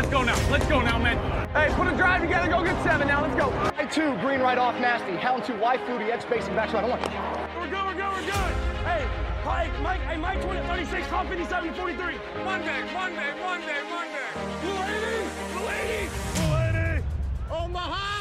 Let's 0.00 0.12
go 0.12 0.22
now. 0.22 0.50
Let's 0.50 0.66
go 0.66 0.80
now, 0.80 0.96
man. 0.96 1.18
Hey, 1.52 1.68
put 1.74 1.86
a 1.86 1.94
drive 1.94 2.22
together. 2.22 2.48
Go 2.48 2.64
get 2.64 2.82
seven 2.82 3.06
now. 3.06 3.20
Let's 3.20 3.36
go. 3.36 3.50
Hey, 3.76 3.86
two, 3.86 4.16
green 4.22 4.40
right 4.40 4.56
off, 4.56 4.74
nasty. 4.80 5.14
Hound 5.16 5.44
two, 5.44 5.54
Y 5.58 5.76
fluty, 5.84 6.04
edge 6.06 6.22
spacing 6.22 6.54
back. 6.54 6.72
I 6.72 6.88
want. 6.88 7.02
We're 7.02 7.68
good, 7.68 7.84
we're 7.84 7.92
good, 7.92 8.10
we're 8.10 8.24
good. 8.24 8.52
Hey, 8.80 9.06
Mike, 9.44 9.78
Mike, 9.82 10.00
hey, 10.00 10.16
Mike 10.16 10.40
20, 10.40 10.66
36, 10.68 11.06
top 11.08 11.28
57, 11.28 11.74
43. 11.74 12.14
Monday, 12.46 12.82
Monday, 12.94 13.30
Monday, 13.44 13.80
Monday. 13.90 14.28
Blue 14.62 14.72
lady, 14.72 15.28
blue 15.52 15.66
lady, 15.66 16.08
blue 16.34 16.48
lady. 16.48 17.04
Omaha. 17.50 18.19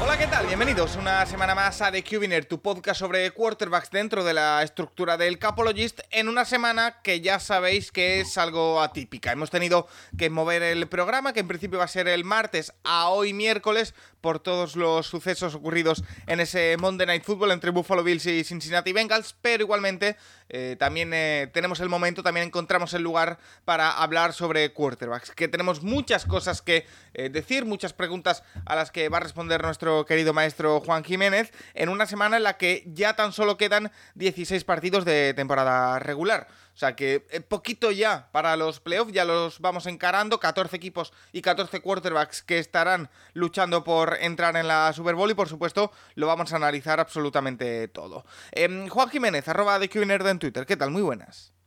Hola, 0.00 0.16
¿qué 0.16 0.28
tal? 0.28 0.46
Bienvenidos 0.46 0.94
una 0.94 1.26
semana 1.26 1.56
más 1.56 1.82
a 1.82 1.90
The 1.90 2.04
Cubiner, 2.04 2.44
tu 2.44 2.62
podcast 2.62 3.00
sobre 3.00 3.32
quarterbacks 3.32 3.90
dentro 3.90 4.22
de 4.22 4.32
la 4.32 4.62
estructura 4.62 5.16
del 5.16 5.40
Capologist, 5.40 6.00
en 6.12 6.28
una 6.28 6.44
semana 6.44 7.00
que 7.02 7.20
ya 7.20 7.40
sabéis 7.40 7.90
que 7.90 8.20
es 8.20 8.38
algo 8.38 8.80
atípica. 8.80 9.32
Hemos 9.32 9.50
tenido 9.50 9.88
que 10.16 10.30
mover 10.30 10.62
el 10.62 10.86
programa, 10.86 11.32
que 11.32 11.40
en 11.40 11.48
principio 11.48 11.80
va 11.80 11.86
a 11.86 11.88
ser 11.88 12.06
el 12.06 12.24
martes 12.24 12.72
a 12.84 13.08
hoy 13.08 13.32
miércoles, 13.32 13.92
por 14.20 14.40
todos 14.40 14.76
los 14.76 15.06
sucesos 15.06 15.54
ocurridos 15.54 16.02
en 16.26 16.40
ese 16.40 16.76
Monday 16.78 17.06
Night 17.06 17.24
Football 17.24 17.52
entre 17.52 17.70
Buffalo 17.70 18.02
Bills 18.02 18.26
y 18.26 18.44
Cincinnati 18.44 18.92
Bengals, 18.92 19.36
pero 19.40 19.62
igualmente 19.62 20.16
eh, 20.48 20.76
también 20.78 21.12
eh, 21.14 21.48
tenemos 21.52 21.80
el 21.80 21.88
momento, 21.88 22.22
también 22.22 22.46
encontramos 22.46 22.94
el 22.94 23.02
lugar 23.02 23.38
para 23.64 23.90
hablar 23.90 24.32
sobre 24.32 24.72
quarterbacks, 24.72 25.30
que 25.32 25.48
tenemos 25.48 25.82
muchas 25.82 26.24
cosas 26.24 26.62
que 26.62 26.86
eh, 27.14 27.28
decir, 27.28 27.64
muchas 27.64 27.92
preguntas 27.92 28.42
a 28.66 28.74
las 28.74 28.90
que 28.90 29.08
va 29.08 29.18
a 29.18 29.20
responder 29.20 29.62
nuestro 29.62 29.87
querido 30.06 30.32
maestro 30.32 30.80
Juan 30.80 31.04
Jiménez, 31.04 31.52
en 31.74 31.88
una 31.88 32.06
semana 32.06 32.36
en 32.36 32.42
la 32.42 32.56
que 32.56 32.84
ya 32.86 33.16
tan 33.16 33.32
solo 33.32 33.56
quedan 33.56 33.90
16 34.14 34.64
partidos 34.64 35.04
de 35.04 35.34
temporada 35.34 35.98
regular. 35.98 36.48
O 36.74 36.78
sea 36.78 36.94
que 36.94 37.18
poquito 37.48 37.90
ya 37.90 38.28
para 38.30 38.56
los 38.56 38.78
playoffs, 38.78 39.12
ya 39.12 39.24
los 39.24 39.58
vamos 39.58 39.86
encarando, 39.86 40.38
14 40.38 40.76
equipos 40.76 41.12
y 41.32 41.42
14 41.42 41.80
quarterbacks 41.80 42.42
que 42.42 42.60
estarán 42.60 43.10
luchando 43.32 43.82
por 43.82 44.16
entrar 44.20 44.56
en 44.56 44.68
la 44.68 44.92
Super 44.92 45.16
Bowl 45.16 45.30
y 45.30 45.34
por 45.34 45.48
supuesto 45.48 45.90
lo 46.14 46.28
vamos 46.28 46.52
a 46.52 46.56
analizar 46.56 47.00
absolutamente 47.00 47.88
todo. 47.88 48.24
Eh, 48.52 48.86
Juan 48.88 49.08
Jiménez, 49.10 49.48
arroba 49.48 49.80
de 49.80 49.88
QNerd 49.88 50.28
en 50.28 50.38
Twitter, 50.38 50.66
¿qué 50.66 50.76
tal? 50.76 50.90
Muy 50.90 51.02
buenas. 51.02 51.57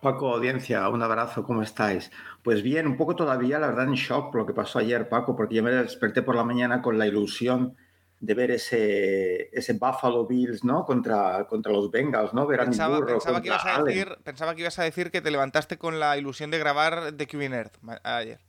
Paco, 0.00 0.34
audiencia, 0.34 0.88
un 0.88 1.02
abrazo, 1.02 1.44
¿cómo 1.44 1.62
estáis? 1.62 2.10
Pues 2.42 2.62
bien, 2.62 2.86
un 2.86 2.96
poco 2.96 3.14
todavía, 3.16 3.58
la 3.58 3.68
verdad, 3.68 3.84
en 3.84 3.94
shock 3.94 4.32
por 4.32 4.40
lo 4.42 4.46
que 4.46 4.52
pasó 4.54 4.78
ayer, 4.78 5.08
Paco, 5.08 5.36
porque 5.36 5.56
yo 5.56 5.62
me 5.62 5.70
desperté 5.70 6.22
por 6.22 6.34
la 6.36 6.44
mañana 6.44 6.82
con 6.82 6.98
la 6.98 7.06
ilusión 7.06 7.76
de 8.20 8.34
ver 8.34 8.50
ese, 8.50 9.48
ese 9.56 9.72
Buffalo 9.72 10.26
Bills, 10.26 10.62
¿no? 10.62 10.84
Contra, 10.84 11.46
contra 11.46 11.72
los 11.72 11.90
Bengals, 11.90 12.34
¿no? 12.34 12.46
Ver 12.46 12.60
pensaba, 12.60 12.96
burro 12.98 13.06
pensaba, 13.06 13.40
que 13.40 13.48
ibas 13.48 13.64
a 13.66 13.82
decir, 13.82 14.18
pensaba 14.22 14.54
que 14.54 14.60
ibas 14.60 14.78
a 14.78 14.84
decir 14.84 15.10
que 15.10 15.22
te 15.22 15.30
levantaste 15.30 15.78
con 15.78 15.98
la 15.98 16.16
ilusión 16.18 16.50
de 16.50 16.58
grabar 16.58 17.12
The 17.16 17.48
Nerd 17.48 17.70
ma- 17.80 18.00
ayer. 18.04 18.40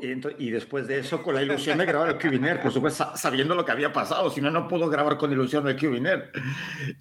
Y, 0.00 0.06
ento- 0.06 0.34
y 0.38 0.50
después 0.50 0.86
de 0.86 0.98
eso, 0.98 1.22
con 1.22 1.34
la 1.34 1.42
ilusión 1.46 1.76
de 1.78 1.84
grabar 1.86 2.08
el 2.08 2.18
QBNer, 2.18 2.62
por 2.62 2.72
supuesto, 2.72 3.04
sa- 3.04 3.16
sabiendo 3.16 3.54
lo 3.54 3.64
que 3.64 3.72
había 3.72 3.92
pasado, 3.92 4.30
si 4.30 4.40
no, 4.40 4.50
no 4.50 4.66
puedo 4.66 4.88
grabar 4.88 5.18
con 5.18 5.30
ilusión 5.32 5.68
el 5.68 5.76
QBNer. 5.76 6.30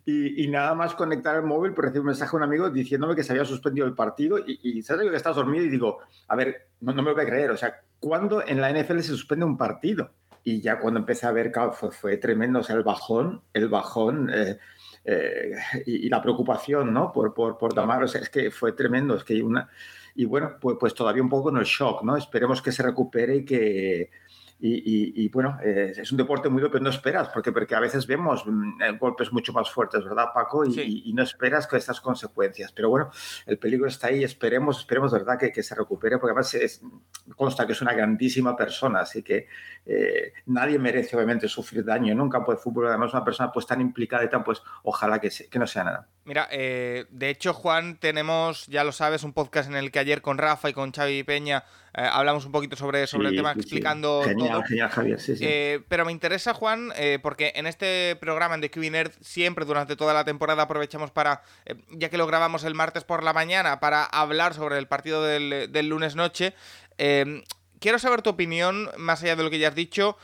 Y, 0.05 0.43
y 0.43 0.47
nada 0.49 0.75
más 0.75 0.93
conectar 0.93 1.35
el 1.37 1.43
móvil, 1.43 1.73
pues 1.73 1.85
recibí 1.85 1.99
un 2.01 2.07
mensaje 2.07 2.31
de 2.31 2.37
un 2.37 2.43
amigo 2.43 2.69
diciéndome 2.69 3.15
que 3.15 3.23
se 3.23 3.31
había 3.31 3.45
suspendido 3.45 3.87
el 3.87 3.93
partido. 3.93 4.37
Y, 4.39 4.59
y 4.61 4.81
sabes 4.81 5.09
que 5.09 5.15
estás 5.15 5.35
dormido 5.35 5.63
y 5.65 5.69
digo, 5.69 5.99
a 6.27 6.35
ver, 6.35 6.67
no, 6.81 6.93
no 6.93 7.01
me 7.01 7.09
lo 7.09 7.15
voy 7.15 7.23
a 7.23 7.27
creer, 7.27 7.51
o 7.51 7.57
sea, 7.57 7.79
¿cuándo 7.99 8.43
en 8.45 8.59
la 8.59 8.69
NFL 8.71 8.97
se 8.99 9.03
suspende 9.09 9.45
un 9.45 9.57
partido? 9.57 10.11
Y 10.43 10.59
ya 10.59 10.77
cuando 10.79 10.99
empecé 10.99 11.25
a 11.25 11.31
ver, 11.31 11.51
claro, 11.53 11.71
fue, 11.71 11.91
fue 11.91 12.17
tremendo, 12.17 12.59
o 12.59 12.63
sea, 12.63 12.75
el 12.75 12.83
bajón, 12.83 13.41
el 13.53 13.69
bajón. 13.69 14.29
eh, 14.33 14.57
eh, 15.05 15.51
y, 15.85 16.05
y 16.05 16.09
la 16.09 16.21
preocupación, 16.21 16.93
¿no? 16.93 17.11
Por, 17.11 17.33
por, 17.33 17.57
por 17.57 17.73
Damar, 17.75 18.03
o 18.03 18.07
sea, 18.07 18.21
es 18.21 18.29
que 18.29 18.51
fue 18.51 18.71
tremendo, 18.71 19.15
es 19.17 19.23
que 19.25 19.41
una... 19.43 19.69
Y 20.15 20.25
bueno, 20.25 20.57
pues, 20.59 20.77
pues 20.79 20.93
todavía 20.93 21.23
un 21.23 21.29
poco 21.29 21.49
en 21.49 21.57
el 21.57 21.65
shock, 21.65 22.03
¿no? 22.03 22.15
Esperemos 22.15 22.61
que 22.61 22.71
se 22.71 22.83
recupere 22.83 23.37
y 23.37 23.45
que... 23.45 24.09
Y, 24.59 24.75
y- 24.75 25.25
y, 25.25 25.29
bueno, 25.29 25.57
eh, 25.61 25.93
es 25.97 26.11
un 26.11 26.17
deporte 26.17 26.47
muy 26.47 26.61
duro, 26.61 26.71
pero 26.71 26.83
no 26.83 26.89
esperas, 26.89 27.27
porque, 27.29 27.51
porque 27.51 27.75
a 27.75 27.79
veces 27.81 28.07
vemos 28.07 28.45
mm, 28.45 28.81
eh, 28.81 28.91
golpes 28.97 29.33
mucho 29.33 29.51
más 29.51 29.69
fuertes, 29.69 30.03
¿verdad, 30.05 30.27
Paco? 30.33 30.63
Y, 30.65 30.71
Sí. 30.73 30.81
y- 30.81 31.09
y 31.09 31.13
no 31.13 31.21
esperas 31.23 31.67
con 31.67 31.77
estas 31.79 31.99
consecuencias. 31.99 32.71
Pero 32.71 32.89
bueno, 32.89 33.09
el 33.45 33.57
peligro 33.57 33.87
está 33.87 34.07
ahí, 34.07 34.23
esperemos, 34.23 34.79
esperemos, 34.79 35.11
de 35.11 35.19
¿verdad? 35.19 35.37
Que, 35.37 35.51
que 35.51 35.63
se 35.63 35.75
recupere, 35.75 36.17
porque 36.17 36.31
además 36.31 36.53
es, 36.53 36.81
consta 37.35 37.65
que 37.67 37.73
es 37.73 37.81
una 37.81 37.93
grandísima 37.93 38.55
persona, 38.55 39.01
así 39.01 39.21
que 39.21 39.47
eh, 39.85 40.31
nadie 40.45 40.79
merece 40.79 41.15
obviamente 41.17 41.49
sufrir 41.49 41.83
daño 41.83 42.11
en 42.13 42.21
un 42.21 42.29
campo 42.29 42.51
de 42.53 42.57
fútbol, 42.57 42.87
además 42.87 43.11
una 43.13 43.25
persona 43.25 43.51
pues 43.51 43.65
tan 43.67 43.81
implicada 43.81 44.23
y 44.23 44.29
tan, 44.29 44.43
pues 44.45 44.61
ojalá 44.83 45.19
que, 45.19 45.29
se- 45.29 45.49
que 45.49 45.59
no 45.59 45.67
sea 45.67 45.83
nada. 45.83 46.07
Mira, 46.25 46.47
eh, 46.51 47.05
de 47.09 47.29
hecho, 47.29 47.53
Juan, 47.53 47.97
tenemos, 47.99 48.67
ya 48.67 48.85
lo 48.85 48.93
sabes, 48.93 49.23
un 49.23 49.33
podcast 49.33 49.69
en 49.69 49.75
el 49.75 49.91
que 49.91 49.99
ayer 49.99 50.21
con 50.21 50.37
Rafa 50.37 50.69
y 50.69 50.73
con 50.73 50.91
Xavi 50.93 51.23
Peña 51.23 51.65
eh, 51.95 52.07
hablamos 52.11 52.45
un 52.45 52.51
poquito 52.51 52.75
sobre, 52.75 53.05
sobre 53.07 53.29
el 53.29 53.35
tema, 53.35 53.53
sí, 53.53 53.59
explicando 53.59 54.21
Genial, 54.23 54.51
todo. 54.53 54.63
genial, 54.63 54.89
Javier, 54.89 55.19
sí, 55.19 55.35
sí. 55.37 55.43
Eh, 55.47 55.81
pero 55.87 56.05
me 56.05 56.11
interesa, 56.11 56.53
Juan, 56.53 56.91
eh, 56.95 57.19
porque 57.21 57.53
en 57.55 57.67
este 57.67 58.15
programa 58.19 58.55
en 58.55 58.61
The 58.61 58.71
QB 58.71 58.91
Nerd 58.91 59.11
siempre 59.21 59.65
durante 59.65 59.95
toda 59.95 60.13
la 60.13 60.25
temporada 60.25 60.63
aprovechamos 60.63 61.11
para, 61.11 61.43
ya 61.91 62.09
que 62.09 62.17
lo 62.17 62.25
grabamos 62.27 62.63
el 62.63 62.73
martes 62.75 63.03
por 63.03 63.23
la 63.23 63.33
mañana, 63.33 63.79
para 63.79 64.03
hablar 64.05 64.53
sobre 64.53 64.77
el 64.77 64.87
partido 64.87 65.23
del, 65.23 65.71
del 65.71 65.87
lunes 65.89 66.15
noche. 66.15 66.53
Eh, 66.97 67.43
quiero 67.79 67.99
saber 67.99 68.21
tu 68.21 68.31
opinión, 68.31 68.89
más 68.97 69.21
allá 69.23 69.35
de 69.35 69.43
lo 69.43 69.49
que 69.49 69.59
ya 69.59 69.67
has 69.69 69.75
dicho, 69.75 70.17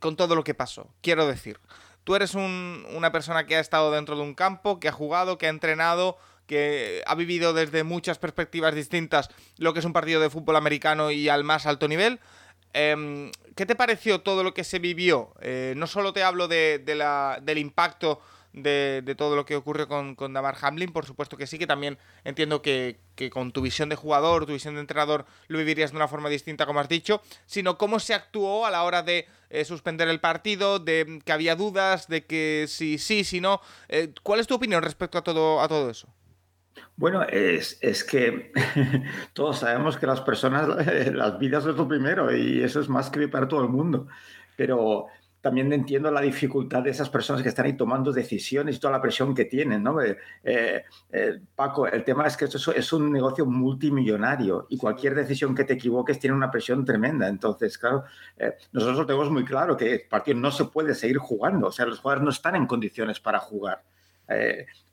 con 0.00 0.16
todo 0.16 0.34
lo 0.34 0.44
que 0.44 0.54
pasó. 0.54 0.88
Quiero 1.02 1.26
decir, 1.26 1.58
tú 2.04 2.14
eres 2.16 2.34
un- 2.34 2.86
una 2.94 3.12
persona 3.12 3.46
que 3.46 3.56
ha 3.56 3.60
estado 3.60 3.90
dentro 3.92 4.16
de 4.16 4.22
un 4.22 4.34
campo, 4.34 4.78
que 4.80 4.88
ha 4.88 4.92
jugado, 4.92 5.38
que 5.38 5.46
ha 5.46 5.50
entrenado, 5.50 6.18
que 6.46 7.02
ha 7.06 7.14
vivido 7.14 7.52
desde 7.52 7.84
muchas 7.84 8.18
perspectivas 8.18 8.74
distintas 8.74 9.30
lo 9.58 9.72
que 9.72 9.78
es 9.80 9.84
un 9.84 9.92
partido 9.92 10.20
de 10.20 10.30
fútbol 10.30 10.56
americano 10.56 11.10
y 11.10 11.28
al 11.28 11.44
más 11.44 11.66
alto 11.66 11.88
nivel. 11.88 12.20
Em, 12.72 13.30
¿Qué 13.54 13.66
te 13.66 13.76
pareció 13.76 14.20
todo 14.20 14.42
lo 14.42 14.52
que 14.52 14.64
se 14.64 14.78
vivió? 14.80 15.32
Eh, 15.40 15.74
no 15.76 15.86
solo 15.86 16.12
te 16.12 16.22
hablo 16.24 16.48
de, 16.48 16.82
la- 16.96 17.38
del 17.40 17.58
impacto 17.58 18.20
de, 18.52 19.02
de 19.04 19.14
todo 19.16 19.34
lo 19.36 19.44
que 19.44 19.56
ocurre 19.56 19.86
con, 19.88 20.14
con 20.14 20.32
Damar 20.32 20.56
Hamlin, 20.60 20.92
por 20.92 21.06
supuesto 21.06 21.36
que 21.36 21.46
sí, 21.46 21.58
que 21.58 21.66
también 21.66 21.98
entiendo 22.24 22.62
que, 22.62 22.98
que 23.16 23.28
con 23.30 23.52
tu 23.52 23.60
visión 23.62 23.88
de 23.88 23.96
jugador, 23.96 24.46
tu 24.46 24.52
visión 24.52 24.74
de 24.74 24.80
entrenador, 24.80 25.24
lo 25.48 25.58
vivirías 25.58 25.90
de 25.90 25.96
una 25.96 26.06
forma 26.08 26.28
distinta, 26.28 26.64
como 26.66 26.78
has 26.80 26.88
dicho, 26.88 27.20
sino 27.46 27.78
cómo 27.78 27.98
se 27.98 28.14
actuó 28.14 28.64
a 28.66 28.70
la 28.70 28.84
hora 28.84 29.02
de 29.02 29.26
eh, 29.50 29.64
suspender 29.64 30.06
el 30.08 30.20
partido, 30.20 30.78
de 30.78 31.20
que 31.24 31.32
había 31.32 31.56
dudas, 31.56 32.06
de 32.06 32.24
que 32.26 32.66
si 32.68 32.98
sí, 32.98 33.24
si 33.24 33.40
no. 33.40 33.60
Eh, 33.88 34.12
¿Cuál 34.22 34.38
es 34.40 34.46
tu 34.46 34.54
opinión 34.54 34.82
respecto 34.84 35.18
a 35.18 35.22
todo, 35.24 35.60
a 35.60 35.66
todo 35.66 35.90
eso? 35.90 36.06
Bueno, 36.96 37.22
es, 37.22 37.78
es 37.80 38.04
que 38.04 38.52
todos 39.32 39.58
sabemos 39.60 39.96
que 39.96 40.06
las 40.06 40.20
personas, 40.20 40.68
las 41.12 41.38
vidas 41.38 41.66
es 41.66 41.76
lo 41.76 41.88
primero 41.88 42.34
y 42.34 42.62
eso 42.62 42.80
es 42.80 42.88
más 42.88 43.10
que 43.10 43.28
para 43.28 43.48
todo 43.48 43.62
el 43.62 43.68
mundo. 43.68 44.06
Pero 44.56 45.08
también 45.44 45.70
entiendo 45.74 46.10
la 46.10 46.22
dificultad 46.22 46.82
de 46.82 46.88
esas 46.88 47.10
personas 47.10 47.42
que 47.42 47.50
están 47.50 47.66
ahí 47.66 47.74
tomando 47.74 48.10
decisiones 48.12 48.76
y 48.76 48.80
toda 48.80 48.94
la 48.94 49.02
presión 49.02 49.34
que 49.34 49.44
tienen, 49.44 49.82
¿no? 49.82 50.00
Eh, 50.00 50.16
eh, 50.42 50.84
eh, 51.12 51.40
Paco, 51.54 51.86
el 51.86 52.02
tema 52.02 52.26
es 52.26 52.34
que 52.34 52.46
esto 52.46 52.72
es, 52.72 52.92
un 52.94 53.12
negocio 53.12 53.44
multimillonario 53.44 54.66
y 54.70 54.78
cualquier 54.78 55.14
decisión 55.14 55.54
que 55.54 55.64
te 55.64 55.74
equivoques 55.74 56.18
tiene 56.18 56.34
una 56.34 56.50
presión 56.50 56.82
tremenda. 56.82 57.28
Entonces, 57.28 57.76
claro, 57.76 58.04
eh, 58.38 58.54
nosotros 58.72 59.00
lo 59.00 59.04
tenemos 59.04 59.30
muy 59.30 59.44
claro 59.44 59.76
que 59.76 59.92
el 59.92 60.00
partido 60.08 60.38
no 60.38 60.50
se 60.50 60.64
puede 60.64 60.94
seguir 60.94 61.18
jugando. 61.18 61.66
O 61.66 61.72
sea, 61.72 61.84
los 61.84 62.00
jugadores 62.00 62.24
no 62.24 62.30
están 62.30 62.56
en 62.56 62.66
condiciones 62.66 63.20
para 63.20 63.38
jugar. 63.38 63.82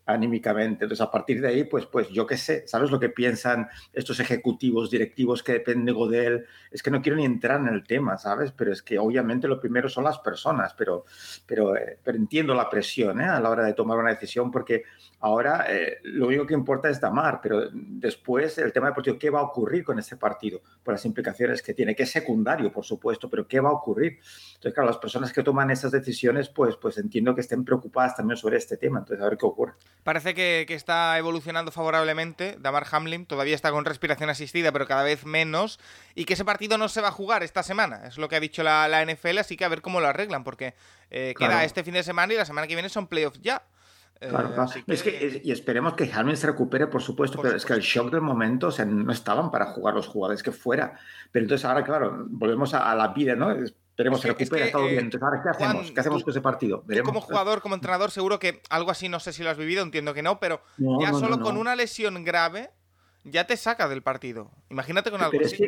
Anímicamente. 0.06 0.86
Entonces, 0.86 1.02
a 1.02 1.12
partir 1.12 1.40
de 1.42 1.48
ahí, 1.48 1.64
pues, 1.64 1.86
pues 1.86 2.10
yo 2.10 2.26
qué 2.26 2.36
sé, 2.36 2.68
¿sabes 2.68 2.90
lo 2.90 3.00
que 3.00 3.10
piensan 3.10 3.70
estos 3.94 4.20
ejecutivos, 4.20 4.90
directivos 4.90 5.44
que 5.44 5.54
dependen 5.54 5.86
de 5.86 5.92
Godel? 5.92 6.46
Es 6.72 6.82
que 6.82 6.90
no 6.90 7.02
quiero 7.02 7.18
ni 7.18 7.26
entrar 7.26 7.62
en 7.62 7.68
el 7.68 7.84
tema, 7.84 8.18
¿sabes? 8.18 8.52
Pero 8.52 8.74
es 8.74 8.82
que 8.82 8.98
obviamente 8.98 9.48
lo 9.48 9.60
primero 9.60 9.90
son 9.90 10.04
las 10.04 10.18
personas, 10.20 10.74
pero, 10.74 11.06
pero, 11.46 11.76
eh, 11.76 12.00
pero 12.04 12.18
entiendo 12.18 12.56
la 12.56 12.70
presión 12.70 13.22
¿eh? 13.22 13.26
a 13.26 13.40
la 13.40 13.50
hora 13.50 13.64
de 13.64 13.74
tomar 13.74 14.00
una 14.00 14.10
decisión 14.10 14.50
porque 14.50 14.84
ahora 15.20 15.66
eh, 15.70 16.00
lo 16.04 16.28
único 16.28 16.48
que 16.48 16.56
importa 16.56 16.90
es 16.90 17.00
Damar, 17.00 17.40
pero 17.42 17.70
después 17.72 18.58
el 18.58 18.74
tema 18.74 18.88
deportivo, 18.88 19.20
¿qué 19.20 19.30
va 19.30 19.40
a 19.40 19.44
ocurrir 19.44 19.84
con 19.84 20.00
este 20.00 20.18
partido? 20.18 20.62
Por 20.84 20.94
las 20.94 21.06
implicaciones 21.06 21.62
que 21.62 21.74
tiene, 21.74 21.96
que 21.96 22.04
es 22.04 22.12
secundario, 22.12 22.72
por 22.72 22.86
supuesto, 22.86 23.30
pero 23.30 23.48
¿qué 23.48 23.60
va 23.60 23.70
a 23.70 23.74
ocurrir? 23.74 24.20
Entonces, 24.56 24.74
claro, 24.74 24.88
las 24.88 24.98
personas 24.98 25.32
que 25.32 25.44
toman 25.44 25.72
esas 25.72 25.92
decisiones, 25.92 26.50
pues, 26.50 26.76
pues 26.76 26.98
entiendo 26.98 27.36
que 27.36 27.42
estén 27.42 27.64
preocupadas 27.64 28.16
también 28.16 28.38
sobre 28.38 28.58
este 28.58 28.78
tema. 28.78 29.00
Entonces, 29.00 29.24
a 29.24 29.30
ver 29.30 29.38
qué 29.38 29.46
ocurre. 29.46 29.74
Parece 30.04 30.34
que, 30.34 30.66
que 30.68 30.74
está 30.74 31.18
evolucionando 31.18 31.72
favorablemente. 31.72 32.56
Damar 32.60 32.88
Hamlin 32.92 33.26
todavía 33.26 33.54
está 33.56 33.70
con 33.72 33.86
respiración 33.86 34.30
asistida, 34.30 34.72
pero 34.72 34.88
cada 34.88 35.04
vez 35.04 35.26
menos. 35.26 35.80
Y 36.16 36.26
que 36.26 36.34
ese 36.34 36.44
partido 36.46 36.78
no 36.78 36.90
se 36.90 37.02
va 37.02 37.10
a 37.10 37.12
jugar 37.12 37.44
esta 37.44 37.62
semana. 37.64 38.02
Es 38.08 38.18
lo 38.18 38.28
que 38.28 38.36
ha 38.36 38.40
dicho 38.40 38.64
la, 38.64 38.88
la 38.88 39.06
NFL, 39.06 39.38
así 39.38 39.58
que 39.58 39.66
a 39.66 39.70
ver 39.70 39.82
cómo 39.82 40.02
lo 40.02 40.08
arreglan, 40.08 40.44
porque 40.44 40.74
eh, 41.12 41.34
Claro. 41.36 41.54
queda 41.54 41.64
este 41.66 41.84
fin 41.84 41.94
de 41.94 42.04
semana 42.04 42.34
y 42.34 42.38
la 42.38 42.46
semana 42.46 42.66
que 42.68 42.74
viene 42.76 42.90
son 42.90 43.08
playoffs 43.08 43.40
ya. 43.42 43.62
Eh, 44.22 44.28
Claro, 44.30 44.62
así 44.62 44.84
Es 44.86 45.02
que, 45.02 45.26
es- 45.26 45.44
y 45.44 45.52
esperemos 45.52 45.96
que 45.96 46.10
Hamlin 46.14 46.38
se 46.38 46.46
recupere, 46.48 46.86
por 46.86 47.02
supuesto, 47.02 47.38
Por 47.38 47.46
pero 47.48 47.58
es 47.58 47.66
que 47.66 47.74
el 47.74 47.82
shock 47.82 48.12
del 48.12 48.22
momento, 48.22 48.68
o 48.68 48.72
sea, 48.72 48.86
no 48.86 49.12
estaban 49.12 49.50
para 49.50 49.66
jugar 49.74 49.96
los 49.96 50.08
jugadores 50.08 50.44
que 50.44 50.52
fuera. 50.52 51.00
Pero 51.32 51.44
entonces 51.44 51.66
ahora, 51.66 51.84
claro, 51.84 52.26
volvemos 52.30 52.74
a, 52.76 52.92
a 52.92 52.96
la 52.96 53.08
vida, 53.10 53.36
¿no? 53.36 53.52
Esperemos 53.52 54.20
Es 54.20 54.26
que 54.26 54.44
es 54.44 54.50
recupere, 54.50 54.66
que, 54.68 54.72
todo 54.72 54.86
eh, 54.88 54.92
bien. 54.92 55.06
Entonces, 55.06 55.24
ahora, 55.24 55.42
¿qué 55.44 55.58
Juan, 55.58 55.70
hacemos? 55.72 55.92
¿Qué 55.92 56.00
hacemos 56.00 56.20
tú- 56.20 56.26
con 56.26 56.32
ese 56.34 56.42
partido? 56.42 56.78
Tú 56.82 56.88
Veremos. 56.88 57.08
como 57.10 57.22
jugador, 57.22 57.62
como 57.64 57.74
entrenador, 57.74 58.12
seguro 58.12 58.38
que 58.38 58.62
algo 58.70 58.92
así, 58.92 59.10
no 59.10 59.20
sé 59.20 59.34
si 59.34 59.42
lo 59.44 59.50
has 59.50 59.58
vivido, 59.58 59.82
entiendo 59.82 60.14
que 60.14 60.22
no, 60.22 60.40
pero 60.40 60.62
No, 60.78 61.02
ya 61.02 61.12
no, 61.12 61.20
solo 61.20 61.38
no, 61.38 61.44
con 61.44 61.58
una 61.58 61.76
lesión 61.76 62.24
grave 62.24 62.70
ya 63.24 63.48
te 63.48 63.58
saca 63.58 63.90
del 63.90 64.04
partido. 64.04 64.52
Imagínate 64.70 65.10
con 65.10 65.22
algo 65.22 65.32
Pero 65.32 65.46
es 65.46 65.54
así. 65.54 65.68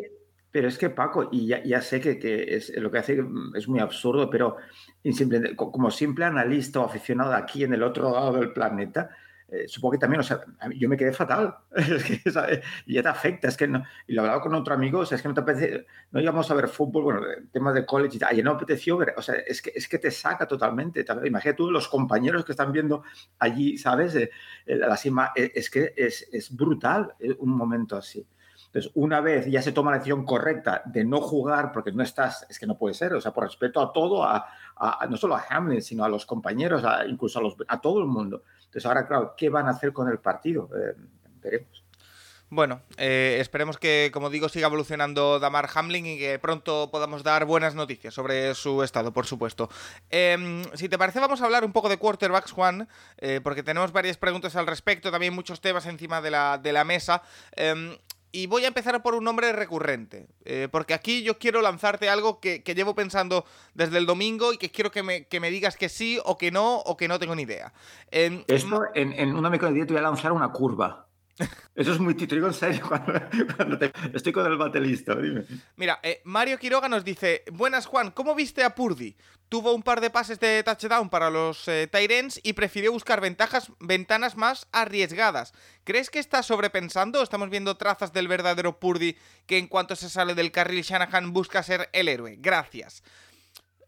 Pero 0.53 0.67
es 0.67 0.77
que 0.77 0.91
Paco, 0.91 1.29
y 1.31 1.47
ya, 1.47 1.81
sé 1.81 2.00
que, 2.00 2.19
que, 2.19 2.55
es, 2.55 2.71
lo 2.77 2.91
que 2.91 3.00
hace 3.00 3.25
es 3.55 3.67
muy 3.67 3.79
absurdo, 3.79 4.29
pero 4.29 4.57
como 5.55 5.89
simple 5.89 6.25
analista 6.25 6.79
o 6.79 6.85
aficionado 6.85 7.33
aquí 7.33 7.63
en 7.63 7.73
el 7.73 7.81
otro 7.81 8.11
lado 8.11 8.33
del 8.33 8.53
planeta, 8.53 9.09
eh, 9.50 9.67
supongo 9.67 9.94
que 9.94 9.97
también, 9.97 10.19
o 10.19 10.23
sea, 10.23 10.44
yo 10.75 10.88
me 10.88 10.95
quedé 10.95 11.11
fatal. 11.11 11.55
es 11.75 12.03
que, 12.03 12.21
Y 12.85 12.94
ya 12.94 13.01
te 13.01 13.09
afecta, 13.09 13.47
es 13.47 13.57
que 13.57 13.67
no. 13.67 13.83
Y 14.05 14.13
lo 14.13 14.21
hablaba 14.21 14.41
con 14.41 14.53
otro 14.53 14.75
amigo, 14.75 15.00
o 15.00 15.05
sea, 15.07 15.15
es 15.15 15.23
que 15.23 15.27
no 15.27 15.33
te 15.33 15.41
apetece, 15.41 15.88
no 16.11 16.21
íbamos 16.21 16.51
a 16.51 16.53
ver 16.53 16.67
fútbol, 16.67 17.03
bueno, 17.03 17.21
temas 17.51 17.73
de 17.73 17.83
college 17.83 18.17
y 18.17 18.19
tal, 18.19 18.38
y 18.39 18.44
no 18.44 18.51
apeteció 18.51 18.95
ver, 18.95 19.15
o 19.17 19.23
sea, 19.23 19.33
es 19.35 19.59
que, 19.59 19.71
es 19.73 19.88
que 19.88 19.97
te 19.97 20.11
saca 20.11 20.47
totalmente. 20.47 21.03
Imagínate 21.25 21.57
tú 21.57 21.71
los 21.71 21.88
compañeros 21.88 22.45
que 22.45 22.51
están 22.51 22.71
viendo 22.71 23.01
allí, 23.39 23.79
¿sabes? 23.79 24.13
Eh, 24.13 24.29
eh, 24.67 24.75
la 24.75 25.00
es 25.35 25.69
que 25.71 25.95
es, 25.97 26.29
es 26.31 26.55
brutal 26.55 27.15
un 27.39 27.50
momento 27.50 27.97
así. 27.97 28.23
Entonces, 28.73 28.91
una 28.95 29.21
vez 29.21 29.45
ya 29.45 29.61
se 29.61 29.71
toma 29.71 29.91
la 29.91 29.97
decisión 29.97 30.25
correcta 30.25 30.81
de 30.85 31.05
no 31.05 31.21
jugar 31.21 31.71
porque 31.71 31.91
no 31.91 32.01
estás, 32.01 32.47
es 32.49 32.57
que 32.57 32.65
no 32.65 32.75
puede 32.75 32.95
ser, 32.95 33.13
o 33.13 33.21
sea, 33.21 33.31
por 33.31 33.43
respeto 33.43 33.79
a 33.79 33.93
todo, 33.93 34.23
a, 34.23 34.47
no 35.07 35.15
solo 35.15 35.35
a 35.35 35.45
Hamlet, 35.47 35.81
sino 35.81 36.03
a 36.03 36.09
los 36.09 36.25
compañeros, 36.25 36.81
incluso 37.07 37.37
a, 37.37 37.43
los, 37.43 37.55
a 37.67 37.79
todo 37.79 37.99
el 37.99 38.07
mundo. 38.07 38.41
Entonces, 38.57 38.87
ahora, 38.87 39.05
claro, 39.07 39.35
¿qué 39.37 39.49
van 39.49 39.67
a 39.67 39.71
hacer 39.71 39.93
con 39.93 40.09
el 40.09 40.17
partido? 40.17 40.71
Eh, 40.75 40.95
veremos. 41.39 41.83
Bueno, 42.49 42.81
eh, 42.97 43.37
esperemos 43.39 43.77
que, 43.77 44.09
como 44.11 44.31
digo, 44.31 44.49
siga 44.49 44.67
evolucionando 44.67 45.39
Damar 45.39 45.69
Hamlin 45.73 46.05
y 46.07 46.17
que 46.17 46.39
pronto 46.39 46.89
podamos 46.91 47.21
dar 47.21 47.45
buenas 47.45 47.75
noticias 47.75 48.15
sobre 48.15 48.55
su 48.55 48.81
estado, 48.81 49.13
por 49.13 49.27
supuesto. 49.27 49.69
Em, 50.09 50.63
si 50.73 50.89
te 50.89 50.97
parece, 50.97 51.19
vamos 51.19 51.41
a 51.41 51.45
hablar 51.45 51.63
un 51.63 51.73
poco 51.73 51.89
de 51.89 51.97
quarterbacks, 51.97 52.51
Juan, 52.51 52.87
eh, 53.17 53.39
porque 53.43 53.63
tenemos 53.63 53.91
varias 53.91 54.17
preguntas 54.17 54.55
al 54.55 54.67
respecto, 54.67 55.11
también 55.11 55.33
muchos 55.33 55.61
temas 55.61 55.85
encima 55.85 56.21
de 56.21 56.31
la, 56.31 56.59
de 56.59 56.73
la 56.73 56.83
mesa. 56.83 57.23
Y 58.35 58.47
voy 58.47 58.65
a 58.65 58.68
empezar 58.68 59.03
por 59.03 59.13
un 59.13 59.24
nombre 59.24 59.53
recurrente, 59.53 60.25
eh, 60.44 60.68
porque 60.71 60.95
aquí 60.95 61.21
yo 61.21 61.38
quiero 61.38 61.62
lanzarte 61.62 62.09
algo 62.09 62.39
que, 62.39 62.63
llevo 62.75 62.95
pensando 62.95 63.45
desde 63.75 64.00
el 64.00 64.07
domingo 64.07 64.51
y 64.51 64.57
que 64.57 64.71
quiero 64.71 64.89
que 64.89 65.03
me, 65.03 65.27
que 65.27 65.39
me, 65.39 65.51
digas 65.51 65.77
que 65.77 65.88
sí 65.88 66.19
o 66.25 66.35
que 66.35 66.50
no 66.50 66.77
o 66.80 66.97
que 66.97 67.07
no 67.07 67.19
tengo 67.19 67.35
ni 67.35 67.44
idea. 67.44 67.71
Esto, 68.09 68.85
en, 68.95 69.13
en 69.13 69.35
una 69.35 69.51
mecánica 69.51 69.85
te 69.85 69.94
voy 69.94 70.00
a 70.00 70.03
lanzar 70.03 70.31
una 70.31 70.51
curva. 70.51 71.06
Eso 71.75 71.94
es 71.94 72.00
muy 72.00 72.13
título, 72.13 72.47
en 72.47 72.53
serio, 72.53 72.88
estoy 74.13 74.31
con 74.31 74.45
el 74.45 74.57
batelista, 74.57 75.15
dime. 75.15 75.45
Mira, 75.75 76.00
eh, 76.03 76.21
Mario 76.24 76.59
Quiroga 76.59 76.88
nos 76.88 77.03
dice, 77.03 77.44
buenas 77.51 77.88
Juan, 77.88 78.12
¿cómo 78.12 78.35
viste 78.35 78.63
a 78.63 78.75
Purdy? 78.75 79.15
Tuvo 79.50 79.74
un 79.74 79.81
par 79.81 80.00
de 80.00 80.12
pases 80.12 80.39
de 80.39 80.63
touchdown 80.63 81.09
para 81.09 81.31
los 81.31 81.68
eh, 81.68 81.88
Tyrens 81.91 82.39
y 82.44 82.53
prefirió 82.53 82.91
buscar 82.91 83.21
ventajas, 83.21 83.71
ventanas 83.80 84.38
más 84.38 84.68
arriesgadas. 84.71 85.53
¿Crees 85.83 86.09
que 86.09 86.19
está 86.19 86.44
sobrepensando? 86.44 87.21
Estamos 87.21 87.50
viendo 87.50 87.77
trazas 87.77 88.13
del 88.13 88.27
verdadero 88.27 88.79
Purdy 88.79 89.18
que 89.47 89.57
en 89.57 89.68
cuanto 89.68 89.95
se 89.95 90.09
sale 90.09 90.36
del 90.36 90.51
carril 90.51 90.83
Shanahan 90.83 91.33
busca 91.33 91.63
ser 91.63 91.89
el 91.94 92.07
héroe. 92.07 92.38
Gracias. 92.39 93.03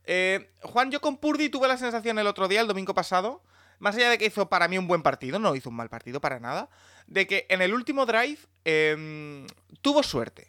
Eh, 0.03 0.51
Juan, 0.61 0.91
yo 0.91 1.01
con 1.01 1.17
Purdy 1.17 1.49
tuve 1.49 1.67
la 1.67 1.77
sensación 1.77 2.19
el 2.19 2.27
otro 2.27 2.47
día, 2.47 2.61
el 2.61 2.67
domingo 2.67 2.93
pasado, 2.93 3.41
más 3.79 3.95
allá 3.95 4.09
de 4.09 4.17
que 4.17 4.25
hizo 4.25 4.49
para 4.49 4.67
mí 4.67 4.77
un 4.77 4.87
buen 4.87 5.01
partido, 5.01 5.39
no 5.39 5.55
hizo 5.55 5.69
un 5.69 5.75
mal 5.75 5.89
partido 5.89 6.21
para 6.21 6.39
nada, 6.39 6.69
de 7.07 7.27
que 7.27 7.45
en 7.49 7.61
el 7.61 7.73
último 7.73 8.05
drive 8.05 8.39
em, 8.63 9.45
tuvo 9.81 10.03
suerte. 10.03 10.47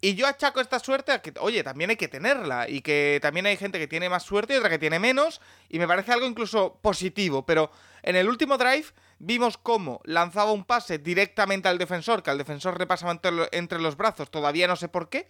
Y 0.00 0.14
yo 0.14 0.26
achaco 0.26 0.60
esta 0.60 0.78
suerte 0.78 1.10
a 1.10 1.20
que, 1.20 1.32
oye, 1.40 1.64
también 1.64 1.90
hay 1.90 1.96
que 1.96 2.06
tenerla. 2.06 2.68
Y 2.68 2.82
que 2.82 3.18
también 3.20 3.46
hay 3.46 3.56
gente 3.56 3.80
que 3.80 3.88
tiene 3.88 4.08
más 4.08 4.22
suerte 4.22 4.54
y 4.54 4.56
otra 4.56 4.70
que 4.70 4.78
tiene 4.78 5.00
menos. 5.00 5.40
Y 5.68 5.80
me 5.80 5.88
parece 5.88 6.12
algo 6.12 6.26
incluso 6.26 6.78
positivo. 6.80 7.44
Pero 7.44 7.72
en 8.02 8.14
el 8.14 8.28
último 8.28 8.58
drive 8.58 8.86
vimos 9.18 9.58
cómo 9.58 10.00
lanzaba 10.04 10.52
un 10.52 10.64
pase 10.64 10.98
directamente 10.98 11.68
al 11.68 11.78
defensor, 11.78 12.22
que 12.22 12.30
al 12.30 12.38
defensor 12.38 12.78
repasaba 12.78 13.18
entre 13.50 13.80
los 13.80 13.96
brazos, 13.96 14.30
todavía 14.30 14.68
no 14.68 14.76
sé 14.76 14.88
por 14.88 15.08
qué. 15.08 15.28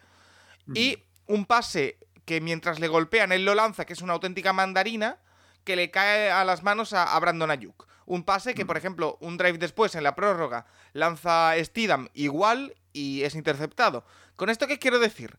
Y 0.75 1.03
un 1.27 1.47
pase 1.47 1.99
que 2.27 2.43
mientras 2.43 2.79
le 2.79 2.89
golpean 2.89 3.33
él 3.33 3.47
lo 3.47 3.55
lanza, 3.55 3.87
que 3.87 3.95
es 3.95 4.03
una 4.03 4.13
auténtica 4.13 4.53
mandarina 4.53 5.19
que 5.69 5.77
le 5.77 5.91
cae 5.91 6.31
a 6.31 6.47
las 6.47 6.63
manos 6.63 6.95
a, 6.95 7.21
Brandon 7.21 7.51
Ayuk. 7.51 7.87
Un 8.07 8.23
pase 8.25 8.55
que, 8.55 8.65
por 8.65 8.77
mm. 8.77 8.79
ejemplo, 8.79 9.19
un 9.21 9.37
drive 9.37 9.59
después 9.59 9.95
en 9.97 10.03
la 10.03 10.15
prórroga 10.15 10.65
lanza 10.95 11.53
Steedham 11.63 12.09
igual 12.15 12.75
y 12.95 13.23
es 13.25 13.35
interceptado. 13.35 14.03
¿Con 14.35 14.49
esto 14.49 14.67
qué 14.67 14.79
quiero 14.79 14.99
decir? 14.99 15.37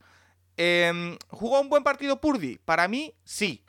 Em, 0.55 1.17
¿Jugó 1.29 1.59
un 1.59 1.69
buen 1.69 1.83
partido 1.83 2.21
Purdy? 2.21 2.59
Para 2.59 2.87
mí, 2.87 3.15
sí. 3.23 3.65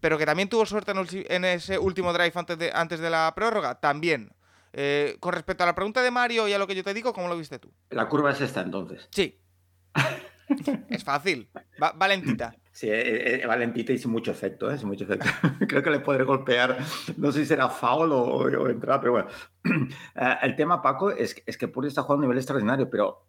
Pero 0.00 0.18
que 0.18 0.26
también 0.26 0.48
tuvo 0.48 0.66
suerte 0.66 0.92
en, 1.28 1.44
ese 1.44 1.78
último 1.78 2.12
drive 2.12 2.32
antes 2.34 2.58
de, 2.58 2.72
antes 2.74 2.98
de 2.98 3.08
la 3.08 3.32
prórroga, 3.36 3.76
también. 3.76 4.32
Eh, 4.72 5.16
con 5.20 5.34
respecto 5.34 5.62
a 5.62 5.66
la 5.66 5.76
pregunta 5.76 6.02
de 6.02 6.10
Mario 6.10 6.48
y 6.48 6.52
a 6.52 6.58
lo 6.58 6.66
que 6.66 6.74
yo 6.74 6.82
te 6.82 6.94
digo, 6.94 7.12
¿cómo 7.12 7.28
lo 7.28 7.38
viste 7.38 7.60
tú? 7.60 7.72
La 7.90 8.08
curva 8.08 8.32
es 8.32 8.40
esta 8.40 8.60
entonces. 8.60 9.06
Sí. 9.12 9.38
es 10.90 11.04
fácil. 11.04 11.48
valentita. 11.94 12.56
Sí, 12.76 12.90
eh, 12.90 13.42
eh, 13.42 13.46
valentita 13.46 13.94
y 13.94 13.96
sin 13.96 14.10
mucho 14.10 14.30
efecto, 14.32 14.70
¿eh? 14.70 14.76
Mucho 14.84 15.04
efecto. 15.04 15.24
Creo 15.66 15.82
que 15.82 15.88
le 15.88 16.00
podré 16.00 16.24
golpear, 16.24 16.76
no 17.16 17.32
sé 17.32 17.38
si 17.38 17.46
será 17.46 17.70
foul 17.70 18.12
o, 18.12 18.22
o 18.22 18.68
entrar, 18.68 19.00
pero 19.00 19.12
bueno. 19.12 19.28
Eh, 20.14 20.36
el 20.42 20.56
tema, 20.56 20.82
Paco, 20.82 21.10
es, 21.10 21.42
es 21.46 21.56
que 21.56 21.68
Puri 21.68 21.88
está 21.88 22.02
jugando 22.02 22.20
a 22.20 22.24
un 22.24 22.28
nivel 22.28 22.36
extraordinario, 22.36 22.90
pero 22.90 23.24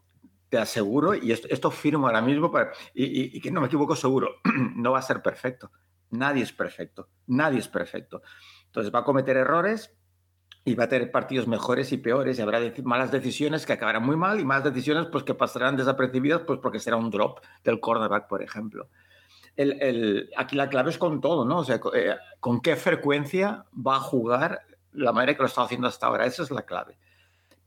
te 0.49 0.57
aseguro, 0.57 1.15
y 1.15 1.31
esto, 1.31 1.47
esto 1.49 1.71
firmo 1.71 2.07
ahora 2.07 2.21
mismo, 2.21 2.51
y, 2.93 3.37
y, 3.37 3.39
que 3.39 3.49
no 3.49 3.61
me 3.61 3.67
equivoco 3.67 3.95
seguro, 3.95 4.35
no 4.75 4.91
va 4.91 4.99
a 4.99 5.01
ser 5.01 5.21
perfecto. 5.21 5.71
Nadie 6.09 6.43
es 6.43 6.51
perfecto, 6.51 7.07
nadie 7.27 7.59
es 7.59 7.69
perfecto. 7.69 8.21
Entonces 8.65 8.93
va 8.93 8.99
a 8.99 9.03
cometer 9.05 9.37
errores 9.37 9.95
y 10.65 10.75
va 10.75 10.85
a 10.85 10.89
tener 10.89 11.09
partidos 11.09 11.47
mejores 11.47 11.93
y 11.93 11.97
peores, 11.97 12.37
y 12.37 12.41
habrá 12.41 12.59
malas 12.83 13.11
decisiones 13.13 13.65
que 13.65 13.71
acabarán 13.71 14.05
muy 14.05 14.17
mal 14.17 14.41
y 14.41 14.45
malas 14.45 14.65
decisiones 14.65 15.07
pues, 15.09 15.23
que 15.23 15.33
pasarán 15.35 15.77
desapercibidas 15.77 16.41
pues, 16.41 16.59
porque 16.61 16.79
será 16.79 16.97
un 16.97 17.09
drop 17.09 17.39
del 17.63 17.79
cornerback, 17.79 18.27
por 18.27 18.43
ejemplo 18.43 18.89
el, 19.57 20.29
aquí 20.37 20.55
la 20.55 20.69
clave 20.69 20.91
es 20.91 20.97
con 20.97 21.19
todo, 21.19 21.43
¿no? 21.43 21.59
O 21.59 21.63
sea, 21.63 21.81
eh, 21.93 22.15
con 22.39 22.61
qué 22.61 22.75
frecuencia 22.75 23.65
va 23.75 23.97
a 23.97 23.99
jugar 23.99 24.61
la 24.93 25.11
manera 25.11 25.33
que 25.33 25.41
lo 25.41 25.47
está 25.47 25.63
haciendo 25.63 25.87
hasta 25.87 26.07
ahora. 26.07 26.25
Esa 26.25 26.43
es 26.43 26.51
la 26.51 26.61
clave. 26.61 26.97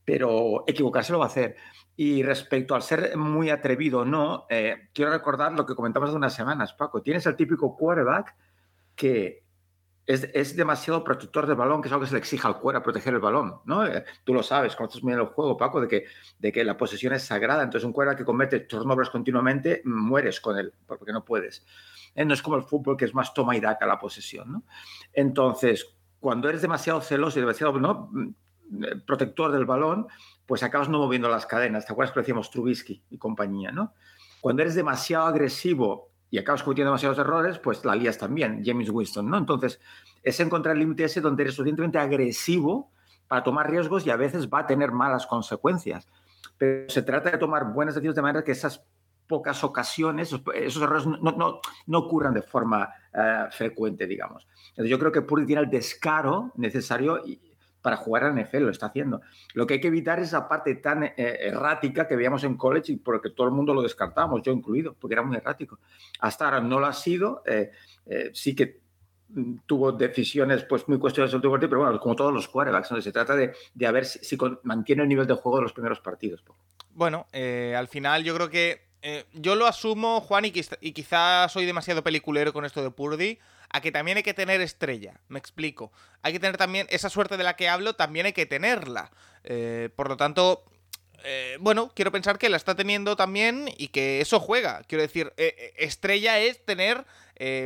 Pero 0.04 0.64
equivocarse 0.66 1.12
lo 1.12 1.18
va 1.18 1.26
a 1.26 1.28
hacer. 1.28 1.56
Y 1.96 2.22
respecto 2.22 2.74
al 2.74 2.82
ser 2.82 3.16
muy 3.16 3.50
atrevido 3.50 4.04
no, 4.04 4.46
eh, 4.48 4.88
quiero 4.94 5.10
recordar 5.10 5.52
lo 5.52 5.66
que 5.66 5.74
comentamos 5.74 6.08
hace 6.08 6.16
unas 6.16 6.34
semanas, 6.34 6.72
Paco. 6.72 7.02
Tienes 7.02 7.26
el 7.26 7.36
típico 7.36 7.76
quarterback 7.76 8.34
que 8.94 9.44
es, 10.10 10.56
demasiado 10.56 11.04
protector 11.04 11.46
del 11.46 11.56
balón, 11.56 11.80
que 11.80 11.88
es 11.88 11.92
algo 11.92 12.02
que 12.02 12.08
se 12.08 12.14
le 12.14 12.18
exige 12.18 12.46
al 12.46 12.58
cuero 12.58 12.82
proteger 12.82 13.14
el 13.14 13.20
balón, 13.20 13.60
¿no? 13.64 13.86
Eh, 13.86 14.04
tú 14.24 14.34
lo 14.34 14.42
sabes, 14.42 14.74
conoces 14.74 15.02
muy 15.02 15.12
bien 15.12 15.20
el 15.20 15.32
juego, 15.32 15.56
Paco, 15.56 15.80
de 15.80 15.88
que, 15.88 16.04
de 16.38 16.52
que 16.52 16.64
la 16.64 16.76
posesión 16.76 17.12
es 17.12 17.22
sagrada, 17.22 17.62
entonces 17.62 17.86
un 17.86 17.92
cuero 17.92 18.16
que 18.16 18.24
comete 18.24 18.60
turnovers 18.60 19.10
continuamente, 19.10 19.82
mueres 19.84 20.40
con 20.40 20.58
él, 20.58 20.72
porque 20.86 21.12
no 21.12 21.24
puedes. 21.24 21.64
Eh, 22.14 22.24
no 22.24 22.34
es 22.34 22.42
como 22.42 22.56
el 22.56 22.64
fútbol, 22.64 22.96
que 22.96 23.04
es 23.04 23.14
más 23.14 23.32
toma 23.32 23.56
y 23.56 23.60
daca 23.60 23.86
la 23.86 23.98
posesión, 23.98 24.52
¿no? 24.52 24.64
Entonces, 25.12 25.96
cuando 26.18 26.48
eres 26.48 26.62
demasiado 26.62 27.00
celoso 27.00 27.38
y 27.38 27.42
demasiado 27.42 27.78
¿no? 27.78 28.08
Mm, 28.12 28.28
eh, 28.84 28.96
protector 29.06 29.52
del 29.52 29.64
balón, 29.64 30.08
pues 30.44 30.62
acabas 30.64 30.88
no 30.88 30.98
moviendo 30.98 31.28
las 31.28 31.46
cadenas. 31.46 31.86
¿Te 31.86 31.92
acuerdas 31.92 32.12
que 32.12 32.20
decíamos 32.20 32.50
Trubisky 32.50 33.04
y 33.10 33.18
compañía, 33.18 33.70
no? 33.70 33.94
Cuando 34.40 34.62
eres 34.62 34.74
demasiado 34.74 35.26
agresivo 35.26 36.09
y 36.30 36.38
acabas 36.38 36.62
cometiendo 36.62 36.90
demasiados 36.90 37.18
errores, 37.18 37.58
pues 37.58 37.84
la 37.84 37.94
lías 37.94 38.18
también, 38.18 38.62
James 38.64 38.88
Winston, 38.90 39.28
¿no? 39.28 39.38
Entonces, 39.38 39.80
es 40.22 40.38
encontrar 40.40 40.74
el 40.76 40.80
límite 40.80 41.04
ese 41.04 41.20
donde 41.20 41.42
eres 41.42 41.54
suficientemente 41.54 41.98
agresivo 41.98 42.92
para 43.26 43.42
tomar 43.42 43.70
riesgos 43.70 44.06
y 44.06 44.10
a 44.10 44.16
veces 44.16 44.48
va 44.48 44.60
a 44.60 44.66
tener 44.66 44.92
malas 44.92 45.26
consecuencias. 45.26 46.08
Pero 46.56 46.88
se 46.88 47.02
trata 47.02 47.30
de 47.30 47.38
tomar 47.38 47.72
buenas 47.72 47.94
decisiones 47.94 48.16
de 48.16 48.22
manera 48.22 48.44
que 48.44 48.52
esas 48.52 48.84
pocas 49.26 49.62
ocasiones, 49.64 50.32
esos, 50.54 50.82
errores 50.82 51.06
no, 51.06 51.60
no, 51.86 51.98
ocurran 51.98 52.34
de 52.34 52.42
forma 52.42 52.92
eh, 53.12 53.46
frecuente, 53.50 54.06
digamos. 54.06 54.46
Entonces, 54.70 54.90
yo 54.90 54.98
creo 54.98 55.12
que 55.12 55.22
Purdy 55.22 55.46
tiene 55.46 55.62
el 55.62 55.70
descaro 55.70 56.52
necesario 56.56 57.22
para 57.82 57.96
jugar 57.96 58.24
a 58.24 58.32
NFL, 58.32 58.64
lo 58.64 58.70
está 58.70 58.86
haciendo. 58.86 59.20
Lo 59.54 59.66
que 59.66 59.74
hay 59.74 59.80
que 59.80 59.88
evitar 59.88 60.18
es 60.18 60.28
esa 60.28 60.48
parte 60.48 60.74
tan 60.76 61.04
eh, 61.04 61.14
errática 61.16 62.06
que 62.06 62.16
veíamos 62.16 62.44
en 62.44 62.56
college 62.56 62.92
y 62.92 62.96
porque 62.96 63.30
todo 63.30 63.46
el 63.46 63.52
mundo 63.52 63.74
lo 63.74 63.82
descartábamos, 63.82 64.42
yo 64.42 64.52
incluido, 64.52 64.94
porque 64.98 65.14
era 65.14 65.22
muy 65.22 65.36
errático. 65.36 65.78
Hasta 66.20 66.46
ahora 66.46 66.60
no 66.60 66.80
lo 66.80 66.86
ha 66.86 66.92
sido, 66.92 67.42
eh, 67.46 67.70
eh, 68.06 68.30
sí 68.34 68.54
que 68.54 68.80
mm, 69.28 69.58
tuvo 69.66 69.92
decisiones 69.92 70.64
pues 70.64 70.86
muy 70.88 70.98
cuestionables 70.98 71.32
el 71.32 71.36
último 71.36 71.52
partido, 71.52 71.70
pero 71.70 71.82
bueno, 71.82 72.00
como 72.00 72.16
todos 72.16 72.32
los 72.32 72.48
quarterbacks, 72.48 72.88
se 73.02 73.12
trata 73.12 73.34
de, 73.34 73.52
de 73.74 73.92
ver 73.92 74.04
si, 74.04 74.36
mantiene 74.62 75.02
el 75.02 75.08
nivel 75.08 75.26
de 75.26 75.34
juego 75.34 75.58
de 75.58 75.62
los 75.62 75.72
primeros 75.72 76.00
partidos. 76.00 76.44
Bueno, 76.92 77.26
al 77.32 77.88
final 77.88 78.24
yo 78.24 78.34
creo 78.34 78.50
que 78.50 78.90
yo 79.32 79.54
lo 79.54 79.66
asumo, 79.66 80.20
Juan, 80.20 80.44
y, 80.44 80.52
y 80.80 80.92
quizás 80.92 81.52
soy 81.52 81.64
demasiado 81.64 82.02
peliculero 82.02 82.52
con 82.52 82.64
esto 82.64 82.82
de 82.82 82.90
Purdy, 82.90 83.38
a 83.70 83.80
que 83.80 83.92
también 83.92 84.16
hay 84.16 84.22
que 84.22 84.34
tener 84.34 84.60
estrella. 84.60 85.20
Me 85.28 85.38
explico. 85.38 85.92
Hay 86.22 86.32
que 86.32 86.40
tener 86.40 86.56
también 86.56 86.86
esa 86.90 87.08
suerte 87.08 87.36
de 87.36 87.44
la 87.44 87.56
que 87.56 87.68
hablo, 87.68 87.94
también 87.94 88.26
hay 88.26 88.32
que 88.32 88.46
tenerla. 88.46 89.10
Eh, 89.44 89.90
por 89.94 90.08
lo 90.08 90.16
tanto, 90.16 90.64
eh, 91.24 91.56
bueno, 91.60 91.92
quiero 91.94 92.10
pensar 92.10 92.38
que 92.38 92.48
la 92.48 92.56
está 92.56 92.74
teniendo 92.74 93.16
también 93.16 93.72
y 93.78 93.88
que 93.88 94.20
eso 94.20 94.40
juega. 94.40 94.82
Quiero 94.88 95.02
decir, 95.02 95.32
eh, 95.36 95.72
estrella 95.76 96.40
es 96.40 96.64
tener 96.64 97.04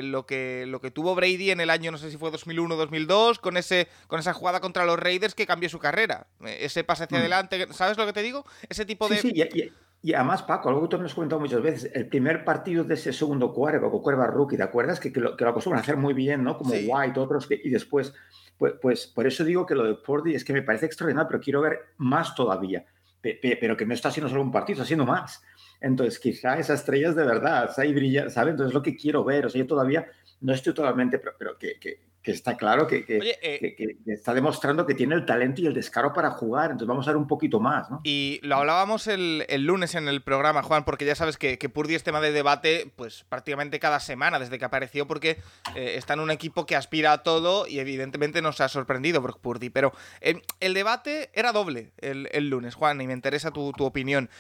lo, 0.03 0.25
que, 0.25 0.67
lo 0.69 0.81
que 0.81 0.93
tuvo 0.93 1.17
Brady 1.17 1.51
en 1.51 1.61
el 1.61 1.69
año, 1.69 1.91
no 1.91 1.99
sé 1.99 2.09
si 2.09 2.17
fue 2.17 2.31
2001-2002, 2.31 3.41
con, 3.41 3.57
ese, 3.57 3.89
con 4.07 4.21
esa 4.21 4.33
jugada 4.33 4.61
contra 4.61 4.85
los 4.85 4.97
Raiders 4.97 5.35
que 5.35 5.49
cambió 5.49 5.69
su 5.69 5.81
carrera. 5.81 6.29
ese 6.47 6.85
pase 6.85 7.05
hacia 7.05 7.19
mm. 7.19 7.21
adelante, 7.21 7.67
¿sabes 7.73 7.97
lo 7.99 8.07
que 8.07 8.13
te 8.13 8.23
digo? 8.23 8.47
Ese 8.69 8.85
tipo 8.87 9.09
de... 9.09 9.21
Sí, 9.21 9.33
Y 9.35 9.73
además, 10.13 10.43
Paco, 10.43 10.69
algo 10.69 10.83
que 10.83 10.89
tú 10.89 10.99
me 10.99 11.07
has 11.07 11.15
comentado 11.15 11.41
muchas 11.41 11.63
veces, 11.63 11.91
el 11.95 12.09
primer 12.09 12.45
partido 12.45 12.85
de 12.85 12.93
ese 12.93 13.13
segundo 13.13 13.53
cuervo, 13.55 13.91
con 13.91 14.03
cuerva 14.03 14.27
rookie, 14.27 14.57
¿te 14.57 14.63
acuerdas? 14.63 15.01
Que, 15.01 15.11
que, 15.11 15.21
lo, 15.21 15.35
que 15.35 15.45
lo 15.45 15.51
acostumbran 15.51 15.79
a 15.79 15.83
hacer 15.83 15.97
muy 15.97 16.13
bien, 16.13 16.45
¿no? 16.45 16.59
Como 16.59 16.75
White, 16.75 17.19
otros, 17.19 17.47
que, 17.47 17.59
y 17.63 17.71
después, 17.71 18.13
pues, 18.59 18.75
pues 18.83 19.07
por 19.07 19.27
eso 19.27 19.45
digo 19.45 19.65
que 19.65 19.75
lo 19.75 19.85
de 19.85 19.95
Pordy 19.95 20.35
es 20.35 20.45
que 20.45 20.53
me 20.53 20.63
parece 20.63 20.87
extraordinario, 20.87 21.29
pero 21.29 21.41
quiero 21.41 21.63
ver 21.63 21.79
más 21.97 22.35
todavía. 22.35 22.85
Pero 23.23 23.75
que 23.75 23.87
no 23.87 23.95
está 23.95 24.11
siendo 24.11 24.29
solo 24.29 24.43
un 24.43 24.53
partido, 24.53 24.75
está 24.75 24.87
siendo 24.87 25.07
más. 25.07 25.43
Entonces, 25.81 26.19
quizá 26.19 26.59
esa 26.59 26.75
estrella 26.75 27.09
es 27.09 27.17
de 27.17 27.25
verdad, 27.25 27.71
ahí 27.79 27.95
¿sabes? 28.29 28.51
Entonces, 28.51 28.69
es 28.69 28.75
lo 28.75 28.83
que 28.83 28.95
quiero 28.95 29.25
ver. 29.25 29.47
O 29.47 29.49
sea, 29.49 29.59
yo 29.59 29.67
todavía 29.67 30.07
no 30.43 30.53
estoy 30.53 30.75
totalmente, 30.75 31.19
pero, 31.19 31.33
pero 31.39 31.59
que, 31.59 31.79
que, 31.81 32.01
que 32.25 32.33
está 32.33 32.57
claro 32.57 32.87
que, 32.87 33.05
eh, 33.07 33.59
que, 33.61 33.77
que, 33.77 33.99
está 34.07 34.33
demostrando 34.33 34.87
que 34.87 34.95
tiene 34.95 35.15
el 35.15 35.27
talento 35.27 35.61
y 35.61 35.67
el 35.67 35.75
descaro 35.75 36.15
para 36.15 36.31
jugar. 36.31 36.71
Entonces 36.71 36.89
vamos 36.89 37.07
a 37.07 37.11
ver 37.11 37.19
un 37.19 37.29
poquito 37.29 37.61
más, 37.61 37.91
¿no? 37.91 38.01
Y 38.03 38.41
lo 38.43 38.57
hablábamos 38.57 39.07
el, 39.09 39.45
el 39.51 39.67
lunes 39.67 39.95
en 39.95 40.09
el 40.09 40.23
programa, 40.23 40.63
Juan, 40.63 40.87
porque 40.87 41.05
ya 41.05 41.15
sabes 41.15 41.37
que, 41.37 41.59
que 41.59 41.69
Purdy 41.69 41.95
es 41.95 42.03
tema 42.03 42.23
de 42.23 42.33
debate 42.33 42.91
pues 42.97 43.27
prácticamente 43.29 43.79
cada 43.79 44.01
semana 44.01 44.39
desde 44.39 44.59
que 44.59 44.65
apareció, 44.65 45.07
porque 45.07 45.43
eh, 45.77 45.97
está 45.99 46.15
en 46.15 46.21
un 46.21 46.31
equipo 46.31 46.65
que 46.65 46.77
aspira 46.77 47.13
a 47.13 47.23
todo 47.23 47.67
y 47.67 47.79
evidentemente 47.79 48.41
nos 48.41 48.59
ha 48.63 48.71
sorprendido 48.71 49.21
Brock 49.21 49.41
Purdy. 49.41 49.69
Pero 49.69 49.93
eh, 50.23 50.41
el 50.61 50.73
debate 50.73 51.29
era 51.35 51.53
doble 51.53 51.93
el, 51.99 52.31
el, 52.33 52.49
lunes, 52.49 52.75
Juan, 52.75 53.03
y 53.03 53.07
me 53.07 53.13
interesa 53.13 53.51
tu, 53.51 53.73
tu 53.73 53.85
opinión. 53.85 54.31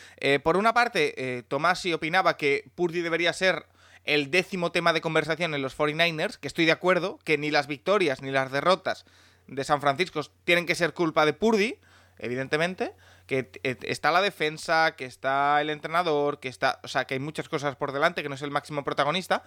Por 0.43 0.57
una 0.57 0.73
parte, 0.73 1.45
Tomás 1.49 1.85
opinaba 1.85 2.38
que 2.38 2.64
Purdy 2.75 3.03
debería 3.03 3.35
ser 3.35 3.67
el 4.04 4.30
décimo 4.30 4.73
tema 4.73 4.92
de 4.92 5.00
conversación 5.00 5.54
en 5.54 5.62
los 5.62 5.76
49ers, 5.76 6.38
que 6.38 6.49
estoy 6.49 6.66
de 6.66 6.73
acuerdo, 6.73 7.18
que 7.25 7.38
ni 7.38 7.50
las 7.50 7.66
victorias 7.66 8.23
ni 8.23 8.30
las 8.30 8.52
derrotas 8.52 9.04
de 9.46 9.64
San 9.64 9.80
Francisco 9.80 10.20
tienen 10.44 10.66
que 10.66 10.75
ser 10.75 10.94
culpa 10.94 11.26
de 11.26 11.32
Purdy, 11.32 11.78
evidentemente, 12.18 12.92
que 13.26 13.50
está 13.82 14.11
la 14.11 14.20
defensa, 14.20 14.94
que 14.96 15.06
está 15.06 15.61
el 15.61 15.70
entrenador, 15.70 16.40
que 16.40 16.49
está, 16.49 16.80
o 16.82 16.88
sea, 16.88 17.06
que 17.06 17.14
hay 17.14 17.20
muchas 17.20 17.49
cosas 17.49 17.76
por 17.76 17.92
delante, 17.92 18.23
que 18.23 18.28
no 18.28 18.34
es 18.34 18.42
el 18.42 18.50
máximo 18.50 18.84
protagonista. 18.84 19.42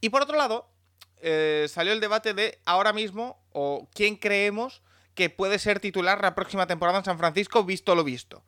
Y 0.00 0.10
por 0.10 0.22
otro 0.22 0.36
lado, 0.36 0.68
eh, 1.22 1.66
salió 1.68 1.92
el 1.92 2.00
debate 2.00 2.34
de 2.34 2.58
ahora 2.64 2.92
mismo, 2.92 3.40
o 3.52 3.88
quién 3.94 4.16
creemos 4.16 4.82
que 5.14 5.30
puede 5.30 5.58
ser 5.58 5.80
titular 5.80 6.20
la 6.22 6.34
próxima 6.34 6.66
temporada 6.66 6.98
en 6.98 7.04
San 7.04 7.18
Francisco, 7.18 7.64
visto 7.64 7.94
lo 7.94 8.04
visto. 8.04 8.42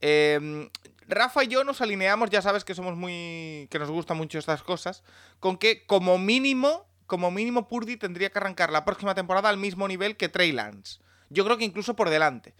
Eh, 0.00 0.68
Rafa 1.08 1.44
y 1.44 1.48
yo 1.48 1.64
nos 1.64 1.80
alineamos, 1.80 2.30
ya 2.30 2.42
sabes 2.42 2.64
que 2.64 2.74
somos 2.74 2.96
muy. 2.96 3.68
que 3.70 3.78
nos 3.78 3.90
gustan 3.90 4.16
mucho 4.16 4.38
estas 4.38 4.62
cosas, 4.62 5.02
con 5.40 5.56
que 5.56 5.86
como 5.86 6.18
mínimo, 6.18 6.86
como 7.06 7.30
mínimo 7.30 7.68
Purdy 7.68 7.96
tendría 7.96 8.30
que 8.30 8.38
arrancar 8.38 8.72
la 8.72 8.84
próxima 8.84 9.14
temporada 9.14 9.48
al 9.48 9.56
mismo 9.56 9.86
nivel 9.88 10.16
que 10.16 10.28
Trey 10.28 10.52
Lance. 10.52 11.00
Yo 11.30 11.44
creo 11.44 11.58
que 11.58 11.64
incluso 11.64 11.94
por 11.94 12.10
delante. 12.10 12.54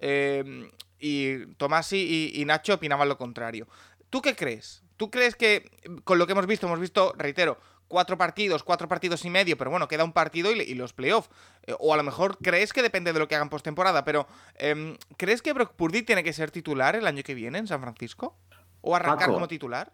Eh, 0.00 0.70
y 1.00 1.46
Tomás 1.54 1.92
y 1.92 2.42
Nacho 2.46 2.74
opinaban 2.74 3.08
lo 3.08 3.16
contrario. 3.16 3.68
¿Tú 4.10 4.22
qué 4.22 4.34
crees? 4.34 4.82
¿Tú 4.96 5.10
crees 5.10 5.36
que 5.36 5.70
con 6.04 6.18
lo 6.18 6.26
que 6.26 6.32
hemos 6.32 6.46
visto, 6.46 6.66
hemos 6.66 6.80
visto, 6.80 7.14
reitero, 7.16 7.58
cuatro 7.88 8.16
partidos, 8.16 8.62
cuatro 8.62 8.86
partidos 8.88 9.24
y 9.24 9.30
medio, 9.30 9.56
pero 9.56 9.70
bueno, 9.70 9.88
queda 9.88 10.04
un 10.04 10.12
partido 10.12 10.52
y, 10.52 10.60
y 10.60 10.74
los 10.74 10.92
playoffs. 10.92 11.30
Eh, 11.66 11.74
o 11.78 11.92
a 11.92 11.96
lo 11.96 12.02
mejor 12.02 12.38
crees 12.38 12.72
que 12.72 12.82
depende 12.82 13.12
de 13.12 13.18
lo 13.18 13.26
que 13.26 13.34
hagan 13.34 13.48
postemporada, 13.48 14.04
pero 14.04 14.26
eh, 14.56 14.96
¿crees 15.16 15.42
que 15.42 15.52
Brock 15.52 15.72
Purdy 15.74 16.02
tiene 16.02 16.22
que 16.22 16.32
ser 16.32 16.50
titular 16.50 16.94
el 16.94 17.06
año 17.06 17.22
que 17.22 17.34
viene 17.34 17.58
en 17.58 17.66
San 17.66 17.80
Francisco? 17.80 18.38
¿O 18.80 18.94
arrancar 18.94 19.18
Paco, 19.18 19.32
como 19.34 19.48
titular? 19.48 19.92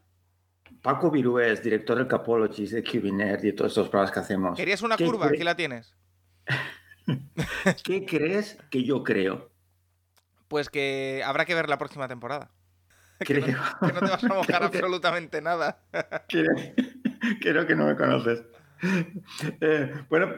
Paco 0.82 1.10
Virués, 1.10 1.62
director 1.62 1.96
del 1.96 2.06
Capology, 2.06 2.66
de 2.66 2.82
QBNet 2.82 3.44
y 3.44 3.52
todos 3.52 3.70
estos 3.70 3.88
programas 3.88 4.12
que 4.12 4.20
hacemos. 4.20 4.56
¿Querías 4.56 4.82
una 4.82 4.96
curva? 4.96 5.26
Aquí 5.26 5.42
la 5.42 5.56
tienes. 5.56 5.94
¿Qué 7.84 8.04
crees 8.04 8.58
que 8.70 8.84
yo 8.84 9.02
creo? 9.02 9.50
Pues 10.48 10.68
que 10.68 11.22
habrá 11.24 11.44
que 11.46 11.54
ver 11.54 11.68
la 11.68 11.78
próxima 11.78 12.08
temporada. 12.08 12.50
Creo. 13.18 13.44
Que, 13.44 13.52
no, 13.52 13.78
que 13.80 13.92
no 13.92 14.00
te 14.00 14.10
vas 14.10 14.24
a 14.24 14.28
mojar 14.28 14.62
absolutamente 14.64 15.40
nada. 15.40 15.78
Creo, 16.28 16.54
creo 17.40 17.66
que 17.66 17.75
no 17.75 17.87
me 17.87 17.97
conoces. 17.97 18.45
Eh, 19.61 19.93
bueno, 20.09 20.28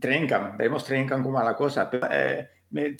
Trencam, 0.00 0.56
vemos 0.56 0.84
Trencam 0.84 1.22
como 1.22 1.38
a 1.38 1.44
la 1.44 1.54
cosa. 1.54 1.88
Pero, 1.88 2.08
eh, 2.10 2.48
me, 2.70 2.96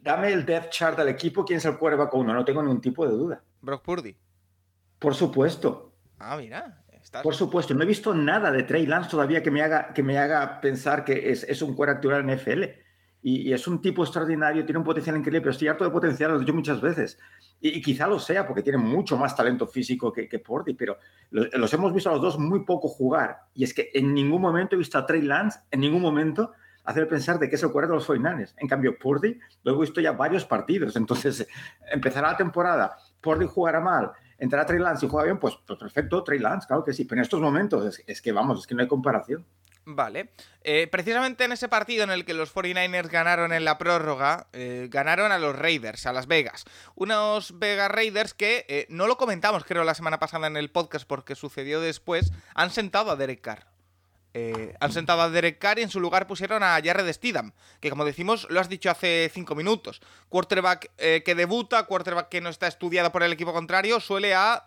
dame 0.00 0.32
el 0.32 0.44
depth 0.44 0.70
chart 0.70 0.98
del 0.98 1.08
equipo, 1.08 1.44
quién 1.44 1.58
es 1.58 1.64
el 1.64 1.78
quarterback 1.78 2.14
uno, 2.14 2.34
no 2.34 2.44
tengo 2.44 2.62
ningún 2.62 2.80
tipo 2.80 3.06
de 3.06 3.12
duda. 3.12 3.42
Brock 3.60 3.82
Purdy. 3.82 4.16
Por 4.98 5.14
supuesto. 5.14 5.94
Ah, 6.18 6.36
mira. 6.36 6.84
Estás... 6.90 7.22
Por 7.22 7.34
supuesto, 7.34 7.74
no 7.74 7.82
he 7.82 7.86
visto 7.86 8.14
nada 8.14 8.50
de 8.50 8.62
Trey 8.62 8.86
Lance 8.86 9.10
todavía 9.10 9.42
que 9.42 9.50
me 9.50 9.62
haga, 9.62 9.92
que 9.92 10.02
me 10.02 10.18
haga 10.18 10.60
pensar 10.60 11.04
que 11.04 11.30
es, 11.30 11.44
es 11.44 11.60
un 11.62 11.74
quarterback 11.74 12.04
actual 12.04 12.28
en 12.28 12.36
NFL. 12.36 12.62
Y, 13.22 13.48
y, 13.48 13.52
es 13.54 13.66
un 13.66 13.80
tipo 13.80 14.02
extraordinario, 14.02 14.66
tiene 14.66 14.78
un 14.78 14.84
potencial 14.84 15.16
increíble, 15.16 15.40
pero 15.40 15.52
estoy 15.52 15.68
harto 15.68 15.84
de 15.84 15.90
potencial, 15.90 16.30
lo 16.30 16.36
he 16.36 16.40
dicho 16.40 16.52
muchas 16.52 16.80
veces. 16.82 17.18
Y, 17.66 17.80
quizá 17.80 18.06
lo 18.06 18.18
sea 18.18 18.46
porque 18.46 18.62
tiene 18.62 18.76
mucho 18.76 19.16
más 19.16 19.34
talento 19.34 19.66
físico 19.66 20.12
que, 20.12 20.28
que 20.28 20.38
pero 20.76 20.98
los, 21.30 21.72
hemos 21.72 21.94
visto 21.94 22.10
a 22.10 22.12
los 22.12 22.20
dos 22.20 22.38
muy 22.38 22.62
poco 22.62 22.88
jugar. 22.88 23.38
Y 23.54 23.64
es 23.64 23.72
que 23.72 23.88
en 23.94 24.12
ningún 24.12 24.42
momento 24.42 24.74
he 24.74 24.78
visto 24.78 24.98
a 24.98 25.06
Trey 25.06 25.22
Lance, 25.22 25.60
en 25.70 25.80
ningún 25.80 26.02
momento, 26.02 26.52
hacer 26.84 27.08
pensar 27.08 27.38
de 27.38 27.48
que 27.48 27.54
es 27.54 27.62
el 27.62 27.72
cuarto 27.72 27.92
de 27.92 27.96
los 27.96 28.04
49 28.04 28.52
En 28.58 28.68
cambio, 28.68 28.98
Purdy 28.98 29.40
lo 29.62 29.74
he 29.74 29.80
visto 29.80 30.02
ya 30.02 30.12
varios 30.12 30.44
partidos. 30.44 30.94
Entonces, 30.96 31.48
empezará 31.90 32.32
la 32.32 32.36
temporada, 32.36 32.98
Purdy 33.22 33.46
jugará 33.46 33.80
mal, 33.80 34.12
entrará 34.36 34.66
Trey 34.66 34.78
Lance 34.78 35.06
y 35.06 35.08
juega 35.08 35.24
bien, 35.24 35.38
pues, 35.38 35.56
pues, 35.66 35.78
perfecto, 35.78 36.22
Trey 36.22 36.40
Lance, 36.40 36.66
claro 36.66 36.84
que 36.84 36.92
sí. 36.92 37.06
Pero 37.06 37.20
en 37.20 37.22
estos 37.22 37.40
momentos 37.40 37.86
es, 37.86 38.04
es 38.06 38.20
que, 38.20 38.30
vamos, 38.30 38.60
es 38.60 38.66
que 38.66 38.74
no 38.74 38.82
hay 38.82 38.88
comparación. 38.88 39.46
Vale. 39.86 40.30
Eh, 40.62 40.88
precisamente 40.90 41.44
en 41.44 41.52
ese 41.52 41.68
partido 41.68 42.04
en 42.04 42.10
el 42.10 42.24
que 42.24 42.32
los 42.32 42.54
49ers 42.54 43.10
ganaron 43.10 43.52
en 43.52 43.64
la 43.64 43.76
prórroga, 43.76 44.46
eh, 44.54 44.88
ganaron 44.90 45.30
a 45.30 45.38
los 45.38 45.56
Raiders, 45.56 46.06
a 46.06 46.12
Las 46.12 46.26
Vegas. 46.26 46.64
Unos 46.94 47.58
Vegas 47.58 47.90
Raiders 47.90 48.32
que, 48.32 48.64
eh, 48.68 48.86
no 48.88 49.06
lo 49.06 49.18
comentamos 49.18 49.64
creo 49.64 49.84
la 49.84 49.94
semana 49.94 50.18
pasada 50.18 50.46
en 50.46 50.56
el 50.56 50.70
podcast 50.70 51.06
porque 51.06 51.34
sucedió 51.34 51.80
después, 51.82 52.32
han 52.54 52.70
sentado 52.70 53.10
a 53.10 53.16
Derek 53.16 53.42
Carr. 53.42 53.66
Eh, 54.36 54.74
han 54.80 54.90
sentado 54.90 55.20
a 55.20 55.30
Derek 55.30 55.58
Carr 55.58 55.78
y 55.78 55.82
en 55.82 55.90
su 55.90 56.00
lugar 56.00 56.26
pusieron 56.26 56.62
a 56.62 56.80
Jared 56.82 57.12
Steedham, 57.12 57.52
que 57.80 57.90
como 57.90 58.06
decimos, 58.06 58.46
lo 58.50 58.60
has 58.60 58.70
dicho 58.70 58.90
hace 58.90 59.30
cinco 59.32 59.54
minutos. 59.54 60.00
Quarterback 60.30 60.90
que 60.96 61.34
debuta, 61.36 61.84
quarterback 61.84 62.30
que 62.30 62.40
no 62.40 62.48
está 62.48 62.66
estudiado 62.66 63.12
por 63.12 63.22
el 63.22 63.32
equipo 63.32 63.52
contrario, 63.52 64.00
suele, 64.00 64.34
a, 64.34 64.66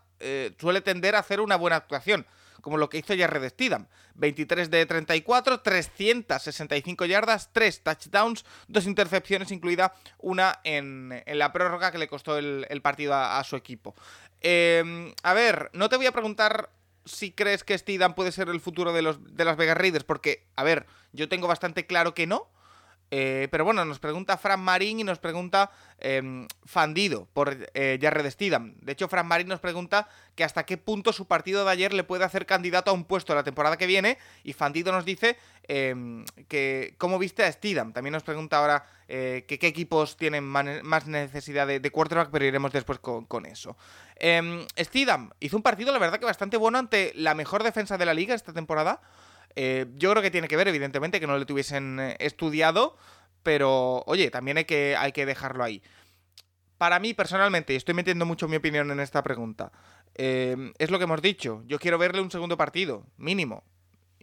suele 0.57 0.79
tender 0.81 1.15
a 1.15 1.19
hacer 1.19 1.41
una 1.41 1.57
buena 1.57 1.75
actuación, 1.75 2.25
como 2.61 2.77
lo 2.77 2.89
que 2.89 2.97
hizo 2.97 3.15
Jared 3.17 3.49
Steedham. 3.49 3.87
23 4.15 4.71
de 4.71 4.85
34, 4.85 5.61
365 5.61 7.05
yardas, 7.05 7.49
3 7.53 7.83
touchdowns, 7.83 8.45
dos 8.67 8.85
intercepciones, 8.85 9.51
incluida 9.51 9.93
una 10.17 10.59
en, 10.63 11.23
en 11.25 11.39
la 11.39 11.53
prórroga 11.53 11.91
que 11.91 11.99
le 11.99 12.07
costó 12.07 12.37
el, 12.37 12.81
partido 12.81 13.13
a, 13.13 13.43
su 13.43 13.55
equipo. 13.55 13.95
a 14.43 15.33
ver, 15.33 15.69
no 15.73 15.89
te 15.89 15.97
voy 15.97 16.07
a 16.07 16.11
preguntar 16.11 16.71
si 17.07 17.31
crees 17.31 17.63
que 17.63 17.77
Steedham 17.77 18.15
puede 18.15 18.31
ser 18.31 18.49
el 18.49 18.59
futuro 18.59 18.93
de, 18.93 19.01
los, 19.01 19.35
de 19.35 19.45
las 19.45 19.57
Vegas 19.57 19.77
Raiders, 19.77 20.03
porque, 20.03 20.47
a 20.55 20.63
ver, 20.63 20.85
yo 21.13 21.29
tengo 21.29 21.47
bastante 21.47 21.85
claro 21.85 22.13
que 22.13 22.27
no. 22.27 22.49
Eh, 23.09 23.47
pero 23.51 23.63
bueno, 23.63 23.85
nos 23.85 23.99
pregunta 23.99 24.37
Fran 24.37 24.59
Marín 24.59 24.99
y 24.99 25.03
nos 25.03 25.19
pregunta 25.19 25.71
eh, 25.99 26.45
Fandido 26.65 27.27
por 27.33 27.55
eh, 27.73 27.97
Jared 28.01 28.29
Steedham. 28.29 28.75
De 28.81 28.91
hecho, 28.91 29.07
Fran 29.07 29.27
Marín 29.27 29.47
nos 29.47 29.59
pregunta 29.59 30.07
que 30.35 30.43
hasta 30.43 30.65
qué 30.65 30.77
punto 30.77 31.13
su 31.13 31.25
partido 31.25 31.65
de 31.65 31.71
ayer 31.71 31.93
le 31.93 32.03
puede 32.03 32.23
hacer 32.23 32.45
candidato 32.45 32.91
a 32.91 32.93
un 32.93 33.05
puesto 33.05 33.33
la 33.33 33.43
temporada 33.43 33.77
que 33.77 33.87
viene. 33.87 34.17
Y 34.43 34.53
Fandido 34.53 34.91
nos 34.91 35.05
dice 35.05 35.37
em, 35.67 36.25
que 36.47 36.95
cómo 36.97 37.17
viste 37.17 37.43
a 37.43 37.51
Steedham. 37.51 37.93
También 37.93 38.13
nos 38.13 38.23
pregunta 38.23 38.57
ahora 38.57 38.85
eh, 39.07 39.45
que 39.47 39.57
qué 39.57 39.67
equipos 39.67 40.17
tienen 40.17 40.43
más 40.43 41.07
necesidad 41.07 41.65
de, 41.65 41.79
de 41.79 41.91
quarterback, 41.91 42.29
pero 42.29 42.45
iremos 42.45 42.71
después 42.71 42.99
con, 42.99 43.25
con 43.25 43.45
eso. 43.45 43.77
Eh, 44.17 44.65
Steedham 44.77 45.31
hizo 45.39 45.57
un 45.57 45.63
partido, 45.63 45.91
la 45.91 45.99
verdad, 45.99 46.19
que 46.19 46.25
bastante 46.25 46.57
bueno 46.57 46.77
ante 46.77 47.13
la 47.15 47.35
mejor 47.35 47.63
defensa 47.63 47.97
de 47.97 48.05
la 48.05 48.13
liga 48.13 48.35
esta 48.35 48.53
temporada. 48.53 49.01
Eh, 49.55 49.85
yo 49.95 50.11
creo 50.11 50.21
que 50.21 50.31
tiene 50.31 50.47
que 50.47 50.57
ver, 50.57 50.67
evidentemente, 50.67 51.19
que 51.19 51.27
no 51.27 51.37
le 51.37 51.45
tuviesen 51.45 51.99
eh, 51.99 52.15
estudiado, 52.19 52.97
pero 53.43 54.03
oye, 54.05 54.29
también 54.29 54.57
hay 54.57 54.65
que, 54.65 54.95
hay 54.97 55.11
que 55.11 55.25
dejarlo 55.25 55.63
ahí. 55.63 55.81
Para 56.77 56.99
mí, 56.99 57.13
personalmente, 57.13 57.73
y 57.73 57.75
estoy 57.75 57.95
metiendo 57.95 58.25
mucho 58.25 58.47
mi 58.47 58.57
opinión 58.57 58.91
en 58.91 58.99
esta 58.99 59.23
pregunta, 59.23 59.71
eh, 60.15 60.73
es 60.77 60.91
lo 60.91 60.97
que 60.97 61.05
hemos 61.05 61.21
dicho. 61.21 61.63
Yo 61.65 61.79
quiero 61.79 61.97
verle 61.97 62.21
un 62.21 62.31
segundo 62.31 62.57
partido, 62.57 63.05
mínimo. 63.17 63.63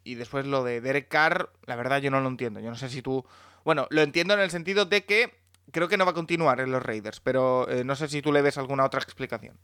Y 0.05 0.17
después 0.17 0.47
lo 0.47 0.63
de 0.63 0.81
Derek 0.81 1.09
Carr, 1.09 1.51
la 1.67 1.77
verdad 1.77 2.01
yo 2.01 2.11
no 2.11 2.21
lo 2.21 2.29
entiendo. 2.29 2.61
Yo 2.61 2.71
no 2.71 2.77
sé 2.77 2.89
si 2.89 3.03
tú... 3.03 3.25
Bueno, 3.65 3.87
lo 3.91 4.03
entiendo 4.03 4.35
en 4.35 4.41
el 4.41 4.51
sentido 4.51 4.85
de 4.85 5.05
que 5.05 5.33
creo 5.73 5.89
que 5.89 5.97
no 5.97 6.05
va 6.05 6.11
a 6.11 6.15
continuar 6.15 6.61
en 6.61 6.71
los 6.71 6.83
Raiders, 6.83 7.21
pero 7.21 7.69
eh, 7.69 7.85
no 7.85 7.97
sé 7.97 8.09
si 8.09 8.21
tú 8.21 8.33
le 8.33 8.43
ves 8.43 8.59
alguna 8.59 8.85
otra 8.85 9.01
explicación. 9.01 9.57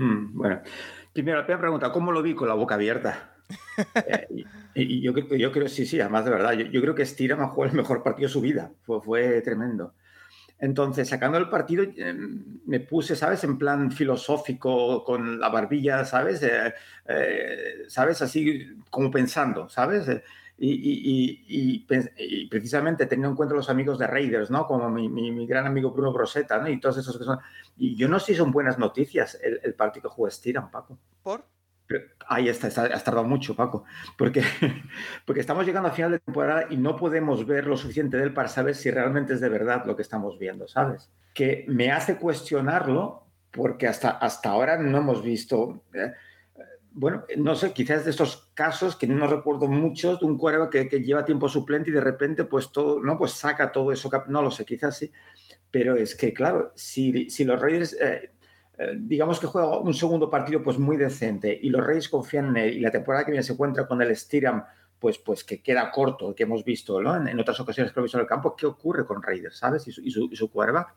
Hmm, 0.00 0.30
bueno, 0.32 0.62
primero, 1.12 1.36
la 1.36 1.44
primera 1.44 1.60
pregunta, 1.60 1.92
¿cómo 1.92 2.10
lo 2.10 2.22
vi 2.22 2.34
con 2.34 2.48
la 2.48 2.54
boca 2.54 2.74
abierta? 2.76 3.34
eh, 4.06 4.26
y, 4.74 4.82
y 4.82 5.02
yo, 5.02 5.12
yo, 5.14 5.52
creo, 5.52 5.68
sí, 5.68 5.84
sí, 5.84 6.00
además 6.00 6.24
de 6.24 6.30
verdad, 6.30 6.52
yo, 6.54 6.64
yo 6.64 6.80
creo 6.80 6.94
que 6.94 7.04
Steedham 7.04 7.46
jugó 7.50 7.66
el 7.66 7.72
mejor 7.74 8.02
partido 8.02 8.28
de 8.28 8.32
su 8.32 8.40
vida, 8.40 8.72
fue, 8.80 9.02
fue 9.02 9.42
tremendo. 9.42 9.92
Entonces, 10.58 11.06
sacando 11.06 11.36
el 11.36 11.50
partido, 11.50 11.84
eh, 11.84 12.14
me 12.64 12.80
puse, 12.80 13.14
¿sabes? 13.14 13.44
En 13.44 13.58
plan 13.58 13.92
filosófico, 13.92 15.04
con 15.04 15.38
la 15.38 15.50
barbilla, 15.50 16.06
¿sabes? 16.06 16.42
Eh, 16.42 17.84
¿Sabes? 17.88 18.22
Así 18.22 18.68
como 18.88 19.10
pensando, 19.10 19.68
¿sabes? 19.68 20.06
Y, 20.62 21.86
precisamente 22.50 23.06
teniendo 23.06 23.30
en 23.30 23.36
cuenta 23.36 23.54
los 23.54 23.70
amigos 23.70 23.98
de 23.98 24.06
Raiders, 24.06 24.50
¿no? 24.50 24.66
Como 24.66 24.90
mi, 24.90 25.46
gran 25.46 25.66
amigo 25.66 25.90
Bruno 25.90 26.12
Groseta, 26.12 26.58
¿no? 26.58 26.68
Y 26.68 26.78
todos 26.78 26.98
esos 26.98 27.16
que 27.16 27.24
son... 27.24 27.38
Y 27.78 27.96
yo 27.96 28.08
no 28.08 28.18
sé 28.20 28.26
si 28.26 28.34
son 28.34 28.52
buenas 28.52 28.78
noticias 28.78 29.38
el, 29.42 29.74
partido 29.74 30.10
que 30.10 30.14
juega 30.14 30.30
Stiran, 30.30 30.70
Paco. 30.70 30.98
¿Por? 31.22 31.44
ahí 32.28 32.48
está, 32.48 32.68
has 32.68 33.04
tardado 33.04 33.26
mucho, 33.26 33.56
Paco. 33.56 33.84
Porque, 34.16 34.42
porque 35.24 35.40
estamos 35.40 35.66
llegando 35.66 35.88
al 35.88 35.94
final 35.94 36.12
de 36.12 36.20
temporada 36.20 36.66
y 36.70 36.76
no 36.76 36.96
podemos 36.96 37.46
ver 37.46 37.66
lo 37.66 37.76
suficiente 37.76 38.16
de 38.16 38.24
él 38.24 38.34
para 38.34 38.48
saber 38.48 38.74
si 38.74 38.90
realmente 38.90 39.34
es 39.34 39.40
de 39.40 39.48
verdad 39.48 39.84
lo 39.86 39.96
que 39.96 40.02
estamos 40.02 40.38
viendo, 40.38 40.68
¿sabes? 40.68 41.10
Que 41.34 41.64
me 41.68 41.90
hace 41.90 42.16
cuestionarlo 42.16 43.24
porque 43.50 43.88
hasta, 43.88 44.10
hasta 44.10 44.50
ahora 44.50 44.76
no 44.76 44.98
hemos 44.98 45.22
visto... 45.22 45.82
¿eh? 45.94 46.12
Bueno, 47.00 47.24
no 47.38 47.54
sé, 47.56 47.72
quizás 47.72 48.04
de 48.04 48.10
estos 48.10 48.50
casos 48.52 48.94
que 48.94 49.06
no 49.06 49.26
recuerdo 49.26 49.66
muchos, 49.66 50.20
de 50.20 50.26
un 50.26 50.36
cuervo 50.36 50.68
que, 50.68 50.84
lleva 50.84 51.24
tiempo 51.24 51.48
suplente 51.48 51.88
y 51.88 51.94
de 51.94 52.00
repente 52.02 52.44
pues 52.44 52.70
todo, 52.70 53.00
¿no? 53.00 53.16
Pues 53.16 53.32
saca 53.32 53.72
todo 53.72 53.90
eso, 53.90 54.10
no 54.28 54.42
lo 54.42 54.50
sé, 54.50 54.66
quizás 54.66 54.98
sí, 54.98 55.10
pero 55.70 55.96
es 55.96 56.14
que 56.14 56.34
claro, 56.34 56.72
si, 56.74 57.30
si 57.30 57.44
los 57.44 57.58
Raiders, 57.58 57.94
eh, 57.94 58.32
eh, 58.76 58.98
digamos 58.98 59.40
que 59.40 59.46
juega 59.46 59.78
un 59.78 59.94
segundo 59.94 60.28
partido 60.28 60.62
pues 60.62 60.78
muy 60.78 60.98
decente 60.98 61.58
y 61.62 61.70
los 61.70 61.82
Raiders 61.82 62.10
confían 62.10 62.48
en 62.48 62.56
él 62.58 62.76
y 62.76 62.80
la 62.80 62.90
temporada 62.90 63.24
que 63.24 63.30
viene 63.30 63.44
se 63.44 63.54
encuentra 63.54 63.86
con 63.86 64.02
el 64.02 64.14
Stiram 64.14 64.62
pues, 65.00 65.18
pues 65.18 65.42
que 65.42 65.62
queda 65.62 65.90
corto, 65.90 66.34
que 66.34 66.42
hemos 66.42 66.62
visto 66.62 67.00
¿no? 67.00 67.16
en, 67.16 67.40
otras 67.40 67.58
ocasiones 67.58 67.90
que 67.90 67.96
lo 67.96 68.02
hemos 68.02 68.08
visto 68.08 68.18
en 68.18 68.22
el 68.22 68.28
campo, 68.28 68.54
¿qué 68.54 68.66
ocurre 68.66 69.06
con 69.06 69.22
Raiders, 69.22 69.56
sabes? 69.56 69.88
Y 69.88 69.92
su, 69.92 70.02
y 70.02 70.10
su, 70.10 70.28
y 70.30 70.36
su 70.36 70.50
quarterback. 70.50 70.94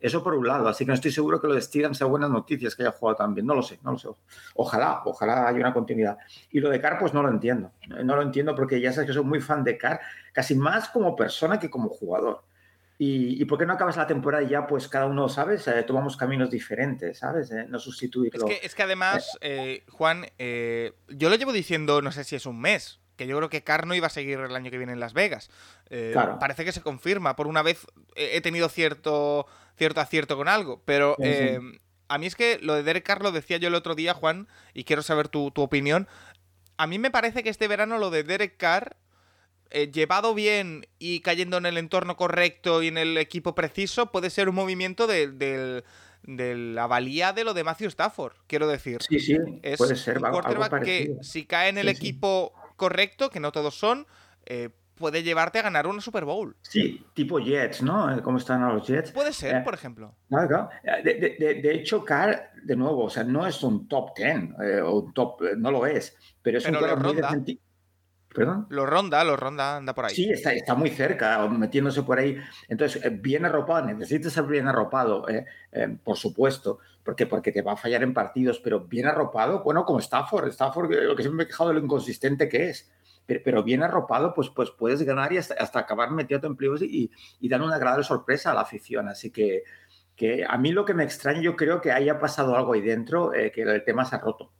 Eso 0.00 0.22
por 0.22 0.34
un 0.34 0.46
lado, 0.46 0.68
así 0.68 0.84
que 0.84 0.88
no 0.88 0.94
estoy 0.94 1.12
seguro 1.12 1.40
que 1.40 1.46
lo 1.46 1.54
de 1.54 1.62
Steedham 1.62 1.94
sea 1.94 2.08
buenas 2.08 2.28
noticias 2.28 2.74
que 2.74 2.82
haya 2.82 2.90
jugado 2.90 3.16
también, 3.16 3.46
no 3.46 3.54
lo 3.54 3.62
sé, 3.62 3.78
no 3.82 3.92
lo 3.92 3.98
sé. 3.98 4.08
Ojalá, 4.54 5.02
ojalá 5.04 5.46
haya 5.46 5.58
una 5.58 5.72
continuidad. 5.72 6.18
Y 6.50 6.58
lo 6.58 6.68
de 6.68 6.80
Carr, 6.80 6.98
pues 6.98 7.14
no 7.14 7.22
lo 7.22 7.30
entiendo, 7.30 7.70
no 7.86 8.16
lo 8.16 8.22
entiendo 8.22 8.54
porque 8.54 8.80
ya 8.80 8.92
sabes 8.92 9.06
que 9.06 9.14
soy 9.14 9.24
muy 9.24 9.40
fan 9.40 9.62
de 9.62 9.78
Carr, 9.78 10.00
casi 10.32 10.56
más 10.56 10.88
como 10.88 11.14
persona 11.14 11.60
que 11.60 11.70
como 11.70 11.88
jugador. 11.88 12.42
¿Y, 12.98 13.44
por 13.44 13.58
qué 13.58 13.66
no 13.66 13.74
acabas 13.74 13.98
la 13.98 14.06
temporada 14.06 14.42
y 14.42 14.48
ya, 14.48 14.66
pues 14.66 14.88
cada 14.88 15.04
uno, 15.04 15.28
¿sabes? 15.28 15.68
Eh, 15.68 15.82
tomamos 15.82 16.16
caminos 16.16 16.50
diferentes, 16.50 17.18
¿sabes? 17.18 17.50
Eh, 17.50 17.66
no 17.68 17.78
sustituirlo. 17.78 18.48
Es 18.48 18.58
que, 18.58 18.66
es 18.66 18.74
que 18.74 18.82
además, 18.82 19.36
eh, 19.42 19.84
Juan, 19.90 20.24
yo 20.38 21.28
lo 21.28 21.36
llevo 21.36 21.52
diciendo, 21.52 22.00
no 22.00 22.10
sé 22.10 22.24
si 22.24 22.36
es 22.36 22.46
un 22.46 22.58
mes, 22.58 23.00
que 23.16 23.26
yo 23.26 23.36
creo 23.36 23.48
que 23.48 23.64
Carno 23.64 23.94
iba 23.94 24.06
a 24.06 24.10
seguir 24.10 24.38
el 24.38 24.54
año 24.54 24.70
que 24.70 24.78
viene 24.78 24.92
en 24.92 25.00
Las 25.00 25.14
Vegas. 25.14 25.50
Eh, 25.90 26.14
parece 26.38 26.64
que 26.64 26.72
se 26.72 26.82
confirma. 26.82 27.34
Por 27.34 27.46
una 27.46 27.62
vez 27.62 27.86
he 28.14 28.40
tenido 28.40 28.68
cierto, 28.68 29.46
cierto 29.76 30.00
acierto 30.00 30.36
con 30.36 30.48
algo, 30.48 30.82
pero 30.84 31.16
eh, 31.20 31.58
a 32.08 32.18
mí 32.18 32.26
es 32.26 32.36
que 32.36 32.58
lo 32.60 32.74
de 32.74 32.82
Derek 32.82 33.04
Carr 33.04 33.22
lo 33.22 33.32
decía 33.32 33.56
yo 33.56 33.68
el 33.68 33.74
otro 33.74 33.94
día, 33.94 34.14
Juan, 34.14 34.48
y 34.74 34.84
quiero 34.84 35.02
saber 35.02 35.28
tu, 35.28 35.52
opinión. 35.56 36.06
A 36.76 36.86
mí 36.86 36.98
me 36.98 37.10
parece 37.10 37.42
que 37.42 37.48
este 37.48 37.68
verano 37.68 37.98
lo 37.98 38.10
de 38.10 38.22
Derek 38.22 38.56
Carr, 38.58 38.96
eh, 39.70 39.90
llevado 39.90 40.34
bien 40.34 40.86
y 40.98 41.20
cayendo 41.20 41.56
en 41.56 41.66
el 41.66 41.78
entorno 41.78 42.16
correcto 42.16 42.82
y 42.82 42.88
en 42.88 42.98
el 42.98 43.16
equipo 43.16 43.54
preciso, 43.54 44.12
puede 44.12 44.30
ser 44.30 44.48
un 44.48 44.54
movimiento 44.54 45.06
de, 45.06 45.82
la 46.22 46.86
valía 46.86 47.32
de 47.32 47.44
lo 47.44 47.54
de 47.54 47.64
Matthew 47.64 47.88
Stafford, 47.88 48.34
quiero 48.46 48.68
decir. 48.68 48.98
Sí, 49.08 49.18
sí, 49.18 49.36
puede 49.78 49.96
ser. 49.96 50.18
Un 50.18 50.30
quarterback 50.30 50.84
que 50.84 51.16
si 51.22 51.46
cae 51.46 51.70
en 51.70 51.78
el 51.78 51.88
equipo 51.88 52.52
correcto, 52.76 53.30
que 53.30 53.40
no 53.40 53.52
todos 53.52 53.78
son, 53.78 54.06
eh, 54.44 54.70
puede 54.94 55.22
llevarte 55.22 55.58
a 55.58 55.62
ganar 55.62 55.86
una 55.86 56.00
Super 56.00 56.24
Bowl. 56.24 56.56
Sí, 56.62 57.04
tipo 57.14 57.38
Jets, 57.38 57.82
¿no? 57.82 58.14
Eh, 58.14 58.22
¿Cómo 58.22 58.38
están 58.38 58.66
los 58.66 58.86
Jets? 58.86 59.12
Puede 59.12 59.32
ser, 59.32 59.56
eh, 59.56 59.60
por 59.60 59.74
ejemplo. 59.74 60.14
Claro, 60.28 60.70
de, 61.04 61.70
hecho, 61.72 62.04
Carr, 62.04 62.50
de 62.62 62.76
nuevo, 62.76 63.04
o 63.04 63.10
sea, 63.10 63.24
no 63.24 63.46
es 63.46 63.62
un 63.62 63.88
top 63.88 64.16
10, 64.16 64.82
o 64.84 65.00
un 65.00 65.12
top, 65.12 65.42
no 65.56 65.70
lo 65.70 65.86
es, 65.86 66.16
pero 66.42 66.58
es 66.58 66.66
un 66.66 66.74
lo 66.74 66.96
ronda. 66.96 67.36
¿Perdón? 68.36 68.66
Lo 68.68 68.84
ronda, 68.84 69.24
lo 69.24 69.36
ronda, 69.36 69.76
anda 69.78 69.94
por 69.94 70.04
ahí. 70.04 70.14
Sí, 70.14 70.30
está, 70.30 70.52
está 70.52 70.74
muy 70.74 70.90
cerca, 70.90 71.46
metiéndose 71.48 72.02
por 72.02 72.18
ahí. 72.18 72.36
Entonces, 72.68 73.02
bien 73.22 73.46
arropado, 73.46 73.86
necesitas 73.86 74.34
ser 74.34 74.44
bien 74.44 74.68
arropado, 74.68 75.24
por 76.04 76.16
supuesto, 76.16 76.78
porque, 77.02 77.26
porque 77.26 77.50
te 77.50 77.62
va 77.62 77.72
a 77.72 77.76
fallar 77.76 78.02
en 78.02 78.12
partidos, 78.12 78.60
pero 78.60 78.80
bien 78.80 79.06
arropado, 79.06 79.62
bueno, 79.62 79.84
como 79.84 80.00
Stafford, 80.00 80.48
Stafford, 80.48 80.92
lo 80.92 81.16
que 81.16 81.22
siempre 81.22 81.38
me 81.38 81.42
he 81.44 81.46
quejado 81.46 81.70
de 81.70 81.76
lo 81.76 81.80
inconsistente 81.80 82.48
que 82.48 82.68
es, 82.68 82.90
pero, 83.26 83.64
bien 83.64 83.82
arropado, 83.82 84.32
pues, 84.34 84.50
pues 84.50 84.70
puedes 84.70 85.02
ganar 85.02 85.32
y 85.32 85.38
hasta, 85.38 85.54
hasta 85.54 85.80
acabar 85.80 86.12
metiendo 86.12 86.46
en 86.46 86.56
playoffs 86.56 86.82
y, 86.82 87.10
y 87.40 87.48
dar 87.48 87.60
una 87.60 87.74
agradable 87.74 88.04
sorpresa 88.04 88.52
a 88.52 88.54
la 88.54 88.60
afición. 88.60 89.08
Así 89.08 89.32
que, 89.32 89.64
que 90.14 90.44
a 90.48 90.56
mí 90.58 90.70
lo 90.70 90.84
que 90.84 90.94
me 90.94 91.02
extraña, 91.02 91.40
yo 91.40 91.56
creo 91.56 91.80
que 91.80 91.90
haya 91.90 92.20
pasado 92.20 92.54
algo 92.54 92.74
ahí 92.74 92.82
dentro, 92.82 93.34
eh, 93.34 93.50
que 93.50 93.62
el 93.62 93.84
tema 93.84 94.04
se 94.04 94.14
ha 94.14 94.20
roto. 94.20 94.52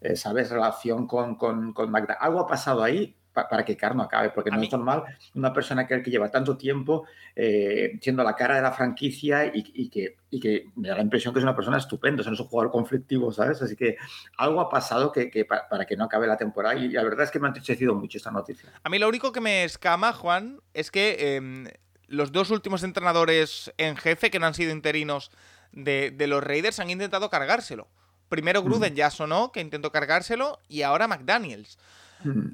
Eh, 0.00 0.16
¿Sabes? 0.16 0.50
Relación 0.50 1.06
con, 1.06 1.36
con, 1.36 1.72
con 1.72 1.90
Magda. 1.90 2.14
Algo 2.14 2.40
ha 2.40 2.46
pasado 2.46 2.82
ahí 2.82 3.16
para 3.32 3.64
que 3.64 3.76
Carno 3.76 4.02
acabe, 4.02 4.30
porque 4.30 4.50
no 4.50 4.60
es 4.60 4.72
normal 4.72 5.04
una 5.34 5.52
persona 5.52 5.86
que, 5.86 6.02
que 6.02 6.10
lleva 6.10 6.30
tanto 6.30 6.56
tiempo 6.56 7.06
eh, 7.36 7.98
siendo 8.00 8.24
la 8.24 8.34
cara 8.34 8.56
de 8.56 8.62
la 8.62 8.72
franquicia 8.72 9.46
y, 9.54 9.62
que, 9.88 10.16
y, 10.30 10.40
que, 10.40 10.66
me 10.74 10.88
da 10.88 10.96
la 10.96 11.02
impresión 11.02 11.32
que 11.32 11.38
es 11.38 11.44
una 11.44 11.54
persona 11.54 11.78
estupenda, 11.78 12.20
o 12.20 12.24
sea, 12.24 12.30
no 12.30 12.34
es 12.34 12.40
un 12.40 12.48
jugador 12.48 12.72
conflictivo, 12.72 13.32
¿sabes? 13.32 13.62
Así 13.62 13.76
que 13.76 13.96
algo 14.36 14.60
ha 14.60 14.68
pasado 14.68 15.12
que, 15.12 15.46
para, 15.46 15.86
que 15.86 15.96
no 15.96 16.04
acabe 16.04 16.26
la 16.26 16.36
temporada 16.36 16.74
y 16.74 16.88
la 16.88 17.04
verdad 17.04 17.24
es 17.24 17.30
que 17.30 17.38
me 17.38 17.46
ha 17.46 17.50
entristecido 17.50 17.94
mucho 17.94 18.18
esta 18.18 18.30
noticia. 18.30 18.68
A 18.82 18.88
mí 18.88 18.98
lo 18.98 19.08
único 19.08 19.32
que 19.32 19.40
me 19.40 19.64
escama, 19.64 20.12
Juan, 20.12 20.60
es 20.74 20.90
que 20.90 21.36
em, 21.36 21.66
los 22.08 22.32
dos 22.32 22.50
últimos 22.50 22.82
entrenadores 22.82 23.72
en 23.78 23.96
jefe 23.96 24.30
que 24.30 24.40
no 24.40 24.46
han 24.46 24.54
sido 24.54 24.72
interinos 24.72 25.30
de, 25.72 26.12
los 26.26 26.42
Raiders 26.42 26.80
han 26.80 26.90
intentado 26.90 27.30
cargárselo. 27.30 27.88
Primero 28.30 28.62
Gruden 28.62 28.94
ya 28.94 29.10
sonó, 29.10 29.50
que 29.50 29.60
intentó 29.60 29.90
cargárselo, 29.90 30.60
y 30.68 30.82
ahora 30.82 31.08
McDaniels. 31.08 31.78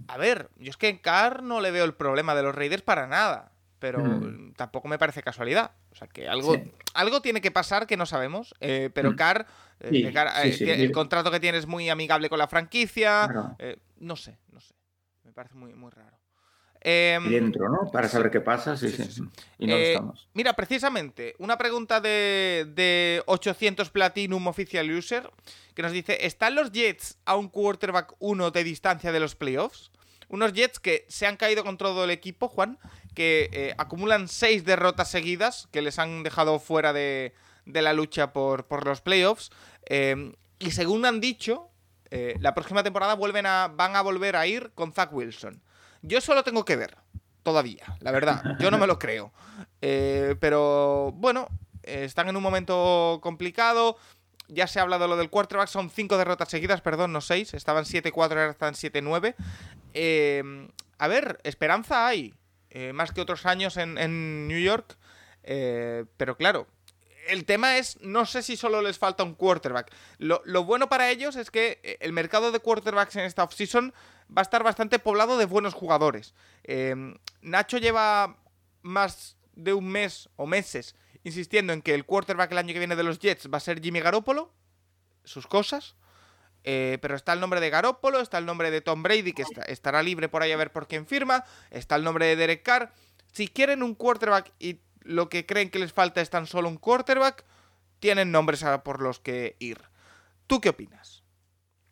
A 0.09 0.17
ver, 0.17 0.49
yo 0.57 0.71
es 0.71 0.77
que 0.79 0.89
en 0.89 0.97
Carr 0.97 1.43
no 1.43 1.61
le 1.61 1.71
veo 1.71 1.85
el 1.85 1.93
problema 1.93 2.35
de 2.35 2.43
los 2.43 2.55
Raiders 2.55 2.83
para 2.83 3.07
nada, 3.07 3.53
pero 3.79 4.03
tampoco 4.57 4.89
me 4.89 4.99
parece 4.99 5.23
casualidad. 5.23 5.73
O 5.93 5.95
sea, 5.95 6.09
que 6.09 6.29
algo, 6.29 6.57
algo 6.95 7.21
tiene 7.21 7.43
que 7.43 7.51
pasar 7.51 7.87
que 7.87 7.99
no 7.99 8.07
sabemos, 8.07 8.55
eh, 8.61 8.89
pero 8.95 9.17
Carr, 9.17 9.47
eh, 9.81 10.11
eh, 10.15 10.83
el 10.83 10.93
contrato 10.93 11.31
que 11.31 11.41
tiene 11.41 11.59
es 11.59 11.67
muy 11.67 11.91
amigable 11.91 12.31
con 12.31 12.39
la 12.39 12.49
franquicia, 12.49 13.57
no 13.99 14.17
sé, 14.17 14.39
no 14.51 14.61
sé, 14.61 14.75
me 15.25 15.33
parece 15.33 15.57
muy, 15.57 15.75
muy 15.75 15.91
raro. 15.91 16.17
Em, 16.81 17.31
dentro, 17.31 17.69
¿no? 17.69 17.91
Para 17.91 18.09
saber 18.09 18.31
qué 18.31 18.41
pasa, 18.41 18.77
sí, 18.77 18.91
sí. 18.91 19.23
Y 19.59 19.67
no 19.67 19.77
estamos. 19.77 20.29
Mira, 20.35 20.55
precisamente, 20.55 21.35
una 21.39 21.59
pregunta 21.59 22.01
de, 22.01 22.67
de 22.75 23.23
800 23.27 23.91
Platinum 23.91 24.47
Official 24.47 24.91
User 24.91 25.31
que 25.75 25.83
nos 25.83 25.93
dice, 25.93 26.27
¿están 26.27 26.55
los 26.55 26.73
Jets 26.73 27.19
a 27.27 27.37
un 27.37 27.49
quarterback 27.49 28.15
1 28.19 28.51
de 28.51 28.65
distancia 28.65 29.13
de 29.13 29.21
los 29.21 29.37
playoffs? 29.37 29.91
Unos 30.29 30.55
Jets 30.55 30.81
que 30.81 31.05
se 31.09 31.27
han 31.27 31.37
caído 31.37 31.65
con 31.65 31.77
todo 31.77 32.05
el 32.05 32.11
equipo, 32.11 32.49
Juan, 32.49 32.79
que 33.15 33.49
eh, 33.53 33.75
acumulan 33.79 34.27
seis 34.27 34.65
derrotas 34.65 35.11
seguidas, 35.11 35.69
que 35.71 35.83
les 35.83 35.99
han 35.99 36.23
dejado 36.23 36.59
fuera 36.59 36.93
de, 36.93 37.35
la 37.67 37.93
lucha 37.93 38.33
por, 38.33 38.87
los 38.87 39.03
playoffs. 39.03 39.51
Em, 39.85 40.33
y 40.59 40.71
según 40.73 41.05
han 41.05 41.21
dicho, 41.21 41.69
eh, 42.11 42.37
la 42.41 42.55
próxima 42.55 42.83
temporada 42.83 43.15
vuelven 43.15 43.47
a, 43.47 43.69
van 43.69 43.95
a 43.95 44.03
volver 44.03 44.35
a 44.35 44.47
ir 44.47 44.73
con 44.75 44.93
Zach 44.93 45.13
Wilson. 45.13 45.63
Yo 46.07 46.21
solo 46.21 46.45
tengo 46.45 46.65
que 46.65 46.77
ver, 46.77 46.97
todavía, 47.43 47.85
la 48.01 48.13
verdad. 48.13 48.57
Yo 48.61 48.71
no 48.71 48.79
me 48.79 48.87
lo 48.87 48.99
creo. 49.01 49.33
Eh, 49.83 50.37
pero 50.39 51.13
bueno, 51.17 51.49
están 51.83 52.29
en 52.29 52.37
un 52.37 52.43
momento 52.43 53.19
complicado. 53.23 53.97
Ya 54.49 54.69
se 54.69 54.79
ha 54.79 54.83
hablado 54.83 55.03
de 55.03 55.09
lo 55.09 55.17
del 55.17 55.31
quarterback, 55.31 55.69
son 55.69 55.91
cinco 55.91 56.17
derrotas 56.17 56.49
seguidas, 56.49 56.81
perdón, 56.81 57.13
no 57.13 57.21
seis. 57.21 57.55
Estaban 57.55 57.85
7-4, 57.85 58.15
ahora 58.15 58.51
están 58.51 58.75
7-9. 58.75 59.35
Em, 59.95 60.69
a 60.99 61.09
ver, 61.09 61.41
esperanza 61.43 62.07
hay. 62.07 62.33
Eh, 62.71 62.93
más 62.93 63.11
que 63.11 63.21
otros 63.21 63.45
años 63.45 63.77
en, 63.77 64.47
New 64.47 64.61
York. 64.61 64.97
Eh, 65.43 66.05
pero 66.17 66.37
claro, 66.37 66.69
el 67.29 67.45
tema 67.45 67.79
es, 67.79 68.01
no 68.01 68.27
sé 68.27 68.43
si 68.43 68.57
solo 68.57 68.83
les 68.83 68.99
falta 68.99 69.23
un 69.25 69.35
quarterback. 69.35 69.93
Lo, 70.19 70.65
bueno 70.65 70.89
para 70.89 71.11
ellos 71.11 71.37
es 71.37 71.51
que 71.51 71.81
eh, 71.83 71.97
el 72.01 72.13
mercado 72.13 72.53
de 72.53 72.61
quarterbacks 72.61 73.17
en 73.17 73.25
esta 73.25 73.45
offseason 73.45 73.95
va 74.31 74.41
a 74.41 74.43
estar 74.43 74.63
bastante 74.63 74.99
poblado 74.99 75.39
de 75.39 75.47
buenos 75.47 75.75
jugadores. 75.75 76.35
Em, 76.65 77.17
Nacho 77.43 77.79
lleva 77.79 78.39
más 78.83 79.37
de 79.55 79.73
un 79.73 79.89
mes 79.89 80.29
o 80.37 80.47
meses 80.47 80.95
insistiendo 81.25 81.73
en 81.73 81.83
que 81.83 81.95
el 81.95 82.05
quarterback 82.05 82.53
el 82.53 82.59
año 82.59 82.73
que 82.73 82.79
viene 82.79 82.95
de 82.95 83.03
los 83.03 83.19
Jets 83.19 83.51
va 83.53 83.57
a 83.57 83.61
ser 83.61 83.83
Jimmy 83.83 84.01
Garoppolo, 84.01 84.53
sus 85.25 85.47
cosas. 85.49 85.97
Eh, 86.63 86.99
pero 87.01 87.15
está 87.15 87.33
el 87.33 87.41
nombre 87.41 87.61
de 87.61 87.71
Garoppolo, 87.71 88.21
está 88.21 88.39
el 88.39 88.47
nombre 88.47 88.71
de 88.71 88.81
Tom 88.81 89.03
Brady, 89.03 89.33
que 89.33 89.45
estará 89.67 90.03
libre 90.03 90.29
por 90.29 90.43
ahí 90.43 90.53
a 90.53 90.57
ver 90.57 90.73
por 90.73 90.89
quién 90.89 91.07
firma, 91.07 91.45
está 91.71 91.97
el 91.97 92.05
nombre 92.05 92.27
de 92.27 92.37
Derek 92.37 92.63
Carr. 92.63 92.93
Si 93.33 93.49
quieren 93.49 93.83
un 93.83 93.95
quarterback 93.95 94.53
y 94.59 94.81
lo 95.03 95.29
que 95.29 95.47
creen 95.47 95.71
que 95.71 95.79
les 95.79 95.93
falta 95.93 96.21
es 96.21 96.31
tan 96.31 96.47
solo 96.47 96.69
un 96.69 96.77
quarterback, 96.77 97.45
tienen 98.01 98.33
nombres 98.33 98.65
por 98.85 99.01
los 99.01 99.21
que 99.21 99.57
ir. 99.59 99.81
¿Tú 100.47 100.61
qué 100.61 100.71
opinas? 100.71 101.25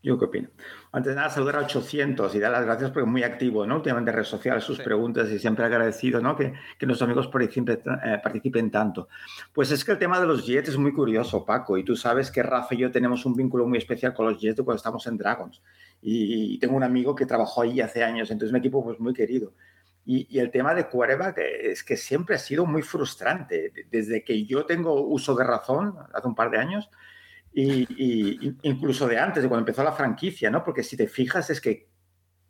Yo 0.05 0.19
qué 0.19 0.27
opino. 0.27 0.49
Antes 0.93 1.11
de 1.11 1.17
nada, 1.17 1.31
saludar 1.31 1.57
a 1.57 1.61
800 1.61 2.33
y 2.35 2.39
dar 2.39 2.53
las 2.53 2.65
gracias 2.65 2.91
porque 2.91 3.07
es 3.07 3.11
muy 3.11 3.23
activo, 3.23 3.67
¿no? 3.67 3.77
Últimamente 3.77 4.11
en 4.11 4.17
redes 4.17 4.29
sociales, 4.29 4.63
sus 4.63 4.79
preguntas 4.79 5.31
y 5.31 5.39
siempre 5.39 5.65
agradecido, 5.65 6.21
¿no? 6.21 6.37
Que, 6.37 6.53
que 6.79 6.87
nuestros 6.87 7.09
amigos 7.09 7.27
participen, 7.29 7.81
eh, 8.05 8.21
participen, 8.23 8.71
tanto. 8.71 9.09
Pues 9.53 9.71
es 9.71 9.83
que 9.83 9.93
el 9.93 9.99
tema 9.99 10.21
de 10.21 10.27
los 10.27 10.47
Jets 10.47 10.69
es 10.69 10.77
muy 10.77 10.93
curioso, 10.93 11.45
Paco, 11.45 11.79
y 11.79 11.85
tú 11.85 11.97
sabes 11.97 12.31
que 12.31 12.43
Rafa 12.43 12.75
y 12.75 12.79
yo 12.79 12.93
tenemos 12.93 13.25
un 13.25 13.35
vínculo 13.35 13.67
muy 13.67 13.79
especial 13.79 14.13
con 14.13 14.27
los 14.27 14.39
Jets 14.39 14.61
cuando 14.63 14.77
estamos 14.77 15.07
en 15.07 15.17
Dragons. 15.17 15.63
y, 16.03 16.59
tengo 16.59 16.77
un 16.77 16.83
amigo 16.83 17.15
que 17.15 17.25
trabajó 17.25 17.63
ahí 17.63 17.81
hace 17.81 18.05
años, 18.05 18.31
entonces 18.31 18.53
un 18.53 18.59
equipo 18.59 18.85
pues 18.85 19.01
muy 19.01 19.15
querido. 19.15 19.55
Y, 20.07 20.39
el 20.39 20.51
tema 20.51 20.75
de 20.75 20.89
quarterback 20.89 21.39
es 21.39 21.83
que 21.83 21.97
siempre 21.97 22.37
ha 22.37 22.39
sido 22.39 22.67
muy 22.67 22.83
frustrante. 22.83 23.73
Desde 23.91 24.23
que 24.23 24.45
yo 24.45 24.67
tengo 24.67 25.01
uso 25.01 25.35
de 25.35 25.45
razón, 25.45 25.95
hace 26.13 26.29
un 26.29 26.35
par 26.35 26.51
de 26.51 26.59
años, 26.59 26.91
y, 27.57 28.57
incluso 28.63 29.07
de 29.07 29.19
antes, 29.19 29.43
de 29.43 29.49
cuando 29.49 29.63
empezó 29.63 29.85
la 29.85 29.93
franquicia, 29.93 30.51
¿no? 30.51 30.65
Porque 30.65 30.83
si 30.83 30.97
te 30.97 31.07
fijas, 31.07 31.51
es 31.51 31.61
que 31.61 31.89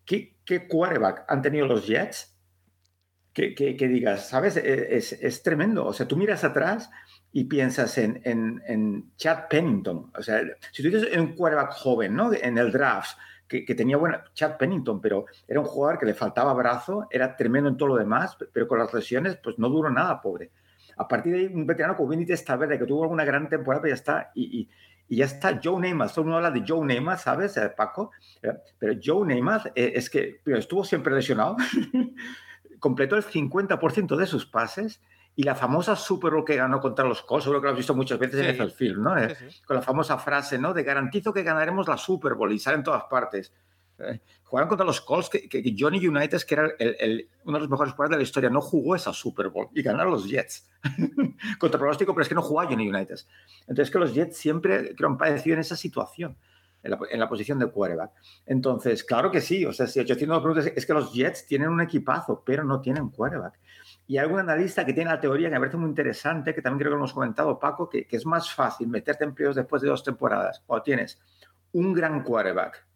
¿qué, 0.04 0.38
qué 0.44 0.66
quarterback 0.66 1.24
han 1.28 1.42
tenido 1.42 1.66
los 1.66 1.86
Jets? 1.86 2.30
Que, 3.32 3.52
que, 3.52 3.88
digas, 3.88 4.28
¿sabes? 4.28 4.56
E, 4.56 4.96
es, 4.96 5.12
es, 5.12 5.42
tremendo. 5.42 5.84
O 5.84 5.92
sea, 5.92 6.06
tú 6.06 6.16
miras 6.16 6.44
atrás 6.44 6.88
y 7.32 7.44
piensas 7.44 7.98
en, 7.98 8.20
en, 8.24 8.62
en 8.68 9.12
Chad 9.16 9.48
Pennington. 9.50 10.12
O 10.16 10.22
sea, 10.22 10.40
si 10.70 10.84
tú 10.84 10.88
dices 10.88 11.16
un 11.16 11.34
quarterback 11.34 11.72
joven, 11.72 12.14
¿no? 12.14 12.32
En 12.32 12.56
el 12.56 12.70
draft, 12.70 13.18
que, 13.48 13.64
que, 13.64 13.74
tenía 13.74 13.96
buena, 13.96 14.22
Chad 14.34 14.56
Pennington, 14.56 15.00
pero 15.00 15.26
era 15.48 15.58
un 15.58 15.66
jugador 15.66 15.98
que 15.98 16.06
le 16.06 16.14
faltaba 16.14 16.54
brazo, 16.54 17.08
era 17.10 17.34
tremendo 17.34 17.68
en 17.68 17.76
todo 17.76 17.88
lo 17.88 17.96
demás, 17.96 18.38
pero 18.52 18.68
con 18.68 18.78
las 18.78 18.94
lesiones, 18.94 19.36
pues 19.42 19.58
no 19.58 19.68
duró 19.68 19.90
nada, 19.90 20.22
pobre. 20.22 20.52
A 20.96 21.08
partir 21.08 21.32
de 21.32 21.38
ahí, 21.40 21.46
un 21.46 21.66
veterano 21.66 21.96
como 21.96 22.10
Vinny 22.10 22.24
Testaverde, 22.24 22.78
que 22.78 22.86
tuvo 22.86 23.02
alguna 23.02 23.24
gran 23.24 23.48
temporada, 23.48 23.88
ya 23.88 23.94
está. 23.94 24.30
Y, 24.34 24.60
y, 24.60 24.68
y 25.08 25.16
ya 25.16 25.26
está 25.26 25.60
Joe 25.62 25.80
Neymar. 25.80 26.10
Todo 26.10 26.22
el 26.22 26.24
mundo 26.26 26.36
habla 26.38 26.50
de 26.50 26.64
Joe 26.66 26.84
Neymar, 26.84 27.18
¿sabes, 27.18 27.56
eh, 27.56 27.72
Paco? 27.76 28.10
Eh, 28.42 28.52
pero 28.78 28.94
Joe 29.02 29.26
Neymar 29.26 29.72
eh, 29.74 29.92
es 29.94 30.10
que 30.10 30.40
estuvo 30.46 30.84
siempre 30.84 31.14
lesionado, 31.14 31.56
completó 32.78 33.16
el 33.16 33.24
50% 33.24 34.16
de 34.16 34.26
sus 34.26 34.46
pases 34.46 35.00
y 35.36 35.42
la 35.42 35.54
famosa 35.54 35.96
Super 35.96 36.32
Bowl 36.32 36.44
que 36.44 36.56
ganó 36.56 36.80
contra 36.80 37.04
los 37.04 37.22
Colts, 37.22 37.44
seguro 37.44 37.60
que 37.60 37.66
lo 37.66 37.72
has 37.72 37.76
visto 37.76 37.94
muchas 37.94 38.18
veces 38.18 38.40
en 38.40 38.62
el 38.62 38.70
film, 38.70 39.02
¿no? 39.02 39.14
Con 39.66 39.76
la 39.76 39.82
famosa 39.82 40.16
frase, 40.18 40.58
¿no? 40.58 40.72
De 40.72 40.84
garantizo 40.84 41.32
que 41.32 41.42
ganaremos 41.42 41.88
la 41.88 41.96
Super 41.96 42.34
Bowl 42.34 42.52
y 42.52 42.58
sale 42.58 42.76
en 42.76 42.84
todas 42.84 43.04
partes. 43.04 43.52
Eh, 43.98 44.20
jugaron 44.42 44.68
contra 44.68 44.87
los 44.87 45.00
Colts, 45.00 45.30
que, 45.30 45.76
Johnny 45.78 46.07
United, 46.07 46.42
que 46.42 46.54
era 46.54 46.64
uno 47.44 47.59
de 47.59 47.61
los 47.61 47.70
mejores 47.70 47.92
jugadores 47.92 48.11
de 48.11 48.16
la 48.16 48.22
historia, 48.22 48.50
no 48.50 48.61
jugó 48.61 48.96
esa 48.96 49.12
Super 49.12 49.48
Bowl 49.48 49.68
y 49.72 49.83
ganaron 49.83 50.12
los 50.12 50.28
Jets. 50.28 50.68
contra 51.59 51.78
pronóstico, 51.78 52.12
pero 52.12 52.22
es 52.22 52.28
que 52.28 52.35
no 52.35 52.42
jugó 52.42 52.62
Johnny 52.62 52.88
United. 52.88 53.18
Entonces, 53.66 53.90
que 53.90 53.98
los 53.98 54.14
Jets 54.14 54.37
siempre 54.37 54.94
han 55.02 55.18
padecido 55.18 55.54
en 55.54 55.61
esa 55.61 55.76
situación. 55.76 56.37
En 56.83 57.18
la, 57.18 57.28
posición 57.30 57.59
de 57.59 57.70
quarterback. 57.70 58.11
Entonces, 58.44 59.04
claro 59.04 59.30
que 59.30 59.40
sí. 59.40 59.64
O 59.64 59.72
sea, 59.72 59.87
si 59.87 60.00
800 60.00 60.42
preguntas, 60.42 60.66
es 60.76 60.85
que 60.85 60.92
los 60.92 61.14
Jets 61.14 61.46
tienen 61.46 61.70
un 61.70 61.80
equipazo, 61.80 62.42
pero 62.44 62.62
no 62.62 62.83
tienen 62.83 63.09
quarterback. 63.09 63.59
Y 64.07 64.18
hay 64.18 64.24
algún 64.24 64.40
analista 64.40 64.85
que 64.85 64.92
tiene 64.92 65.09
la 65.09 65.18
teoría 65.18 65.48
que 65.48 65.54
me 65.54 65.61
parece 65.61 65.78
muy 65.78 65.88
interesante, 65.88 66.54
que 66.54 66.61
también 66.61 66.80
creo 66.80 66.90
que 66.90 66.96
lo 66.96 66.98
hemos 66.98 67.14
comentado, 67.14 67.59
Paco, 67.59 67.88
que, 67.88 68.07
que 68.07 68.16
es 68.16 68.26
más 68.26 68.52
fácil 68.52 68.88
meterte 68.88 69.24
en 69.24 69.35
después 69.35 69.80
de 69.80 69.88
dos 69.88 70.04
temporadas 70.04 70.62
o 70.66 70.83
tienes 70.83 71.18
un 71.72 71.94
gran 71.94 72.22
quarterback 72.22 72.87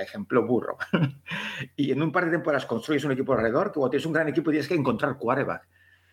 ejemplo 0.00 0.46
burro. 0.46 0.78
y 1.76 1.92
en 1.92 2.02
un 2.02 2.12
par 2.12 2.26
de 2.26 2.32
temporadas 2.32 2.66
construyes 2.66 3.04
un 3.04 3.12
equipo 3.12 3.32
alrededor, 3.32 3.68
que 3.68 3.74
cuando 3.74 3.90
tienes 3.90 4.06
un 4.06 4.12
gran 4.12 4.28
equipo 4.28 4.50
tienes 4.50 4.68
que 4.68 4.74
encontrar 4.74 5.16
quarterback. 5.18 5.66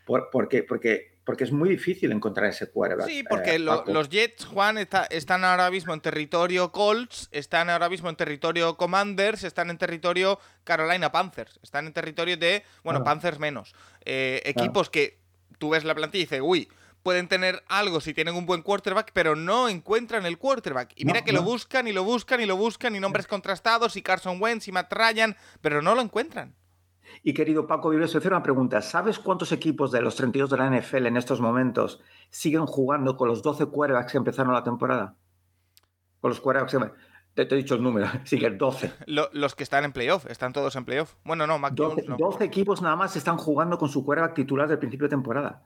¿Por, 0.06 0.30
porque, 0.32 0.63
porque, 0.63 1.13
porque 1.24 1.46
es 1.46 1.52
muy 1.52 1.69
difícil 1.69 2.12
encontrar 2.12 2.50
ese 2.50 2.69
quarterback. 2.69 3.08
Sí, 3.08 3.24
porque 3.24 3.56
eh, 3.56 3.60
los 3.60 4.10
Jets, 4.10 4.46
Juan, 4.46 4.78
están 4.78 5.46
ahora 5.46 5.72
mismo 5.72 5.93
en 5.93 6.02
territorio 6.02 6.72
Colts, 6.72 7.30
están 7.32 7.69
ahora 7.69 7.88
mismo 7.88 8.10
en 8.10 8.17
territorio 8.17 8.76
Commanders, 8.76 9.43
están 9.43 9.69
en 9.69 9.78
territorio 9.78 10.39
Carolina 10.65 11.12
Panthers, 11.12 11.60
están 11.63 11.88
en 11.88 11.93
territorio 11.93 12.36
de, 12.36 12.63
bueno, 12.84 13.04
Panthers 13.04 13.39
menos. 13.39 13.74
Eh, 14.04 14.41
equipos 14.43 14.89
que 14.89 15.19
tú 15.58 15.69
ves 15.69 15.86
la 15.86 15.96
plantilla 15.96 16.22
y 16.22 16.26
dices, 16.26 16.41
uy, 16.43 16.67
pueden 17.04 17.28
tener 17.28 17.63
algo 17.68 18.02
si 18.02 18.13
tienen 18.13 18.36
un 18.36 18.46
buen 18.46 18.62
quarterback, 18.62 19.12
pero 19.13 19.36
no 19.36 19.70
encuentran 19.70 20.26
el 20.26 20.38
quarterback. 20.38 20.94
Y 20.96 21.06
mira 21.06 21.24
que 21.24 21.34
lo 21.34 21.44
buscan 21.44 21.88
y 21.88 21.92
lo 21.92 22.04
buscan 22.04 22.42
y 22.42 22.46
lo 22.46 22.56
buscan 22.56 22.96
y 22.96 23.00
nombres 23.00 23.28
contrastados 23.28 23.96
y 23.98 24.02
Carson 24.02 24.42
Wentz 24.42 24.68
y 24.70 24.72
Matt 24.72 24.92
Ryan, 24.92 25.36
pero 25.62 25.82
no 25.82 25.94
lo 25.94 26.02
encuentran. 26.02 26.56
Y 27.22 27.34
querido 27.34 27.68
Paco 27.68 27.89
Vives, 27.89 28.16
hacer 28.16 28.32
una 28.32 28.42
pregunta. 28.42 28.82
¿Sabes 28.82 29.20
cuántos 29.20 29.52
equipos 29.52 29.92
de 29.92 30.02
los 30.02 30.16
32 30.16 30.50
de 30.50 30.58
la 30.58 30.70
NFL 30.70 31.06
en 31.06 31.18
estos 31.18 31.42
momentos 31.42 32.02
siguen 32.32 32.66
jugando 32.66 33.18
con 33.18 33.28
los 33.28 33.44
12 33.44 33.68
quarterbacks 33.68 34.13
que 34.13 34.18
empezaron 34.18 34.54
la 34.54 34.63
temporada? 34.63 35.16
Con 36.22 36.30
los 36.30 36.39
quarterbacks 36.39 36.96
te, 37.36 37.42
he 37.42 37.56
dicho 37.56 37.76
el 37.76 37.84
número, 37.84 38.08
siguen 38.24 38.58
12. 38.58 38.94
los 39.08 39.56
que 39.56 39.63
están 39.63 39.84
en 39.84 39.92
playoff, 39.92 40.26
están 40.28 40.54
todos 40.54 40.76
en 40.76 40.86
playoff. 40.86 41.16
Bueno, 41.24 41.46
no, 41.46 41.60
Mac 41.60 41.74
12, 41.74 42.06
12 42.18 42.44
equipos 42.44 42.82
nada 42.82 42.96
más 42.96 43.16
están 43.16 43.38
jugando 43.38 43.78
con 43.78 43.89
su 43.89 44.06
quarterback 44.06 44.36
titular 44.36 44.68
del 44.68 44.80
principio 44.80 45.08
de 45.08 45.12
temporada 45.12 45.63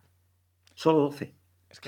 solo 0.78 1.00
12. 1.00 1.34
Es 1.70 1.80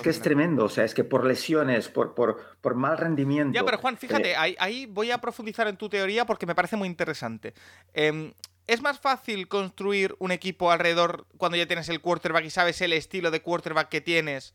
que, 0.00 0.10
es, 0.10 0.20
tremendo, 0.20 0.64
o 0.64 0.68
sea, 0.68 0.84
es 0.84 0.94
que 0.94 1.04
por 1.04 1.24
lesiones, 1.24 1.88
por, 1.88 2.14
por, 2.14 2.56
por 2.60 2.74
mal 2.74 2.98
rendimiento. 2.98 3.54
Ya, 3.54 3.64
pero 3.64 3.78
Juan, 3.78 3.96
fíjate, 3.96 4.32
eh, 4.32 4.56
ahí, 4.58 4.86
voy 4.86 5.12
a 5.12 5.18
profundizar 5.18 5.68
en 5.68 5.76
tu 5.76 5.88
teoría 5.88 6.26
porque 6.26 6.44
me 6.44 6.54
parece 6.54 6.76
muy 6.76 6.88
interesante. 6.88 7.54
Em, 7.92 8.32
¿Es 8.66 8.82
más 8.82 8.98
fácil 8.98 9.48
construir 9.48 10.16
un 10.18 10.32
equipo 10.32 10.72
alrededor 10.72 11.26
cuando 11.36 11.56
ya 11.56 11.66
tienes 11.66 11.88
el 11.88 12.00
quarterback 12.00 12.46
y 12.46 12.50
sabes 12.50 12.80
el 12.80 12.92
estilo 12.92 13.30
de 13.30 13.40
quarterback 13.40 13.88
que 13.88 14.00
tienes? 14.00 14.54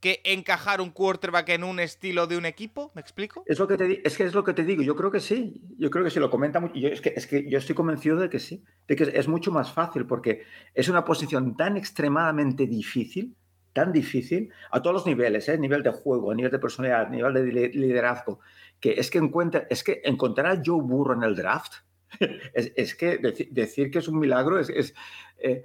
Que 0.00 0.20
encajar 0.24 0.80
un 0.80 0.90
quarterback 0.90 1.48
en 1.50 1.64
un 1.64 1.80
estilo 1.80 2.26
de 2.26 2.36
un 2.36 2.46
equipo? 2.46 2.92
¿Me 2.94 3.00
explico? 3.00 3.42
Es, 3.46 3.58
lo 3.58 3.66
que 3.66 3.76
te, 3.76 4.06
es 4.06 4.16
que 4.16 4.24
es 4.24 4.34
lo 4.34 4.44
que 4.44 4.52
te 4.52 4.64
digo, 4.64 4.82
yo 4.82 4.94
creo 4.96 5.10
que 5.10 5.20
sí, 5.20 5.60
yo 5.78 5.90
creo 5.90 6.04
que 6.04 6.10
sí, 6.10 6.20
lo 6.20 6.30
comenta 6.30 6.60
mucho, 6.60 6.74
es, 6.74 7.00
que, 7.00 7.12
es 7.16 7.26
que 7.26 7.48
yo 7.48 7.58
estoy 7.58 7.74
convencido 7.74 8.16
de 8.16 8.30
que 8.30 8.38
sí, 8.38 8.64
de 8.86 8.96
que 8.96 9.04
es 9.14 9.28
mucho 9.28 9.50
más 9.52 9.72
fácil 9.72 10.06
porque 10.06 10.44
es 10.74 10.88
una 10.88 11.04
posición 11.04 11.56
tan 11.56 11.76
extremadamente 11.76 12.66
difícil, 12.66 13.36
tan 13.72 13.92
difícil, 13.92 14.50
a 14.70 14.80
todos 14.80 14.94
los 14.94 15.06
niveles, 15.06 15.48
¿eh? 15.48 15.58
nivel 15.58 15.82
de 15.82 15.90
juego, 15.90 16.30
a 16.30 16.34
nivel 16.34 16.50
de 16.50 16.58
personalidad, 16.58 17.06
a 17.06 17.10
nivel 17.10 17.34
de 17.34 17.68
liderazgo, 17.68 18.40
que 18.80 18.92
es 18.92 19.10
que, 19.10 19.18
encuentra, 19.18 19.66
es 19.68 19.84
que 19.84 20.00
encontrar 20.04 20.46
a 20.46 20.62
Joe 20.64 20.80
Burro 20.82 21.14
en 21.14 21.22
el 21.22 21.36
draft, 21.36 21.74
es, 22.54 22.94
que 22.94 23.18
decir, 23.50 23.90
que 23.90 23.98
es 23.98 24.08
un 24.08 24.18
milagro 24.18 24.58
es... 24.58 24.94
Eh, 25.38 25.64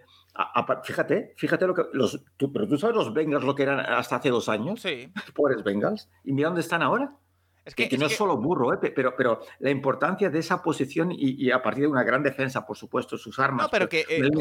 fíjate, 0.83 1.33
fíjate 1.37 1.67
lo 1.67 1.73
que 1.73 1.83
los, 1.93 2.21
tú, 2.37 2.51
pero 2.51 2.67
tú 2.67 2.77
sabes 2.77 2.95
los 2.95 3.13
Bengals 3.13 3.43
lo 3.43 3.55
que 3.55 3.63
eran 3.63 3.79
hasta 3.79 4.17
hace 4.17 4.29
dos 4.29 4.49
años. 4.49 4.81
Sí. 4.81 5.11
Pobres 5.35 5.63
Bengals. 5.63 6.09
Y 6.23 6.33
mira 6.33 6.47
dónde 6.47 6.61
están 6.61 6.81
ahora. 6.81 7.15
Es 7.63 7.75
que, 7.75 7.95
no 7.95 8.07
es 8.07 8.15
solo 8.15 8.37
burro, 8.37 8.73
¿eh? 8.73 8.91
pero, 8.95 9.15
pero 9.15 9.41
la 9.59 9.69
importancia 9.69 10.31
de 10.31 10.39
esa 10.39 10.63
posición 10.63 11.11
y, 11.11 11.51
a 11.51 11.61
partir 11.61 11.83
de 11.83 11.89
una 11.89 12.01
gran 12.01 12.23
defensa, 12.23 12.65
por 12.65 12.75
supuesto, 12.75 13.19
sus 13.19 13.37
armas. 13.37 13.67
No, 13.67 13.69
pero 13.69 13.87
que, 13.87 14.03
eh, 14.09 14.31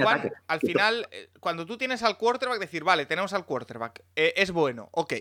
al 0.46 0.61
final, 0.61 1.07
eh, 1.11 1.29
cuando 1.38 1.66
tú 1.66 1.76
tienes 1.76 2.03
al 2.03 2.16
quarterback, 2.16 2.59
decir, 2.59 2.83
vale, 2.83 3.05
tenemos 3.05 3.35
al 3.35 3.44
quarterback, 3.44 4.05
es 4.14 4.53
bueno, 4.53 4.88
ok. 4.92 5.14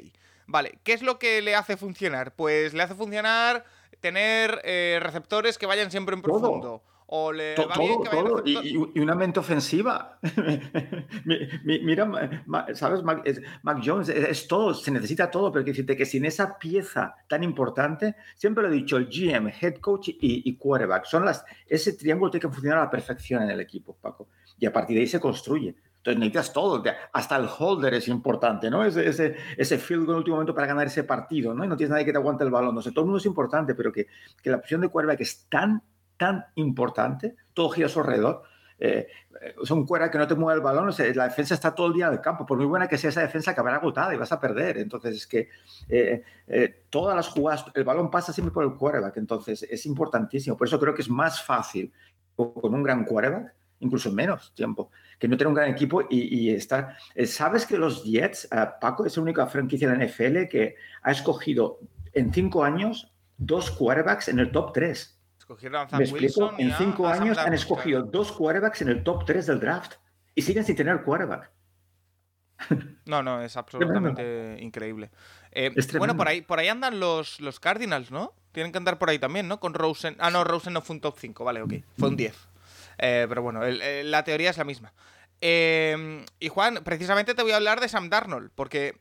Vale, 0.47 0.79
¿qué 0.83 0.93
es 0.93 1.01
lo 1.01 1.19
que 1.19 1.41
le 1.41 1.55
hace 1.55 1.75
funcionar? 1.75 2.33
Pues 2.37 2.73
le 2.73 2.83
hace 2.83 2.95
funcionar 2.95 3.65
tener 3.99 4.61
receptores 5.03 5.57
que 5.57 5.65
vayan 5.65 5.91
siempre 5.91 6.15
en 6.15 6.21
profundo 6.21 6.81
o 7.11 7.31
le 7.31 7.55
va 7.55 7.75
bien 7.77 8.03
que 8.03 8.09
todo. 8.09 8.43
Y, 8.45 8.99
una 8.99 9.15
mente 9.15 9.39
ofensiva. 9.39 10.19
Mira, 11.65 12.07
¿sabes? 12.73 13.01
Mac, 13.03 13.81
Jones 13.83 14.09
es, 14.09 14.47
todo, 14.47 14.75
se 14.75 14.91
necesita 14.91 15.31
todo, 15.31 15.51
pero 15.51 15.65
que 15.65 15.71
decirte 15.71 15.97
que 15.97 16.05
sin 16.05 16.25
esa 16.25 16.59
pieza 16.59 17.15
tan 17.27 17.43
importante, 17.43 18.15
siempre 18.35 18.61
lo 18.61 18.69
he 18.69 18.73
dicho, 18.73 18.97
el 18.97 19.07
GM, 19.07 19.51
head 19.59 19.77
coach 19.77 20.09
y, 20.09 20.55
quarterback, 20.55 21.05
son 21.05 21.25
las, 21.25 21.43
ese 21.65 21.93
triángulo 21.93 22.29
tiene 22.29 22.41
que 22.41 22.53
funcionar 22.53 22.77
a 22.77 22.83
la 22.83 22.91
perfección 22.91 23.41
en 23.41 23.49
el 23.49 23.59
equipo, 23.59 23.97
Paco. 23.99 24.27
Y 24.59 24.67
a 24.67 24.73
partir 24.73 24.95
de 24.95 25.01
ahí 25.01 25.07
se 25.07 25.19
construye. 25.19 25.75
Entonces 25.97 26.19
necesitas 26.19 26.53
todo, 26.53 26.83
hasta 27.11 27.35
el 27.37 27.47
holder 27.57 27.95
es 27.95 28.07
importante, 28.07 28.69
¿no? 28.69 28.85
Ese, 28.85 29.09
ese, 29.09 29.35
ese 29.57 29.77
field 29.79 30.05
goal 30.05 30.15
en 30.15 30.17
último 30.19 30.35
momento 30.35 30.53
para 30.53 30.67
ganar 30.67 30.87
ese 30.87 31.03
partido, 31.03 31.55
¿no? 31.55 31.65
Y 31.65 31.67
no 31.67 31.75
tienes 31.75 31.91
nadie 31.91 32.05
que 32.05 32.11
te 32.11 32.19
aguante 32.19 32.43
el 32.43 32.51
balón, 32.51 32.75
no 32.75 32.81
sé, 32.81 32.91
todo 32.91 33.01
el 33.01 33.07
mundo 33.07 33.17
es 33.17 33.25
importante, 33.25 33.73
pero 33.73 33.91
que, 33.91 34.05
que 34.41 34.49
la 34.51 34.57
opción 34.57 34.79
de 34.79 34.89
quarterback 34.89 35.21
es 35.21 35.47
tan 35.49 35.81
tan 36.19 36.45
importante, 36.55 37.35
todo 37.53 37.69
gira 37.69 37.87
a 37.87 37.89
su 37.89 38.01
alrededor. 38.01 38.43
Eh, 38.77 39.07
es 39.63 39.71
un 39.71 39.85
cuera 39.85 40.11
que 40.11 40.17
no 40.17 40.27
te 40.27 40.35
mueve 40.35 40.57
el 40.57 40.63
balón, 40.63 40.93
la 41.15 41.23
defensa 41.23 41.53
está 41.53 41.73
todo 41.73 41.87
el 41.87 41.93
día 41.93 42.07
en 42.07 42.13
el 42.13 42.21
campo, 42.21 42.45
por 42.45 42.57
muy 42.57 42.65
buena 42.65 42.87
que 42.87 42.97
sea 42.97 43.09
esa 43.09 43.21
defensa, 43.21 43.51
acabará 43.51 43.77
agotada 43.77 44.13
y 44.13 44.17
vas 44.17 44.31
a 44.31 44.39
perder. 44.39 44.77
Entonces, 44.77 45.15
es 45.15 45.27
que 45.27 45.49
eh, 45.87 46.23
eh, 46.47 46.83
todas 46.89 47.15
las 47.15 47.29
jugadas, 47.29 47.65
el 47.73 47.85
balón 47.85 48.11
pasa 48.11 48.33
siempre 48.33 48.53
por 48.53 48.65
el 48.65 48.73
quarterback, 48.75 49.17
entonces 49.17 49.63
es 49.63 49.85
importantísimo. 49.85 50.57
Por 50.57 50.67
eso 50.67 50.79
creo 50.79 50.93
que 50.93 51.01
es 51.01 51.09
más 51.09 51.41
fácil 51.41 51.91
con 52.35 52.73
un 52.73 52.83
gran 52.83 53.05
quarterback, 53.05 53.53
incluso 53.79 54.09
en 54.09 54.15
menos 54.15 54.53
tiempo, 54.53 54.91
que 55.17 55.27
no 55.29 55.37
tener 55.37 55.47
un 55.47 55.55
gran 55.55 55.69
equipo 55.69 56.03
y, 56.09 56.49
estar. 56.51 56.97
¿Sabes 57.25 57.65
que 57.65 57.77
los 57.77 58.03
Jets, 58.03 58.49
Paco, 58.81 59.05
es 59.05 59.15
la 59.15 59.23
única 59.23 59.47
franquicia 59.47 59.89
de 59.89 59.97
la 59.97 60.05
NFL 60.05 60.49
que 60.49 60.75
ha 61.01 61.11
escogido 61.11 61.79
en 62.13 62.33
cinco 62.33 62.63
años 62.63 63.13
dos 63.37 63.71
quarterbacks 63.71 64.27
en 64.27 64.39
el 64.39 64.51
top 64.51 64.73
tres? 65.57 65.71
¿Me 65.91 66.03
explico? 66.03 66.53
En 66.57 66.73
cinco 66.77 67.07
años 67.07 67.37
han 67.37 67.53
escogido 67.53 68.03
dos 68.03 68.31
quarterbacks 68.31 68.81
en 68.81 68.89
el 68.89 69.03
top 69.03 69.25
3 69.25 69.47
del 69.47 69.59
draft 69.59 69.95
y 70.35 70.41
siguen 70.41 70.63
sin 70.63 70.75
tener 70.75 71.01
quarterback. 71.03 71.51
No, 73.05 73.23
no, 73.23 73.41
es 73.41 73.57
absolutamente 73.57 74.57
increíble. 74.59 75.09
Eh, 75.51 75.71
bueno, 75.97 76.15
por 76.15 76.27
ahí, 76.27 76.41
por 76.41 76.59
ahí 76.59 76.67
andan 76.67 76.99
los, 76.99 77.39
los 77.39 77.59
Cardinals, 77.59 78.11
¿no? 78.11 78.33
Tienen 78.51 78.71
que 78.71 78.77
andar 78.77 78.99
por 78.99 79.09
ahí 79.09 79.17
también, 79.17 79.47
¿no? 79.47 79.59
Con 79.59 79.73
Rosen. 79.73 80.15
Ah, 80.19 80.29
no, 80.29 80.43
Rosen 80.43 80.73
no 80.73 80.81
fue 80.81 80.95
un 80.95 81.01
top 81.01 81.15
5, 81.17 81.43
vale, 81.43 81.61
ok. 81.61 81.73
Fue 81.97 82.09
un 82.09 82.15
10. 82.15 82.35
Eh, 82.99 83.25
pero 83.27 83.41
bueno, 83.41 83.61
la 83.65 84.23
teoría 84.23 84.51
es 84.51 84.57
la 84.57 84.63
misma. 84.63 84.93
Eh, 85.41 86.23
y 86.39 86.49
Juan, 86.49 86.81
precisamente 86.83 87.33
te 87.33 87.41
voy 87.41 87.53
a 87.53 87.55
hablar 87.55 87.79
de 87.79 87.89
Sam 87.89 88.09
Darnold, 88.09 88.51
porque 88.53 88.97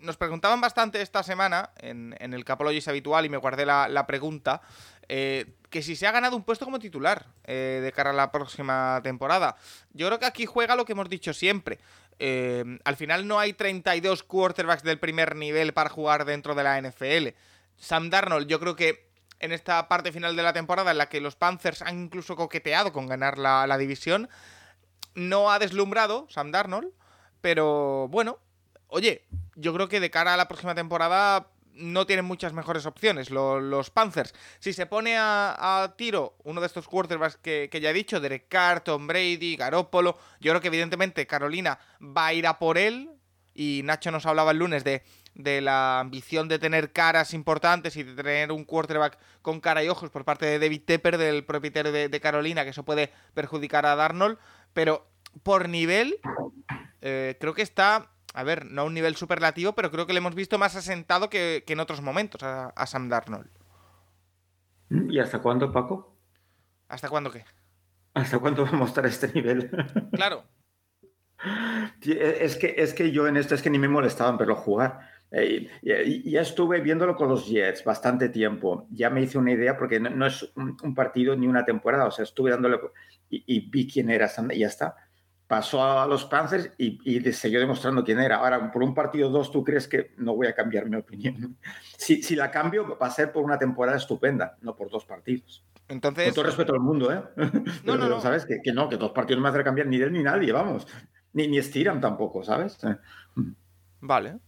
nos 0.00 0.16
preguntaban 0.16 0.60
bastante 0.60 1.00
esta 1.00 1.22
semana 1.22 1.70
en, 1.78 2.14
el 2.18 2.44
Capologis 2.44 2.88
habitual 2.88 3.24
y 3.24 3.28
me 3.28 3.36
guardé 3.36 3.66
la, 3.66 4.06
pregunta. 4.06 4.60
Eh, 5.08 5.54
que 5.70 5.82
si 5.82 5.96
se 5.96 6.06
ha 6.06 6.12
ganado 6.12 6.36
un 6.36 6.44
puesto 6.44 6.64
como 6.64 6.78
titular 6.78 7.26
eh, 7.44 7.80
de 7.82 7.92
cara 7.92 8.10
a 8.10 8.12
la 8.12 8.30
próxima 8.30 9.00
temporada. 9.02 9.56
Yo 9.92 10.06
creo 10.06 10.18
que 10.18 10.26
aquí 10.26 10.46
juega 10.46 10.76
lo 10.76 10.84
que 10.84 10.92
hemos 10.92 11.08
dicho 11.08 11.32
siempre. 11.32 11.78
Eh, 12.18 12.78
al 12.84 12.96
final 12.96 13.26
no 13.26 13.38
hay 13.38 13.54
32 13.54 14.22
quarterbacks 14.22 14.82
del 14.82 14.98
primer 14.98 15.36
nivel 15.36 15.72
para 15.72 15.90
jugar 15.90 16.24
dentro 16.24 16.54
de 16.54 16.62
la 16.62 16.80
NFL. 16.80 17.28
Sam 17.76 18.10
Darnold, 18.10 18.46
yo 18.46 18.60
creo 18.60 18.76
que 18.76 19.10
en 19.40 19.52
esta 19.52 19.88
parte 19.88 20.12
final 20.12 20.36
de 20.36 20.42
la 20.42 20.52
temporada 20.52 20.90
en 20.90 20.98
la 20.98 21.08
que 21.08 21.20
los 21.20 21.34
Panthers 21.34 21.82
han 21.82 21.98
incluso 21.98 22.36
coqueteado 22.36 22.92
con 22.92 23.06
ganar 23.06 23.38
la, 23.38 23.66
la 23.66 23.78
división, 23.78 24.28
no 25.14 25.50
ha 25.50 25.58
deslumbrado 25.58 26.26
Sam 26.28 26.52
Darnold, 26.52 26.92
pero 27.40 28.06
bueno, 28.08 28.38
oye, 28.90 29.26
yo 29.56 29.72
creo 29.74 29.88
que 29.88 30.00
de 30.00 30.10
cara 30.10 30.34
a 30.34 30.36
la 30.36 30.48
próxima 30.48 30.74
temporada 30.74 31.48
no 31.74 32.06
tienen 32.06 32.24
muchas 32.24 32.52
mejores 32.52 32.86
opciones 32.86 33.30
los 33.30 33.90
Panthers. 33.90 34.34
Si 34.58 34.72
se 34.72 34.86
pone 34.86 35.16
a, 35.18 35.94
tiro 35.96 36.36
uno 36.44 36.60
de 36.60 36.66
estos 36.66 36.86
quarterbacks 36.86 37.36
que, 37.36 37.68
ya 37.80 37.90
he 37.90 37.94
dicho, 37.94 38.20
Derek 38.20 38.48
Carr, 38.48 38.80
Tom 38.80 39.06
Brady, 39.06 39.56
Garoppolo, 39.56 40.18
yo 40.40 40.52
creo 40.52 40.60
que 40.60 40.68
evidentemente 40.68 41.26
Carolina 41.26 41.78
va 42.00 42.26
a 42.26 42.34
ir 42.34 42.46
a 42.46 42.58
por 42.58 42.78
él. 42.78 43.10
Y 43.52 43.82
Nacho 43.84 44.10
nos 44.10 44.26
hablaba 44.26 44.52
el 44.52 44.58
lunes 44.58 44.84
de, 44.84 45.02
de 45.34 45.60
la 45.60 46.00
ambición 46.00 46.48
de 46.48 46.58
tener 46.58 46.92
caras 46.92 47.34
importantes 47.34 47.96
y 47.96 48.04
de 48.04 48.14
tener 48.14 48.52
un 48.52 48.64
quarterback 48.64 49.18
con 49.42 49.60
cara 49.60 49.82
y 49.82 49.88
ojos 49.88 50.10
por 50.10 50.24
parte 50.24 50.46
de 50.46 50.58
David 50.58 50.82
Tepper, 50.86 51.18
del 51.18 51.44
propietario 51.44 51.92
de, 51.92 52.20
Carolina, 52.20 52.64
que 52.64 52.70
eso 52.70 52.84
puede 52.84 53.12
perjudicar 53.34 53.86
a 53.86 53.96
Darnold. 53.96 54.38
Pero 54.72 55.06
por 55.42 55.68
nivel, 55.68 56.16
eh, 57.00 57.36
creo 57.40 57.54
que 57.54 57.62
está 57.62 58.10
a 58.34 58.44
ver, 58.44 58.66
no 58.66 58.82
a 58.82 58.84
un 58.84 58.94
nivel 58.94 59.16
superlativo, 59.16 59.74
pero 59.74 59.90
creo 59.90 60.06
que 60.06 60.12
le 60.12 60.18
hemos 60.18 60.34
visto 60.34 60.58
más 60.58 60.76
asentado 60.76 61.28
que, 61.30 61.64
en 61.66 61.80
otros 61.80 62.00
momentos 62.00 62.42
a, 62.42 62.86
Sam 62.86 63.08
Darnold. 63.08 63.50
¿Y 64.88 65.18
hasta 65.18 65.40
cuándo, 65.40 65.72
Paco? 65.72 66.16
¿Hasta 66.88 67.08
cuándo 67.08 67.30
qué? 67.30 67.44
¿Hasta 68.14 68.38
cuándo 68.38 68.64
va 68.64 68.70
a 68.70 68.76
mostrar 68.76 69.06
este 69.06 69.32
nivel? 69.32 69.70
Claro. 70.12 70.44
Es 72.02 72.56
que, 72.56 72.74
es 72.76 72.92
que 72.92 73.12
yo 73.12 73.26
en 73.26 73.36
esto 73.36 73.54
es 73.54 73.62
que 73.62 73.70
ni 73.70 73.78
me 73.78 73.88
molestaban 73.88 74.36
verlo 74.36 74.56
jugar. 74.56 75.00
Eh, 75.30 75.68
ya 75.82 76.40
estuve 76.40 76.80
viéndolo 76.80 77.16
con 77.16 77.28
los 77.28 77.46
Jets 77.46 77.82
bastante 77.82 78.28
tiempo. 78.28 78.86
Ya 78.90 79.08
me 79.10 79.22
hice 79.22 79.38
una 79.38 79.52
idea 79.52 79.78
porque 79.78 80.00
no, 80.00 80.26
es 80.26 80.52
un, 80.54 80.94
partido 80.94 81.34
ni 81.36 81.46
una 81.46 81.64
temporada. 81.64 82.06
O 82.06 82.10
sea, 82.10 82.24
estuve 82.24 82.50
dándole 82.50 82.78
y, 83.30 83.42
y 83.46 83.70
vi 83.70 83.88
quién 83.88 84.10
era 84.10 84.30
y 84.50 84.58
ya 84.58 84.66
está 84.66 84.96
pasó 85.50 85.82
a 85.82 86.06
los 86.06 86.26
Panthers 86.26 86.70
y, 86.78 87.00
y, 87.02 87.32
siguió 87.32 87.58
demostrando 87.58 88.04
quién 88.04 88.20
era. 88.20 88.36
Ahora, 88.36 88.70
por 88.70 88.84
un 88.84 88.94
partido 88.94 89.30
dos, 89.30 89.50
¿tú 89.50 89.64
crees 89.64 89.88
que 89.88 90.12
no 90.18 90.36
voy 90.36 90.46
a 90.46 90.54
cambiar 90.54 90.88
mi 90.88 90.96
opinión? 90.96 91.56
Si, 91.96 92.22
si 92.22 92.36
la 92.36 92.50
cambio, 92.50 92.96
va 92.96 93.08
a 93.08 93.10
ser 93.10 93.30
por 93.30 93.44
una 93.44 93.58
temporada 93.58 93.98
estupenda, 93.98 94.56
no 94.62 94.74
por 94.74 94.88
dos 94.90 95.04
partidos. 95.04 95.62
Entonces... 95.88 96.26
Con 96.26 96.34
todo 96.34 96.44
respeto 96.44 96.72
al 96.72 96.80
mundo, 96.80 97.12
¿eh? 97.12 97.22
No, 97.84 97.96
no, 97.96 98.08
no. 98.08 98.20
¿Sabes? 98.20 98.46
Que, 98.46 98.62
que, 98.62 98.72
no, 98.72 98.88
que 98.88 98.96
dos 98.96 99.10
partidos 99.10 99.38
no 99.38 99.42
me 99.42 99.48
hacen 99.48 99.64
cambiar 99.64 99.88
ni 99.88 99.96
él 99.96 100.12
ni 100.12 100.22
nadie, 100.22 100.52
vamos. 100.52 100.86
Ni, 101.32 101.48
ni 101.48 101.58
estiran 101.58 102.00
tampoco, 102.00 102.44
¿sabes? 102.44 102.78
Vale. 104.00 104.38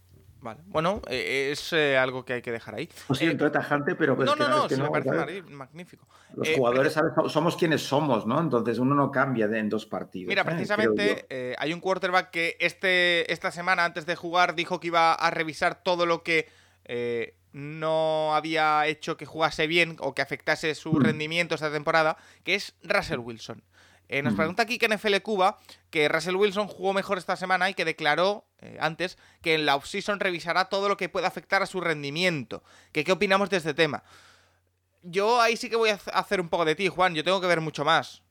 Vale. 0.43 0.59
Bueno, 0.65 1.01
eh, 1.07 1.51
es 1.53 1.71
eh, 1.71 1.97
algo 1.97 2.25
que 2.25 2.33
hay 2.33 2.41
que 2.41 2.51
dejar 2.51 2.75
ahí. 2.75 2.89
Lo 3.07 3.15
siento, 3.15 3.47
eh, 3.47 3.49
tajante, 3.49 3.95
pero... 3.95 4.17
no, 4.17 4.35
no, 4.35 4.67
no, 4.67 4.91
me 4.91 5.01
parece 5.01 5.41
magnífico. 5.43 6.05
Los 6.35 6.49
jugadores 6.49 6.99
somos 7.29 7.55
quienes 7.55 7.81
somos, 7.81 8.27
¿no? 8.27 8.41
Entonces 8.41 8.77
uno 8.77 8.93
no 8.93 9.09
cambia 9.09 9.47
de, 9.47 9.59
en 9.59 9.69
dos 9.69 9.85
partidos. 9.85 10.27
Mira, 10.27 10.43
precisamente 10.43 11.55
hay 11.57 11.71
un 11.71 11.79
quarterback 11.79 12.29
que 12.29 12.57
este, 12.59 13.31
esta 13.31 13.51
semana, 13.51 13.85
antes 13.85 14.05
de 14.05 14.17
jugar, 14.17 14.53
dijo 14.53 14.81
que 14.81 14.87
iba 14.87 15.13
a 15.13 15.29
revisar 15.31 15.81
todo 15.81 16.05
lo 16.05 16.23
que 16.23 16.51
no 17.53 18.35
había 18.35 18.85
hecho 18.87 19.15
que 19.15 19.25
jugase 19.25 19.65
bien 19.67 19.95
o 19.99 20.13
que 20.13 20.21
afectase 20.21 20.75
su 20.75 20.91
mm. 20.91 21.03
rendimiento 21.03 21.55
esta 21.55 21.71
temporada, 21.71 22.17
que 22.43 22.55
es 22.55 22.75
Russell 22.83 23.19
Wilson. 23.19 23.63
Eh, 24.13 24.21
nos 24.21 24.35
pregunta 24.35 24.61
aquí 24.61 24.77
que 24.77 24.87
NFL 24.87 25.15
Cuba 25.23 25.57
que 25.89 26.07
Russell 26.07 26.35
Wilson 26.35 26.67
jugó 26.67 26.93
mejor 26.93 27.17
esta 27.17 27.35
semana 27.35 27.71
y 27.71 27.73
que 27.73 27.83
declaró 27.83 28.45
eh, 28.59 28.77
antes 28.79 29.17
que 29.41 29.55
en 29.55 29.65
la 29.65 29.75
offseason 29.75 30.19
revisará 30.19 30.65
todo 30.65 30.87
lo 30.87 30.97
que 30.97 31.09
pueda 31.09 31.27
afectar 31.27 31.63
a 31.63 31.65
su 31.65 31.81
rendimiento. 31.81 32.63
Que, 32.91 33.03
¿Qué 33.03 33.11
opinamos 33.11 33.49
de 33.49 33.57
este 33.57 33.73
tema? 33.73 34.03
Yo 35.01 35.41
ahí 35.41 35.57
sí 35.57 35.67
que 35.67 35.77
voy 35.77 35.89
a 35.89 35.99
hacer 36.13 36.41
un 36.41 36.49
poco 36.49 36.63
de 36.63 36.75
ti, 36.75 36.89
Juan. 36.89 37.15
Yo 37.15 37.23
tengo 37.23 37.41
que 37.41 37.47
ver 37.47 37.59
mucho 37.59 37.83
más. 37.85 38.21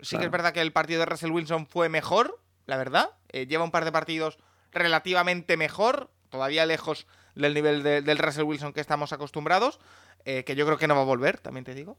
Sí 0.00 0.16
que 0.16 0.24
es 0.24 0.30
verdad 0.30 0.54
que 0.54 0.62
el 0.62 0.72
partido 0.72 1.00
de 1.00 1.06
Russell 1.06 1.30
Wilson 1.30 1.66
fue 1.66 1.90
mejor, 1.90 2.40
la 2.64 2.78
verdad. 2.78 3.10
Eh, 3.28 3.46
lleva 3.46 3.64
un 3.64 3.70
par 3.70 3.84
de 3.84 3.92
partidos 3.92 4.38
relativamente 4.72 5.58
mejor, 5.58 6.10
todavía 6.30 6.64
lejos 6.64 7.06
del 7.34 7.52
nivel 7.52 7.82
del 7.82 8.16
Russell 8.16 8.44
Wilson 8.44 8.72
que 8.72 8.80
estamos 8.80 9.12
acostumbrados, 9.12 9.78
que 10.24 10.54
yo 10.56 10.64
creo 10.64 10.78
que 10.78 10.88
no 10.88 10.94
va 10.94 11.02
a 11.02 11.04
volver, 11.04 11.38
también 11.38 11.64
te 11.64 11.74
digo. 11.74 11.98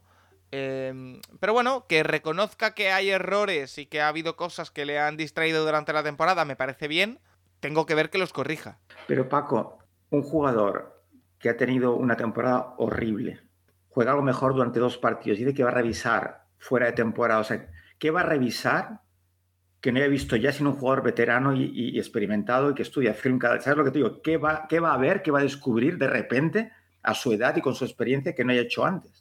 Em, 0.51 1.21
pero 1.39 1.53
bueno, 1.53 1.85
que 1.87 2.03
reconozca 2.03 2.73
que 2.73 2.91
hay 2.91 3.09
errores 3.09 3.77
y 3.77 3.85
que 3.85 4.01
ha 4.01 4.07
habido 4.07 4.35
cosas 4.35 4.71
que 4.71 4.85
le 4.85 4.99
han 4.99 5.17
distraído 5.17 5.63
durante 5.63 5.93
la 5.93 6.03
temporada, 6.03 6.45
me 6.45 6.55
parece 6.55 6.87
bien. 6.87 7.19
Tengo 7.59 7.85
que 7.85 7.95
ver 7.95 8.09
que 8.09 8.17
los 8.17 8.33
corrija. 8.33 8.79
Pero 9.07 9.29
Paco, 9.29 9.79
un 10.09 10.23
jugador 10.23 11.03
que 11.39 11.49
ha 11.49 11.57
tenido 11.57 11.95
una 11.95 12.15
temporada 12.17 12.73
horrible, 12.77 13.41
juega 13.89 14.11
algo 14.11 14.23
mejor 14.23 14.53
durante 14.53 14.79
dos 14.79 14.97
partidos, 14.97 15.39
dice 15.39 15.53
que 15.53 15.63
va 15.63 15.69
a 15.69 15.73
revisar 15.73 16.45
fuera 16.57 16.87
de 16.87 16.93
temporada. 16.93 17.41
O 17.41 17.43
sea, 17.43 17.69
¿qué 17.97 18.11
va 18.11 18.21
a 18.21 18.25
revisar 18.25 19.01
que 19.81 19.91
no 19.91 19.99
haya 19.99 20.07
visto 20.07 20.35
ya 20.35 20.51
sino 20.51 20.71
un 20.71 20.75
jugador 20.75 21.03
veterano 21.03 21.53
y, 21.55 21.97
experimentado 21.97 22.71
y 22.71 22.73
que 22.73 22.81
estudia 22.81 23.13
film 23.13 23.39
cada... 23.39 23.61
¿Sabes 23.61 23.77
lo 23.77 23.85
que 23.85 23.91
te 23.91 23.99
digo? 23.99 24.21
¿Qué 24.21 24.37
va, 24.37 24.67
¿Qué 24.67 24.79
va 24.79 24.93
a 24.93 24.97
ver, 24.97 25.21
qué 25.21 25.31
va 25.31 25.39
a 25.39 25.43
descubrir 25.43 25.97
de 25.97 26.07
repente 26.07 26.71
a 27.01 27.13
su 27.13 27.31
edad 27.31 27.55
y 27.55 27.61
con 27.61 27.75
su 27.75 27.85
experiencia 27.85 28.35
que 28.35 28.43
no 28.43 28.51
haya 28.51 28.61
hecho 28.61 28.85
antes? 28.85 29.18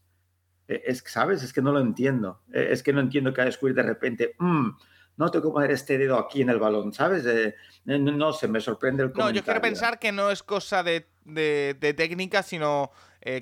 Eh, 0.68 0.82
es, 0.86 1.02
¿sabes? 1.06 1.42
Es 1.42 1.52
que 1.52 1.62
no 1.62 1.72
lo 1.72 1.80
entiendo. 1.80 2.42
Eh, 2.52 2.68
es 2.70 2.82
que 2.82 2.92
no 2.92 3.00
entiendo 3.00 3.32
que 3.32 3.40
a 3.40 3.46
descubrir 3.46 3.74
de 3.74 3.82
repente, 3.82 4.34
mm, 4.38 4.68
no 5.16 5.30
tengo 5.30 5.48
que 5.48 5.52
poner 5.52 5.70
este 5.72 5.98
dedo 5.98 6.18
aquí 6.18 6.42
en 6.42 6.50
el 6.50 6.58
balón, 6.58 6.92
¿sabes? 6.92 7.24
Eh, 7.26 7.54
no, 7.86 8.32
se 8.32 8.46
me 8.46 8.60
sorprende 8.60 9.02
el 9.02 9.10
comentario. 9.10 9.32
No, 9.32 9.36
yo 9.40 9.44
quiero 9.44 9.60
pensar 9.60 9.98
que 9.98 10.12
no 10.12 10.30
es 10.30 10.42
cosa 10.42 10.82
de, 10.82 11.06
técnica, 11.96 12.42
sino 12.42 12.92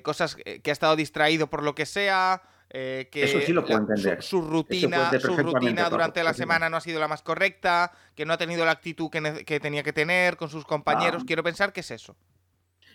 cosas 0.01 0.35
que 0.35 0.69
ha 0.69 0.73
estado 0.73 0.95
distraído 0.95 1.47
por 1.47 1.63
lo 1.63 1.75
que 1.75 1.85
sea. 1.85 2.41
que 2.69 3.07
Eso 3.13 3.39
sí 3.41 3.53
lo 3.53 3.63
puedo 3.63 3.79
entender. 3.79 4.23
Su, 4.23 4.41
rutina, 4.41 5.11
su 5.19 5.37
rutina 5.37 5.89
durante 5.89 6.23
la 6.23 6.33
semana 6.33 6.69
no 6.69 6.77
ha 6.77 6.81
sido 6.81 6.99
la 6.99 7.07
más 7.07 7.21
correcta, 7.21 7.91
que 8.15 8.25
no 8.25 8.33
ha 8.33 8.37
tenido 8.37 8.65
la 8.65 8.71
actitud 8.71 9.09
que, 9.09 9.59
tenía 9.59 9.83
que 9.83 9.93
tener 9.93 10.35
con 10.35 10.49
sus 10.49 10.65
compañeros. 10.65 11.21
Ah. 11.21 11.25
Quiero 11.27 11.43
pensar 11.43 11.71
que 11.73 11.81
es 11.81 11.91
eso. 11.91 12.15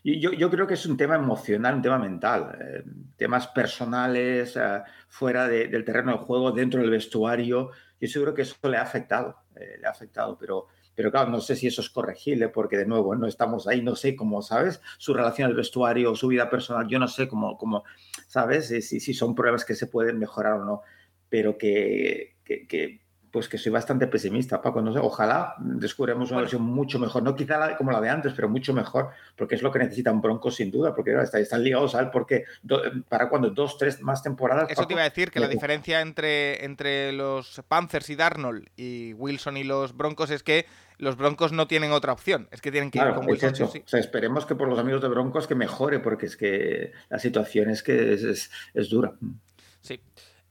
Yo, 0.05 0.33
yo, 0.33 0.51
creo 0.51 0.67
que 0.67 0.75
es 0.75 0.85
un 0.87 0.97
tema 0.97 1.15
emocional, 1.15 1.77
un 1.77 1.83
tema 1.83 1.99
mental, 1.99 2.59
eh, 2.61 2.83
temas 3.17 3.47
personales, 3.47 4.57
eh, 4.57 4.83
fuera 5.09 5.47
del 5.47 5.85
terreno 5.85 6.13
de 6.13 6.19
juego, 6.19 6.51
dentro 6.51 6.81
del 6.81 6.91
vestuario. 6.91 7.71
Yo 8.01 8.09
seguro 8.09 8.35
que 8.35 8.43
eso 8.43 8.57
le 8.69 8.79
ha 8.79 8.83
afectado, 8.83 9.37
eh, 9.55 9.79
le 9.81 9.87
ha 9.87 9.91
afectado, 9.91 10.37
pero, 10.37 10.67
pero 10.93 11.13
claro, 11.13 11.31
no 11.31 11.41
sé 11.41 11.55
si 11.55 11.69
eso 11.69 11.83
es 11.83 11.89
corregible, 11.89 12.49
porque 12.49 12.77
de 12.77 12.87
nuevo 12.87 13.15
no 13.15 13.29
estamos 13.29 13.69
ahí, 13.69 13.81
no 13.81 13.95
sé 13.95 14.17
cómo, 14.17 14.43
¿sabes? 14.43 14.81
Su 14.99 15.15
relación 15.15 15.49
al 15.49 15.55
vestuario, 15.55 16.17
su 16.17 16.27
vida 16.27 16.51
personal, 16.51 16.89
yo 16.89 16.99
no 16.99 17.07
sé 17.07 17.29
cómo, 17.29 17.57
cómo 17.57 17.85
¿sabes? 18.27 18.67
Si, 18.69 18.83
si 18.83 19.15
son 19.15 19.37
pruebas 19.37 19.65
que 19.65 19.77
se 19.77 19.87
pueden 19.87 20.19
mejorar 20.19 20.55
o 20.55 20.65
no, 20.65 20.83
pero 21.29 21.57
que, 21.57 22.39
que, 22.45 22.67
que 22.67 23.02
pues 23.33 23.49
que 23.49 23.57
soy 23.57 23.73
bastante 23.73 24.07
pesimista, 24.07 24.61
Paco. 24.61 24.83
No 24.83 24.93
sé, 24.93 24.99
ojalá 24.99 25.55
descubramos 25.59 26.31
una 26.31 26.41
versión 26.41 26.63
mucho 26.63 26.99
mejor, 26.99 27.23
no 27.23 27.35
quizá 27.35 27.77
como 27.77 27.91
la 27.91 28.01
de 28.01 28.11
antes, 28.11 28.35
pero 28.35 28.49
mucho 28.49 28.75
mejor, 28.75 29.09
porque 29.37 29.55
es 29.55 29.63
lo 29.63 29.73
que 29.73 29.79
necesitan 29.79 30.21
Broncos 30.21 30.57
sin 30.57 30.71
duda, 30.71 30.95
porque 30.95 31.17
están, 31.35 31.65
ligados 31.65 31.95
a 31.95 32.01
él, 32.01 32.11
porque 32.13 32.45
para 33.09 33.31
cuando 33.31 33.49
dos, 33.49 33.79
tres 33.79 34.03
más 34.03 34.23
temporadas. 34.23 34.71
Eso 34.71 34.87
te 34.87 34.93
iba 34.93 35.01
a 35.01 35.09
decir, 35.09 35.31
que 35.31 35.41
la 35.41 35.49
diferencia 35.49 36.03
entre, 36.03 36.63
entre 36.63 37.11
los 37.13 37.63
Panthers 37.67 38.11
y 38.11 38.17
Darnold 38.17 38.69
y 38.77 39.15
Wilson 39.15 39.57
y 39.57 39.65
los 39.65 39.97
Broncos 39.97 40.31
es 40.31 40.43
que 40.43 40.67
los 40.99 41.17
Broncos 41.17 41.53
no 41.53 41.67
tienen 41.67 41.91
otra 41.91 42.13
opción, 42.13 42.49
es 42.51 42.61
que 42.61 42.71
tienen 42.71 42.91
que 42.91 42.99
ir 42.99 43.15
con 43.15 43.27
Wilson. 43.27 43.55
o 43.63 43.89
sea, 43.89 43.99
esperemos 43.99 44.45
que 44.45 44.55
por 44.55 44.69
los 44.69 44.79
amigos 44.79 45.01
de 45.01 45.09
Broncos 45.09 45.47
que 45.47 45.55
mejore, 45.55 46.01
porque 46.01 46.27
es 46.27 46.37
que 46.37 46.93
la 47.09 47.19
situación 47.19 47.71
es 47.71 47.83
que 47.83 48.13
es, 48.13 48.51
es 48.75 48.91
dura. 48.91 49.15
Sí. 49.81 50.01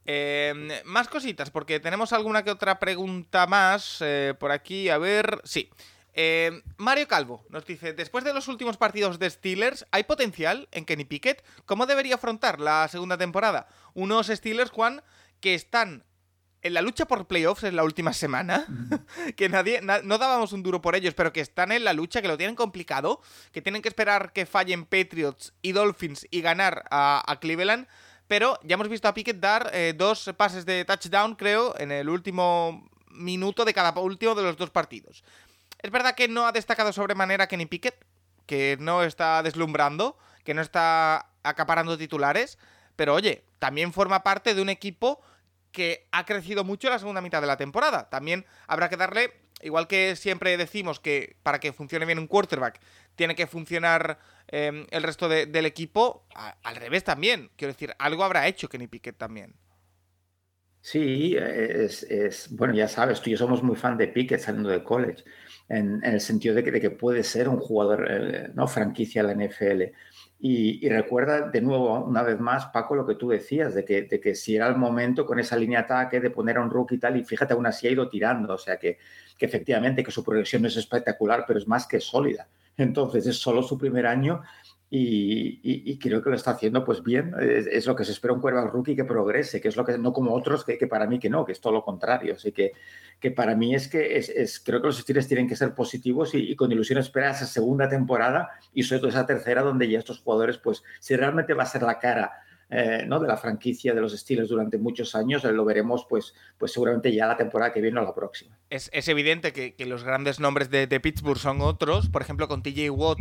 Em, 0.05 0.69
más 0.85 1.07
cositas, 1.07 1.51
porque 1.51 1.79
tenemos 1.79 2.11
alguna 2.11 2.43
que 2.43 2.51
otra 2.51 2.79
pregunta 2.79 3.45
más 3.45 3.97
eh, 4.01 4.33
por 4.39 4.51
aquí. 4.51 4.89
A 4.89 4.97
ver, 4.97 5.41
sí. 5.43 5.69
Em, 6.13 6.61
Mario 6.77 7.07
Calvo 7.07 7.45
nos 7.49 7.65
dice, 7.65 7.93
después 7.93 8.23
de 8.23 8.33
los 8.33 8.47
últimos 8.47 8.77
partidos 8.77 9.19
de 9.19 9.29
Steelers, 9.29 9.85
¿hay 9.91 10.03
potencial 10.03 10.67
en 10.71 10.85
Kenny 10.85 11.05
Pickett? 11.05 11.43
¿Cómo 11.65 11.85
debería 11.85 12.15
afrontar 12.15 12.59
la 12.59 12.87
segunda 12.87 13.17
temporada? 13.17 13.67
Unos 13.93 14.27
Steelers, 14.27 14.71
Juan, 14.71 15.03
que 15.39 15.53
están 15.53 16.03
en 16.63 16.73
la 16.73 16.81
lucha 16.81 17.05
por 17.05 17.27
playoffs 17.27 17.63
en 17.63 17.75
la 17.75 17.83
última 17.83 18.13
semana, 18.13 18.65
que 19.37 19.49
nadie, 19.49 19.81
no 19.81 20.17
dábamos 20.17 20.51
un 20.51 20.63
duro 20.63 20.81
por 20.81 20.95
ellos, 20.95 21.13
pero 21.13 21.31
que 21.31 21.39
están 21.39 21.71
en 21.71 21.83
la 21.83 21.93
lucha, 21.93 22.21
que 22.21 22.27
lo 22.27 22.37
tienen 22.37 22.55
complicado, 22.55 23.21
que 23.51 23.61
tienen 23.61 23.81
que 23.81 23.89
esperar 23.89 24.33
que 24.33 24.45
fallen 24.45 24.85
Patriots 24.85 25.53
y 25.61 25.71
Dolphins 25.71 26.27
y 26.29 26.41
ganar 26.41 26.83
a 26.91 27.37
Cleveland 27.39 27.87
pero 28.31 28.57
ya 28.63 28.75
hemos 28.75 28.87
visto 28.87 29.09
a 29.09 29.13
Pickett 29.13 29.41
dar 29.41 29.69
eh, 29.73 29.93
dos 29.93 30.31
pases 30.37 30.65
de 30.65 30.85
touchdown, 30.85 31.35
creo, 31.35 31.77
en 31.77 31.91
el 31.91 32.07
último 32.07 32.89
minuto 33.09 33.65
de 33.65 33.73
cada 33.73 33.91
último 33.99 34.35
de 34.35 34.43
los 34.43 34.55
dos 34.55 34.69
partidos. 34.69 35.25
Es 35.79 35.91
verdad 35.91 36.15
que 36.15 36.29
no 36.29 36.47
ha 36.47 36.53
destacado 36.53 36.93
sobremanera 36.93 37.47
Kenny 37.47 37.65
Pickett, 37.65 38.05
que 38.45 38.77
no 38.79 39.03
está 39.03 39.43
deslumbrando, 39.43 40.17
que 40.45 40.53
no 40.53 40.61
está 40.61 41.27
acaparando 41.43 41.97
titulares, 41.97 42.57
pero 42.95 43.15
oye, 43.15 43.43
también 43.59 43.91
forma 43.91 44.23
parte 44.23 44.55
de 44.55 44.61
un 44.61 44.69
equipo 44.69 45.19
que 45.73 46.07
ha 46.13 46.25
crecido 46.25 46.63
mucho 46.63 46.87
en 46.87 46.93
la 46.93 46.99
segunda 46.99 47.19
mitad 47.19 47.41
de 47.41 47.47
la 47.47 47.57
temporada. 47.57 48.09
También 48.09 48.45
habrá 48.65 48.87
que 48.87 48.95
darle, 48.95 49.33
igual 49.61 49.89
que 49.89 50.15
siempre 50.15 50.55
decimos 50.55 51.01
que 51.01 51.35
para 51.43 51.59
que 51.59 51.73
funcione 51.73 52.05
bien 52.05 52.17
un 52.17 52.27
quarterback 52.27 52.79
tiene 53.15 53.36
que 53.36 53.47
funcionar 53.47 54.19
em, 54.47 54.86
el 54.91 55.04
resto 55.04 55.30
del 55.30 55.65
equipo, 55.65 56.26
al 56.63 56.76
revés 56.76 57.04
también. 57.04 57.52
Quiero 57.56 57.74
decir, 57.74 57.93
algo 58.00 58.24
habrá 58.24 58.47
hecho 58.47 58.69
Kenny 58.69 58.88
Pickett 58.88 59.17
también. 59.17 59.56
Sí, 60.84 61.36
es, 61.38 62.47
bueno, 62.52 62.74
ya 62.74 62.88
sabes, 62.88 63.21
tú 63.21 63.30
y 63.30 63.34
yo 63.34 63.38
somos 63.38 63.62
muy 63.62 63.76
fan 63.76 63.97
de 63.97 64.08
Pickett 64.08 64.39
saliendo 64.39 64.69
de 64.69 64.84
college, 64.84 65.24
en, 65.69 66.04
el 66.04 66.19
sentido 66.19 66.56
de 66.56 66.63
que, 66.63 66.89
puede 66.89 67.24
ser 67.24 67.47
un 67.50 67.60
jugador, 67.60 68.08
eh, 68.10 68.50
no 68.56 68.67
franquicia 68.67 69.21
en 69.21 69.28
la 69.28 69.45
NFL. 69.45 69.93
Y, 70.39 70.89
recuerda 70.89 71.50
de 71.50 71.62
nuevo, 71.62 72.04
una 72.04 72.24
vez 72.24 72.39
más, 72.39 72.65
Paco, 72.67 72.95
lo 72.95 73.06
que 73.06 73.13
tú 73.13 73.30
decías, 73.30 73.76
de 73.76 73.86
que, 73.86 74.04
de 74.04 74.19
que 74.19 74.34
si 74.34 74.56
era 74.56 74.67
el 74.67 74.76
momento 74.76 75.24
con 75.28 75.39
esa 75.39 75.56
línea 75.56 75.80
de 75.80 75.86
ataque 75.86 76.19
de 76.19 76.32
poner 76.32 76.58
a 76.58 76.62
un 76.62 76.71
rookie 76.71 76.95
y 76.95 77.00
tal, 77.00 77.15
y 77.15 77.24
fíjate, 77.24 77.54
aún 77.54 77.67
así 77.67 77.88
ha 77.88 77.91
ido 77.91 78.10
tirando, 78.10 78.56
o 78.56 78.58
sea 78.58 78.78
que, 78.78 78.97
que 79.38 79.45
efectivamente 79.45 80.04
que 80.04 80.10
su 80.10 80.24
progresión 80.24 80.63
no 80.63 80.67
es 80.67 80.78
espectacular, 80.78 81.45
pero 81.47 81.60
es 81.60 81.67
más 81.67 81.86
que 81.86 82.00
sólida. 82.00 82.47
Entonces 82.77 83.27
es 83.27 83.38
solo 83.38 83.63
su 83.63 83.77
primer 83.77 84.05
año 84.05 84.41
y, 84.93 85.97
creo 85.99 86.21
que 86.21 86.29
lo 86.29 86.36
está 86.36 86.51
haciendo 86.51 86.84
pues 86.84 87.01
bien. 87.01 87.34
Es, 87.39 87.86
lo 87.86 87.95
que 87.95 88.03
se 88.03 88.12
espera 88.12 88.34
un 88.34 88.41
quarterback 88.41 88.73
rookie 88.73 88.95
que 88.95 89.05
progrese, 89.05 89.62
que 89.62 89.69
es 89.69 89.77
lo 89.77 89.86
que 89.86 89.97
no 89.97 90.12
como 90.12 90.34
otros 90.34 90.65
que, 90.65 90.86
para 90.86 91.07
mí 91.07 91.17
que 91.17 91.29
no, 91.29 91.45
que 91.45 91.53
es 91.53 91.62
todo 91.62 91.71
lo 91.71 91.84
contrario. 91.84 92.34
Así 92.36 92.51
que, 92.51 92.73
para 93.31 93.55
mí 93.55 93.73
es 93.73 93.88
que 93.88 94.17
es, 94.17 94.60
creo 94.60 94.81
que 94.81 94.88
los 94.88 94.99
estilos 94.99 95.27
tienen 95.27 95.47
que 95.47 95.55
ser 95.55 95.73
positivos 95.73 96.36
y, 96.36 96.55
con 96.57 96.71
ilusión 96.73 96.99
esperar 96.99 97.36
esa 97.36 97.45
segunda 97.45 97.88
temporada 97.88 98.49
y 98.73 98.84
sobre 98.84 98.99
todo 98.99 99.10
esa 99.10 99.25
tercera 99.25 99.62
donde 99.62 99.89
ya 99.89 99.99
estos 99.99 100.19
jugadores 100.19 100.57
pues 100.57 100.84
si 100.99 101.15
realmente 101.15 101.53
va 101.53 101.63
a 101.63 101.67
ser 101.67 101.84
la 101.84 101.97
cara 101.97 102.34
eh, 102.71 103.03
¿no? 103.05 103.19
de 103.19 103.27
la 103.27 103.36
franquicia 103.36 103.93
de 103.93 103.99
los 103.99 104.17
Steelers 104.17 104.47
durante 104.47 104.77
muchos 104.77 105.13
años, 105.13 105.43
lo 105.43 105.65
veremos 105.65 106.05
pues, 106.10 106.34
pues 106.57 106.71
seguramente 106.71 107.13
ya 107.13 107.27
la 107.27 107.36
temporada 107.36 107.73
que 107.73 107.81
viene 107.81 107.99
o 107.99 108.03
la 108.03 108.15
próxima. 108.15 108.57
Es, 108.69 108.89
evidente 109.10 109.51
que, 109.51 109.75
los 109.86 110.05
grandes 110.05 110.39
nombres 110.39 110.69
de, 110.69 110.88
Pittsburgh 111.01 111.38
son 111.38 111.60
otros, 111.60 112.07
por 112.10 112.21
ejemplo 112.21 112.47
con 112.47 112.63
TJ 112.63 112.89
Watt 112.89 113.19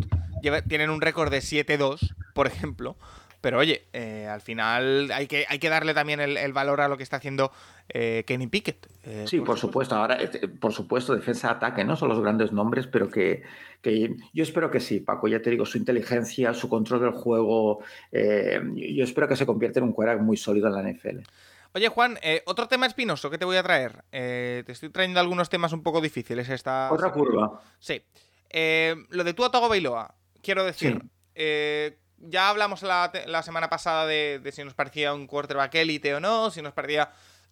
tienen 0.68 0.90
un 0.90 1.00
récord 1.00 1.32
de 1.32 1.38
7-2, 1.38 2.14
por 2.32 2.46
ejemplo, 2.46 2.96
pero 3.40 3.58
oye, 3.58 3.86
eh, 3.92 4.26
al 4.26 4.40
final 4.40 5.10
hay 5.12 5.26
que, 5.26 5.46
hay 5.48 5.58
que 5.58 5.68
darle 5.68 5.94
también 5.94 6.20
el, 6.20 6.52
valor 6.52 6.80
a 6.80 6.88
lo 6.88 6.96
que 6.96 7.02
está 7.02 7.16
haciendo 7.16 7.50
eh, 7.88 8.24
Kenny 8.26 8.46
Pickett. 8.48 8.86
Eh, 9.04 9.24
sí, 9.26 9.40
por, 9.40 9.58
supuesto. 9.58 9.94
Ahora, 9.94 10.18
por 10.60 10.72
supuesto, 10.72 11.14
defensa-ataque, 11.14 11.84
¿no? 11.84 11.96
Son 11.96 12.08
los 12.08 12.20
grandes 12.20 12.52
nombres, 12.52 12.86
pero 12.86 13.08
que, 13.08 13.42
yo 14.34 14.42
espero 14.42 14.70
que 14.70 14.80
sí, 14.80 15.00
Paco. 15.00 15.26
Ya 15.28 15.40
te 15.40 15.50
digo, 15.50 15.64
su 15.64 15.78
inteligencia, 15.78 16.52
su 16.52 16.68
control 16.68 17.00
del 17.00 17.12
juego, 17.12 17.80
yo 18.12 19.04
espero 19.04 19.26
que 19.26 19.36
se 19.36 19.46
convierta 19.46 19.80
en 19.80 19.86
un 19.86 19.92
quarterback 19.92 20.22
muy 20.22 20.36
sólido 20.36 20.68
en 20.68 20.74
la 20.74 20.92
NFL. 20.92 21.20
Oye, 21.72 21.88
Juan, 21.88 22.18
otro 22.46 22.66
tema 22.66 22.86
espinoso 22.86 23.30
que 23.30 23.38
te 23.38 23.44
voy 23.44 23.56
a 23.56 23.62
traer. 23.62 24.04
te 24.10 24.70
estoy 24.72 24.90
trayendo 24.90 25.20
algunos 25.20 25.48
temas 25.48 25.72
un 25.72 25.82
poco 25.82 26.00
difíciles. 26.00 26.48
Esta... 26.50 26.92
Otra 26.92 27.10
curva. 27.10 27.62
Sí. 27.78 28.02
lo 28.52 29.24
de 29.24 29.34
tú 29.34 29.44
a 29.44 29.50
Togo 29.50 29.68
Bailoa, 29.68 30.14
quiero 30.42 30.64
decir 30.64 31.00
ya 32.20 32.50
hablamos 32.50 32.82
la, 32.82 33.42
semana 33.42 33.68
pasada 33.70 34.06
de, 34.06 34.40
si 34.52 34.62
nos 34.62 34.74
parecía 34.74 35.14
un 35.14 35.26
quarterback 35.26 35.74
élite 35.76 36.14
o 36.14 36.20
no, 36.20 36.50
si 36.50 36.62
nos 36.62 36.72
parecía... 36.72 37.10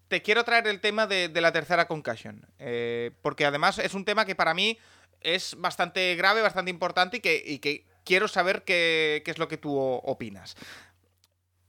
Te 0.08 0.22
quiero 0.22 0.42
traer 0.42 0.66
el 0.68 0.80
tema 0.80 1.06
de, 1.06 1.28
la 1.28 1.52
tercera 1.52 1.86
concussion, 1.86 2.46
eh, 2.58 3.10
porque 3.20 3.44
además 3.44 3.78
es 3.78 3.92
un 3.92 4.06
tema 4.06 4.24
que 4.24 4.34
para 4.34 4.54
mí 4.54 4.78
es 5.20 5.54
bastante 5.58 6.14
grave, 6.16 6.40
bastante 6.40 6.70
importante 6.70 7.18
y 7.18 7.58
que, 7.58 7.84
quiero 8.04 8.26
saber 8.26 8.64
qué, 8.64 9.22
es 9.26 9.38
lo 9.38 9.48
que 9.48 9.58
tú 9.58 9.76
opinas. 9.78 10.56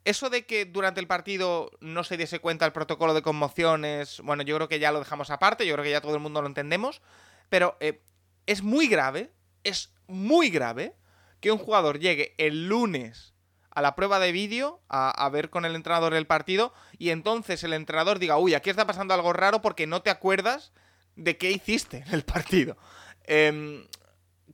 Eso 0.05 0.29
de 0.29 0.45
que 0.45 0.63
durante 0.63 1.01
el 1.01 1.07
partido 1.07 1.69
no 1.81 2.05
se 2.05 2.15
diese 2.15 2.39
cuenta 2.39 2.65
el 2.65 2.71
protocolo 2.71 3.13
de 3.13 3.21
conmociones, 3.21 4.21
bueno, 4.21 4.43
yo 4.43 4.55
creo 4.55 4.69
que 4.69 4.79
ya 4.79 4.93
lo 4.93 4.99
dejamos 4.99 5.29
aparte, 5.31 5.67
yo 5.67 5.73
creo 5.73 5.83
que 5.83 5.91
ya 5.91 6.01
todo 6.01 6.13
el 6.15 6.21
mundo 6.21 6.41
lo 6.41 6.47
entendemos, 6.47 7.01
pero 7.49 7.75
eh, 7.81 8.01
es 8.45 8.63
muy 8.63 8.87
grave, 8.87 9.31
es 9.65 9.91
muy 10.07 10.49
grave 10.49 10.95
que 11.39 11.51
un 11.51 11.57
jugador 11.57 11.99
llegue 11.99 12.35
el 12.37 12.67
lunes 12.67 13.33
a 13.71 13.81
la 13.81 13.95
prueba 13.95 14.19
de 14.19 14.31
vídeo, 14.31 14.81
a, 14.89 15.29
ver 15.29 15.49
con 15.49 15.63
el 15.63 15.75
entrenador 15.75 16.13
el 16.13 16.27
partido, 16.27 16.73
y 16.97 17.11
entonces 17.11 17.63
el 17.63 17.73
entrenador 17.73 18.19
diga, 18.19 18.37
uy, 18.37 18.53
aquí 18.53 18.69
está 18.69 18.85
pasando 18.85 19.13
algo 19.13 19.31
raro 19.31 19.61
porque 19.61 19.87
no 19.87 20.01
te 20.01 20.09
acuerdas 20.09 20.73
de 21.15 21.37
qué 21.37 21.51
hiciste 21.51 22.03
en 22.07 22.13
el 22.13 22.23
partido. 22.23 22.77
Em, 23.23 23.87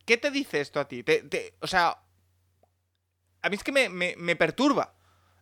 ¿Qué 0.06 0.18
te 0.18 0.30
dice 0.30 0.62
esto 0.62 0.80
a 0.80 0.88
ti? 0.88 1.04
o 1.62 1.68
sea, 1.68 1.98
a 3.42 3.50
mí 3.50 3.56
es 3.56 3.64
que 3.64 3.72
me, 3.72 4.36
perturba. 4.36 4.94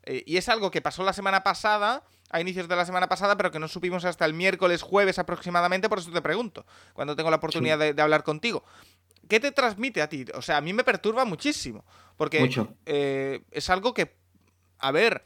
Eh, 0.04 0.24
y 0.26 0.38
es 0.38 0.50
algo 0.50 0.72
que 0.72 0.82
pasó 0.82 1.04
la 1.04 1.14
semana 1.14 1.44
pasada, 1.44 2.04
a 2.30 2.42
inicios 2.42 2.68
de 2.68 2.76
la 2.76 2.86
semana 2.86 3.08
pasada, 3.08 3.38
pero 3.38 3.52
que 3.52 3.60
no 3.60 3.68
supimos 3.68 4.06
hasta 4.06 4.26
el 4.26 4.34
miércoles, 4.34 4.82
jueves 4.82 5.20
aproximadamente, 5.20 5.88
por 5.88 6.00
eso 6.00 6.12
te 6.12 6.22
pregunto, 6.22 6.66
cuando 6.94 7.16
tengo 7.16 7.30
la 7.30 7.38
oportunidad 7.38 7.78
de, 7.78 8.02
hablar 8.02 8.24
contigo. 8.24 8.64
¿Qué 9.28 9.40
te 9.40 9.52
transmite 9.52 10.02
a 10.02 10.10
ti? 10.10 10.26
O 10.34 10.42
sea, 10.42 10.58
a 10.58 10.62
mí 10.62 10.74
me 10.74 10.84
perturba 10.84 11.26
muchísimo. 11.26 11.86
Porque 12.18 12.50
eh, 12.86 13.42
es 13.52 13.70
algo 13.70 13.94
que, 13.94 14.16
a 14.80 14.92
ver, 14.92 15.26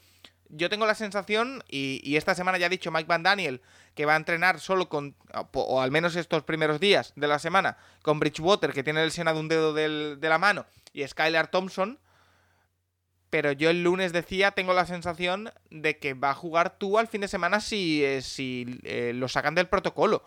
yo 0.49 0.69
tengo 0.69 0.85
la 0.85 0.95
sensación, 0.95 1.63
y, 1.67 2.15
esta 2.15 2.35
semana 2.35 2.57
ya 2.57 2.67
ha 2.67 2.69
dicho 2.69 2.91
Mike 2.91 3.07
Van 3.07 3.23
Daniel, 3.23 3.61
que 3.95 4.05
va 4.05 4.13
a 4.13 4.17
entrenar 4.17 4.59
solo 4.59 4.87
con, 4.87 5.15
o, 5.53 5.81
al 5.81 5.91
menos 5.91 6.15
estos 6.15 6.43
primeros 6.43 6.79
días 6.79 7.13
de 7.15 7.27
la 7.27 7.39
semana, 7.39 7.77
con 8.01 8.19
Bridgewater, 8.19 8.71
que 8.71 8.83
tiene 8.83 9.03
lesionado 9.03 9.39
un 9.39 9.47
dedo 9.47 9.73
de 9.73 10.29
la 10.29 10.37
mano, 10.37 10.65
y 10.93 11.05
Skylar 11.05 11.47
Thompson. 11.47 11.99
Pero 13.29 13.51
yo 13.51 13.69
el 13.69 13.83
lunes 13.83 14.13
decía, 14.13 14.51
tengo 14.51 14.73
la 14.73 14.85
sensación 14.85 15.51
de 15.69 15.99
que 15.99 16.13
va 16.13 16.29
a 16.29 16.33
jugar 16.33 16.77
tú 16.77 16.97
al 16.97 17.09
fin 17.09 17.19
de 17.19 17.27
semana 17.27 17.59
si, 17.59 18.03
eh, 18.03 18.21
si 18.21 18.79
eh, 18.83 19.11
lo 19.13 19.27
sacan 19.27 19.53
del 19.53 19.67
protocolo. 19.67 20.23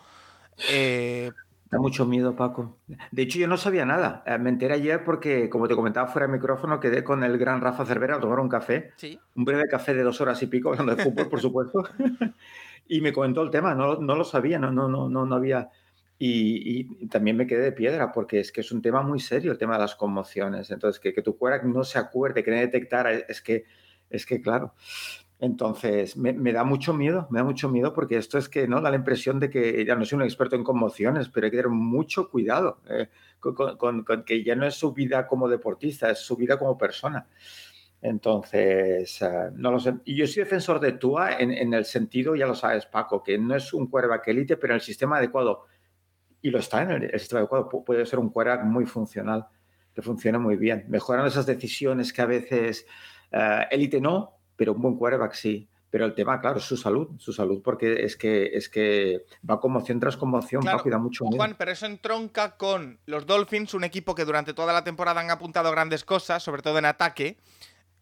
Eh, 0.68 1.32
Da 1.70 1.78
mucho 1.78 2.04
miedo, 2.04 2.34
Paco. 2.34 2.78
De 3.12 3.22
hecho, 3.22 3.38
yo 3.38 3.46
no 3.46 3.56
sabía 3.56 3.84
nada. 3.84 4.24
Eh, 4.26 4.38
me 4.38 4.50
enteré 4.50 4.74
ayer 4.74 5.04
porque, 5.04 5.48
como 5.48 5.68
te 5.68 5.76
comentaba 5.76 6.08
fuera 6.08 6.26
de 6.26 6.32
micrófono, 6.32 6.80
quedé 6.80 7.04
con 7.04 7.22
el 7.22 7.38
gran 7.38 7.60
Rafa 7.60 7.86
Cervera 7.86 8.16
a 8.16 8.20
tomar 8.20 8.40
un 8.40 8.48
café. 8.48 8.92
¿Sí? 8.96 9.20
Un 9.36 9.44
breve 9.44 9.68
café 9.68 9.94
de 9.94 10.02
dos 10.02 10.20
horas 10.20 10.42
y 10.42 10.48
pico, 10.48 10.70
hablando 10.70 10.96
de 10.96 11.04
fútbol, 11.04 11.28
por 11.28 11.40
supuesto. 11.40 11.84
y 12.88 13.00
me 13.00 13.12
comentó 13.12 13.42
el 13.42 13.50
tema. 13.50 13.76
No, 13.76 13.96
no 13.96 14.16
lo 14.16 14.24
sabía, 14.24 14.58
no, 14.58 14.72
no, 14.72 14.88
no, 14.88 15.08
no, 15.08 15.34
había. 15.34 15.68
Y, 16.18 17.06
también 17.06 17.36
me 17.36 17.46
quedé 17.46 17.62
de 17.62 17.72
piedra 17.72 18.10
porque 18.10 18.40
es 18.40 18.50
que 18.50 18.62
es 18.62 18.72
un 18.72 18.82
tema 18.82 19.02
muy 19.02 19.20
serio 19.20 19.52
el 19.52 19.58
tema 19.58 19.74
de 19.74 19.82
las 19.82 19.94
conmociones. 19.94 20.72
Entonces, 20.72 21.00
que, 21.00 21.14
que 21.14 21.22
tu 21.22 21.38
cuerpo 21.38 21.68
no 21.68 21.84
se 21.84 22.00
acuerde, 22.00 22.42
que 22.42 22.50
no 22.50 22.56
detectara, 22.56 23.12
es 23.12 23.40
que, 23.40 23.64
es 24.10 24.26
que 24.26 24.40
claro. 24.42 24.74
Entonces, 25.42 26.18
me, 26.18 26.52
da 26.52 26.64
mucho 26.64 26.92
miedo, 26.92 27.26
me 27.30 27.38
da 27.38 27.44
mucho 27.44 27.70
miedo 27.70 27.94
porque 27.94 28.18
esto 28.18 28.36
es 28.36 28.50
que 28.50 28.68
no 28.68 28.82
da 28.82 28.90
la 28.90 28.96
impresión 28.96 29.40
de 29.40 29.48
que 29.48 29.86
ya 29.86 29.96
no 29.96 30.04
soy 30.04 30.16
un 30.16 30.22
experto 30.22 30.54
en 30.54 30.62
conmociones, 30.62 31.30
pero 31.30 31.46
hay 31.46 31.50
que 31.50 31.56
tener 31.56 31.70
mucho 31.70 32.28
cuidado 32.28 32.82
eh, 32.90 33.08
con, 33.40 34.04
que 34.26 34.44
ya 34.44 34.54
no 34.54 34.66
es 34.66 34.74
su 34.74 34.92
vida 34.92 35.26
como 35.26 35.48
deportista, 35.48 36.10
es 36.10 36.18
su 36.18 36.36
vida 36.36 36.58
como 36.58 36.76
persona. 36.76 37.26
Entonces, 38.02 39.22
eh, 39.22 39.50
no 39.54 39.70
lo 39.70 39.80
sé. 39.80 39.94
Y 40.04 40.14
yo 40.14 40.26
soy 40.26 40.44
defensor 40.44 40.78
de 40.78 40.92
Tua 40.92 41.38
en, 41.38 41.72
el 41.72 41.86
sentido, 41.86 42.36
ya 42.36 42.46
lo 42.46 42.54
sabes, 42.54 42.84
Paco, 42.84 43.22
que 43.22 43.38
no 43.38 43.56
es 43.56 43.72
un 43.72 43.86
quarterback 43.86 44.28
élite, 44.28 44.58
pero 44.58 44.74
en 44.74 44.76
el 44.76 44.82
sistema 44.82 45.16
adecuado, 45.16 45.64
y 46.42 46.50
lo 46.50 46.58
está 46.58 46.82
en 46.82 46.90
el, 46.90 47.18
sistema 47.18 47.40
adecuado, 47.40 47.66
puede 47.82 48.04
ser 48.04 48.18
un 48.18 48.28
quarterback 48.28 48.66
muy 48.66 48.84
funcional, 48.84 49.46
que 49.94 50.02
funcione 50.02 50.36
muy 50.36 50.56
bien, 50.56 50.84
mejorando 50.88 51.28
esas 51.28 51.46
decisiones 51.46 52.12
que 52.12 52.20
a 52.20 52.26
veces 52.26 52.86
élite 53.70 54.00
no, 54.00 54.39
pero 54.60 54.74
un 54.74 54.82
buen 54.82 54.96
quarterback 54.96 55.32
sí. 55.32 55.66
Pero 55.88 56.04
el 56.04 56.14
tema, 56.14 56.38
claro, 56.38 56.58
es 56.58 56.64
su 56.64 56.76
salud, 56.76 57.08
su 57.16 57.32
salud, 57.32 57.62
porque 57.64 58.04
es 58.04 58.14
que, 58.14 58.50
es 58.52 58.68
que 58.68 59.24
va 59.48 59.58
conmoción 59.58 59.98
tras 59.98 60.18
conmoción, 60.18 60.60
claro, 60.60 60.82
da 60.84 60.98
mucho 60.98 61.24
miedo. 61.24 61.38
Juan, 61.38 61.56
pero 61.56 61.70
eso 61.70 61.86
entronca 61.86 62.58
con 62.58 63.00
los 63.06 63.24
Dolphins, 63.24 63.72
un 63.72 63.84
equipo 63.84 64.14
que 64.14 64.26
durante 64.26 64.52
toda 64.52 64.74
la 64.74 64.84
temporada 64.84 65.22
han 65.22 65.30
apuntado 65.30 65.70
grandes 65.70 66.04
cosas, 66.04 66.42
sobre 66.42 66.60
todo 66.60 66.78
en 66.78 66.84
ataque. 66.84 67.38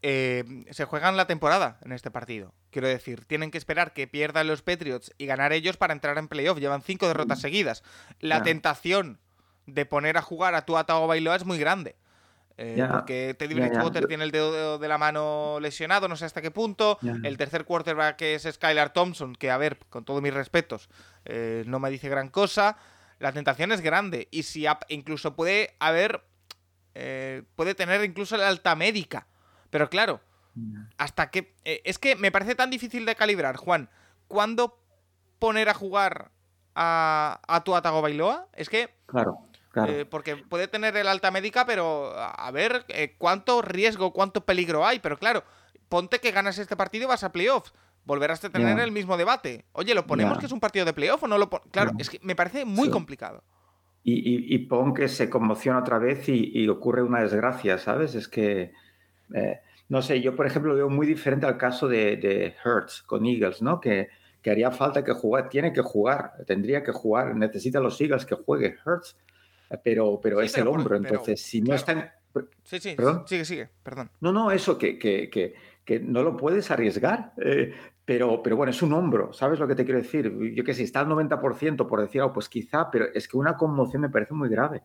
Eh, 0.02 0.42
se 0.72 0.84
juegan 0.84 1.16
la 1.16 1.28
temporada 1.28 1.78
en 1.84 1.92
este 1.92 2.10
partido. 2.10 2.52
Quiero 2.70 2.88
decir, 2.88 3.24
tienen 3.24 3.52
que 3.52 3.58
esperar 3.58 3.92
que 3.92 4.08
pierdan 4.08 4.48
los 4.48 4.62
Patriots 4.62 5.14
y 5.16 5.26
ganar 5.26 5.52
ellos 5.52 5.76
para 5.76 5.92
entrar 5.92 6.18
en 6.18 6.26
playoff. 6.26 6.58
Llevan 6.58 6.82
cinco 6.82 7.06
derrotas 7.06 7.40
seguidas. 7.40 7.84
La 8.18 8.42
tentación 8.42 9.20
de 9.66 9.86
poner 9.86 10.16
a 10.16 10.22
jugar 10.22 10.56
a 10.56 10.66
tu 10.66 10.72
Bailoa 10.72 11.36
es 11.36 11.44
muy 11.44 11.58
grande. 11.58 11.94
Eh, 12.60 12.84
porque 12.90 13.36
Teddy 13.38 13.54
Bridgewater 13.54 14.08
tiene 14.08 14.24
el 14.24 14.32
dedo 14.32 14.78
de 14.78 14.88
la 14.88 14.98
mano 14.98 15.58
lesionado, 15.60 16.08
no 16.08 16.16
sé 16.16 16.24
hasta 16.24 16.42
qué 16.42 16.50
punto. 16.50 16.98
El 17.22 17.36
tercer 17.36 17.64
quarterback 17.64 18.20
es 18.22 18.48
Skylar 18.50 18.92
Thompson, 18.92 19.36
que 19.36 19.52
a 19.52 19.56
ver, 19.56 19.78
con 19.88 20.04
todos 20.04 20.20
mis 20.20 20.34
respetos, 20.34 20.90
eh, 21.24 21.62
no 21.68 21.78
me 21.78 21.88
dice 21.88 22.08
gran 22.08 22.28
cosa. 22.28 22.76
La 23.20 23.30
tentación 23.30 23.70
es 23.70 23.80
grande. 23.80 24.26
Y 24.32 24.42
si 24.42 24.66
incluso 24.88 25.36
puede 25.36 25.76
haber. 25.78 26.24
Eh, 26.96 27.44
puede 27.54 27.76
tener 27.76 28.02
incluso 28.02 28.36
la 28.36 28.48
alta 28.48 28.74
médica. 28.74 29.28
Pero 29.70 29.88
claro, 29.88 30.20
hasta 30.96 31.30
que. 31.30 31.54
es 31.64 31.98
que 31.98 32.16
me 32.16 32.32
parece 32.32 32.56
tan 32.56 32.70
difícil 32.70 33.06
de 33.06 33.14
calibrar, 33.14 33.56
Juan. 33.56 33.88
¿Cuándo 34.26 34.82
poner 35.38 35.68
a 35.68 35.74
jugar 35.74 36.32
a, 36.74 37.40
a 37.46 37.62
tu 37.62 37.76
Atago 37.76 38.02
Bailoa? 38.02 38.48
Es 38.52 38.68
que. 38.68 38.90
Claro 39.06 39.47
Eh, 39.86 40.06
porque 40.08 40.36
puede 40.36 40.68
tener 40.68 40.96
el 40.96 41.06
alta 41.06 41.30
médica, 41.30 41.66
pero 41.66 42.12
a 42.16 42.50
ver 42.50 42.84
eh, 42.88 43.14
cuánto 43.18 43.62
riesgo, 43.62 44.12
cuánto 44.12 44.44
peligro 44.44 44.86
hay. 44.86 44.98
Pero 44.98 45.18
claro, 45.18 45.44
ponte 45.88 46.18
que 46.18 46.32
ganas 46.32 46.58
este 46.58 46.76
partido 46.76 47.04
y 47.04 47.08
vas 47.08 47.24
a 47.24 47.32
playoffs. 47.32 47.72
Volverás 48.04 48.42
a 48.44 48.50
tener 48.50 48.78
el 48.78 48.90
mismo 48.90 49.16
debate. 49.18 49.66
Oye, 49.72 49.94
¿lo 49.94 50.06
ponemos 50.06 50.38
que 50.38 50.46
es 50.46 50.52
un 50.52 50.60
partido 50.60 50.86
de 50.86 50.94
playoff 50.94 51.22
o 51.22 51.28
no 51.28 51.36
lo 51.36 51.50
ponemos? 51.50 51.70
Claro, 51.70 51.92
es 51.98 52.08
que 52.08 52.18
me 52.22 52.34
parece 52.34 52.64
muy 52.64 52.88
complicado. 52.88 53.42
Y, 54.02 54.54
y, 54.54 54.58
pon 54.60 54.94
que 54.94 55.08
se 55.08 55.28
conmociona 55.28 55.80
otra 55.80 55.98
vez 55.98 56.26
y, 56.28 56.66
ocurre 56.68 57.02
una 57.02 57.20
desgracia, 57.20 57.76
¿sabes? 57.76 58.14
Es 58.14 58.26
que, 58.26 58.72
eh, 59.34 59.60
no 59.90 60.00
sé, 60.00 60.22
yo 60.22 60.34
por 60.34 60.46
ejemplo 60.46 60.70
lo 60.72 60.76
veo 60.76 60.88
muy 60.88 61.06
diferente 61.06 61.44
al 61.44 61.58
caso 61.58 61.88
de, 61.88 62.16
de 62.16 62.54
Hertz 62.64 63.02
con 63.02 63.26
Eagles, 63.26 63.60
¿no? 63.60 63.78
Que, 63.78 64.08
que 64.42 64.50
haría 64.50 64.70
falta 64.70 65.04
que 65.04 65.12
jugar, 65.12 65.48
tiene 65.48 65.72
que 65.72 65.82
jugar, 65.82 66.32
tendría 66.46 66.82
que 66.82 66.92
jugar, 66.92 67.34
necesita 67.36 67.80
los 67.80 68.00
Eagles 68.00 68.24
que 68.24 68.34
juegue 68.34 68.76
Hertz, 68.86 69.16
pero, 69.82 70.20
pero 70.22 70.40
es 70.40 70.56
el 70.56 70.66
hombro, 70.66 70.96
entonces 70.96 71.40
si 71.40 71.60
no 71.60 71.74
está 71.74 71.92
en... 71.92 72.10
Sí, 72.62 72.78
sí, 72.78 72.94
¿Perdón? 72.94 73.24
sigue, 73.26 73.44
sigue, 73.44 73.68
perdón. 73.82 74.10
No, 74.20 74.32
no, 74.32 74.50
eso 74.50 74.78
que, 74.78 74.98
que, 74.98 75.28
que, 75.28 75.54
que 75.84 75.98
no 75.98 76.22
lo 76.22 76.36
puedes 76.36 76.70
arriesgar, 76.70 77.32
eh, 77.38 77.74
pero, 78.04 78.42
pero 78.42 78.56
bueno, 78.56 78.70
es 78.70 78.80
un 78.82 78.92
hombro, 78.92 79.32
¿sabes 79.32 79.58
lo 79.58 79.66
que 79.66 79.74
te 79.74 79.84
quiero 79.84 80.00
decir? 80.00 80.32
Yo 80.54 80.64
que 80.64 80.74
sé, 80.74 80.82
está 80.82 81.00
al 81.00 81.08
90% 81.08 81.86
por 81.86 82.00
decir 82.00 82.20
algo, 82.20 82.32
pues 82.32 82.48
quizá, 82.48 82.90
pero 82.90 83.06
es 83.12 83.26
que 83.26 83.36
una 83.36 83.56
conmoción 83.56 84.02
me 84.02 84.08
parece 84.08 84.34
muy 84.34 84.48
grave. 84.48 84.82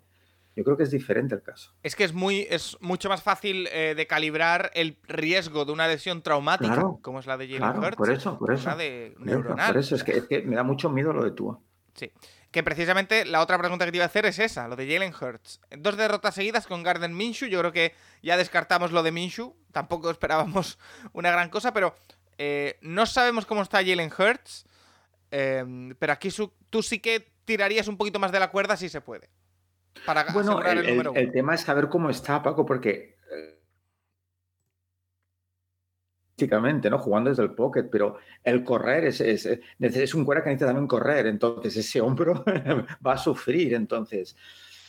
Yo 0.55 0.63
creo 0.63 0.77
que 0.77 0.83
es 0.83 0.91
diferente 0.91 1.33
el 1.33 1.41
caso. 1.41 1.71
Es 1.81 1.95
que 1.95 2.03
es 2.03 2.13
muy 2.13 2.47
es 2.49 2.77
mucho 2.79 3.09
más 3.09 3.23
fácil 3.23 3.67
eh, 3.71 3.95
de 3.95 4.07
calibrar 4.07 4.71
el 4.75 4.97
riesgo 5.07 5.65
de 5.65 5.71
una 5.71 5.87
lesión 5.87 6.21
traumática, 6.21 6.83
como 7.01 7.19
es 7.19 7.25
la 7.25 7.37
de 7.37 7.47
Jalen 7.47 7.79
claro, 7.79 7.97
Por 7.97 8.11
eso, 8.11 8.37
por 8.37 8.53
eso. 8.53 8.75
de 8.75 9.15
neuronal. 9.19 9.73
Por 9.73 9.79
eso, 9.79 9.95
es 9.95 10.03
que, 10.03 10.43
me 10.43 10.55
da 10.55 10.63
mucho 10.63 10.89
miedo 10.89 11.11
lo 11.11 11.23
de 11.23 11.31
tú. 11.31 11.57
Sí. 11.95 12.11
Que 12.53 12.63
precisamente 12.63 13.25
la 13.25 13.41
otra 13.41 13.57
pregunta 13.57 13.83
que 13.83 13.91
te 13.91 13.97
iba 13.97 14.05
a 14.05 14.07
hacer 14.07 14.25
es 14.25 14.39
esa, 14.39 14.69
lo 14.69 14.77
de 14.77 14.87
Jalen 14.87 15.13
Hurts. 15.13 15.59
Dos 15.77 15.97
derrotas 15.97 16.35
seguidas 16.35 16.65
con 16.65 16.83
Garden 16.83 17.13
Minshew. 17.17 17.49
Yo 17.49 17.59
creo 17.59 17.73
que 17.73 17.93
ya 18.21 18.37
descartamos 18.37 18.93
lo 18.93 19.03
de 19.03 19.11
Minshew. 19.11 19.53
Tampoco 19.73 20.09
esperábamos 20.11 20.79
una 21.11 21.31
gran 21.31 21.49
cosa, 21.49 21.73
pero 21.73 21.93
eh, 22.37 22.77
no 22.81 23.05
sabemos 23.05 23.45
cómo 23.45 23.61
está 23.61 23.79
Jalen 23.79 24.11
Hurts. 24.17 24.65
Eh, 25.31 25.93
pero 25.99 26.13
aquí 26.13 26.29
tú 26.69 26.81
sí 26.81 26.99
que 26.99 27.27
tirarías 27.43 27.89
un 27.89 27.97
poquito 27.97 28.19
más 28.19 28.31
de 28.31 28.39
la 28.39 28.49
cuerda 28.49 28.77
si 28.77 28.87
se 28.87 29.01
puede 29.01 29.29
para 30.05 30.25
bueno, 30.33 30.61
el, 30.61 31.31
tema 31.31 31.55
es 31.55 31.61
saber 31.61 31.87
cómo 31.87 32.09
está, 32.09 32.41
Paco, 32.41 32.65
porque 32.65 33.17
eh, 33.31 33.59
¿no? 36.89 36.99
Jugando 36.99 37.29
desde 37.29 37.43
el 37.43 37.51
pocket, 37.51 37.83
pero 37.91 38.17
el 38.43 38.63
correr 38.63 39.05
es, 39.05 39.21
es, 39.21 39.45
es 39.79 40.13
un 40.13 40.25
cuerda 40.25 40.43
que 40.43 40.49
necesita 40.49 40.67
también 40.67 40.87
correr, 40.87 41.27
entonces 41.27 41.77
ese 41.77 42.01
hombro 42.01 42.43
va 43.05 43.13
a 43.13 43.17
sufrir, 43.17 43.73
entonces 43.73 44.35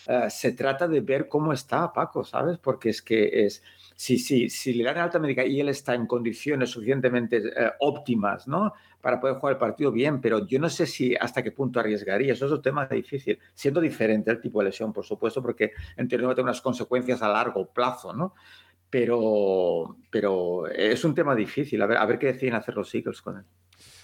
eh, 0.06 0.28
se 0.28 0.52
trata 0.52 0.86
de 0.88 1.00
ver 1.00 1.28
cómo 1.28 1.52
está 1.52 1.92
Paco, 1.92 2.24
¿sabes? 2.24 2.58
Porque 2.58 2.90
es 2.90 3.02
que 3.02 3.46
es, 3.46 3.62
si, 3.94 4.18
si, 4.18 4.50
si 4.50 4.74
le 4.74 4.84
dan 4.84 4.98
alta 4.98 5.18
médica 5.18 5.44
y 5.44 5.60
él 5.60 5.68
está 5.68 5.94
en 5.94 6.06
condiciones 6.06 6.70
suficientemente 6.70 7.38
eh, 7.38 7.70
óptimas, 7.80 8.46
¿no? 8.46 8.72
Para 9.00 9.20
poder 9.20 9.36
jugar 9.36 9.52
el 9.54 9.58
partido 9.58 9.92
bien, 9.92 10.20
pero 10.20 10.46
yo 10.46 10.58
no 10.58 10.68
sé 10.68 10.86
si 10.86 11.14
hasta 11.14 11.42
qué 11.42 11.52
punto 11.52 11.78
arriesgaría. 11.80 12.32
Eso 12.32 12.46
es 12.46 12.52
un 12.52 12.62
tema 12.62 12.86
difícil, 12.86 13.38
siendo 13.54 13.80
diferente 13.80 14.30
el 14.30 14.40
tipo 14.40 14.60
de 14.60 14.66
lesión, 14.66 14.92
por 14.92 15.04
supuesto, 15.04 15.42
porque 15.42 15.72
en 15.96 16.08
teoría 16.08 16.26
va 16.26 16.32
a 16.32 16.36
tener 16.36 16.46
unas 16.46 16.60
consecuencias 16.60 17.22
a 17.22 17.28
largo 17.28 17.66
plazo, 17.66 18.12
¿no? 18.12 18.34
Pero, 18.94 19.96
pero 20.08 20.68
es 20.68 21.04
un 21.04 21.16
tema 21.16 21.34
difícil. 21.34 21.82
A 21.82 21.86
ver, 21.86 21.98
a 21.98 22.06
ver 22.06 22.16
qué 22.16 22.26
deciden 22.26 22.54
hacer 22.54 22.76
los 22.76 22.94
Eagles 22.94 23.20
con 23.22 23.38
él. 23.38 23.44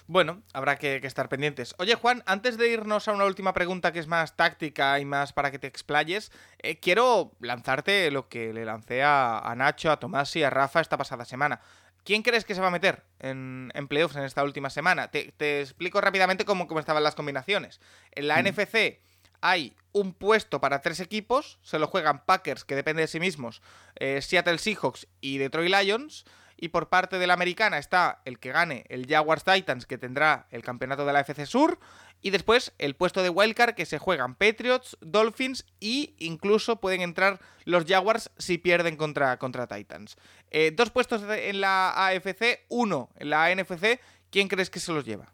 Bueno, 0.08 0.42
habrá 0.52 0.78
que, 0.78 0.96
estar 0.96 1.28
pendientes. 1.28 1.76
Oye, 1.78 1.94
Juan, 1.94 2.24
antes 2.26 2.58
de 2.58 2.70
irnos 2.70 3.06
a 3.06 3.12
una 3.12 3.24
última 3.24 3.54
pregunta 3.54 3.92
que 3.92 4.00
es 4.00 4.08
más 4.08 4.36
táctica 4.36 4.98
y 4.98 5.04
más 5.04 5.32
para 5.32 5.52
que 5.52 5.60
te 5.60 5.68
explayes, 5.68 6.32
eh, 6.58 6.80
quiero 6.80 7.36
lanzarte 7.38 8.10
lo 8.10 8.28
que 8.28 8.52
le 8.52 8.64
lancé 8.64 9.04
a, 9.04 9.54
Nacho, 9.56 9.92
a 9.92 10.00
Tomás 10.00 10.34
y 10.34 10.42
a 10.42 10.50
Rafa 10.50 10.80
esta 10.80 10.98
pasada 10.98 11.24
semana. 11.24 11.60
¿Quién 12.02 12.22
crees 12.22 12.44
que 12.44 12.56
se 12.56 12.60
va 12.60 12.66
a 12.66 12.72
meter 12.72 13.04
en, 13.20 13.70
playoffs 13.88 14.16
en 14.16 14.24
esta 14.24 14.42
última 14.42 14.70
semana? 14.70 15.12
Te, 15.12 15.60
explico 15.60 16.00
rápidamente 16.00 16.44
cómo, 16.44 16.66
cómo, 16.66 16.80
estaban 16.80 17.04
las 17.04 17.14
combinaciones. 17.14 17.80
En 18.10 18.26
la 18.26 18.42
mm. 18.42 18.48
NFC 18.48 18.98
hay 19.40 19.74
un 19.92 20.12
puesto 20.12 20.60
para 20.60 20.80
tres 20.80 21.00
equipos, 21.00 21.58
se 21.62 21.78
lo 21.78 21.86
juegan 21.86 22.24
Packers, 22.24 22.64
que 22.64 22.76
depende 22.76 23.02
de 23.02 23.08
sí 23.08 23.20
mismos, 23.20 23.62
eh, 23.96 24.22
Seattle 24.22 24.58
Seahawks 24.58 25.06
y 25.20 25.38
Detroit 25.38 25.74
Lions. 25.74 26.24
Y 26.62 26.68
por 26.68 26.90
parte 26.90 27.18
de 27.18 27.26
la 27.26 27.32
americana 27.32 27.78
está 27.78 28.20
el 28.26 28.38
que 28.38 28.52
gane 28.52 28.84
el 28.90 29.06
Jaguars 29.06 29.44
Titans, 29.44 29.86
que 29.86 29.96
tendrá 29.96 30.46
el 30.50 30.62
campeonato 30.62 31.06
de 31.06 31.14
la 31.14 31.20
FC 31.20 31.46
Sur. 31.46 31.78
Y 32.20 32.28
después 32.28 32.74
el 32.76 32.96
puesto 32.96 33.22
de 33.22 33.30
Wildcard 33.30 33.74
que 33.74 33.86
se 33.86 33.98
juegan 33.98 34.34
Patriots, 34.34 34.98
Dolphins 35.00 35.64
y 35.80 36.14
incluso 36.18 36.76
pueden 36.76 37.00
entrar 37.00 37.40
los 37.64 37.86
Jaguars 37.86 38.30
si 38.36 38.58
pierden 38.58 38.96
contra, 38.96 39.38
contra 39.38 39.66
Titans. 39.68 40.18
Eh, 40.50 40.70
dos 40.70 40.90
puestos 40.90 41.22
en 41.22 41.62
la 41.62 42.08
AFC, 42.08 42.66
uno 42.68 43.08
en 43.16 43.30
la 43.30 43.54
NFC. 43.54 43.98
¿Quién 44.30 44.48
crees 44.48 44.68
que 44.68 44.80
se 44.80 44.92
los 44.92 45.06
lleva? 45.06 45.32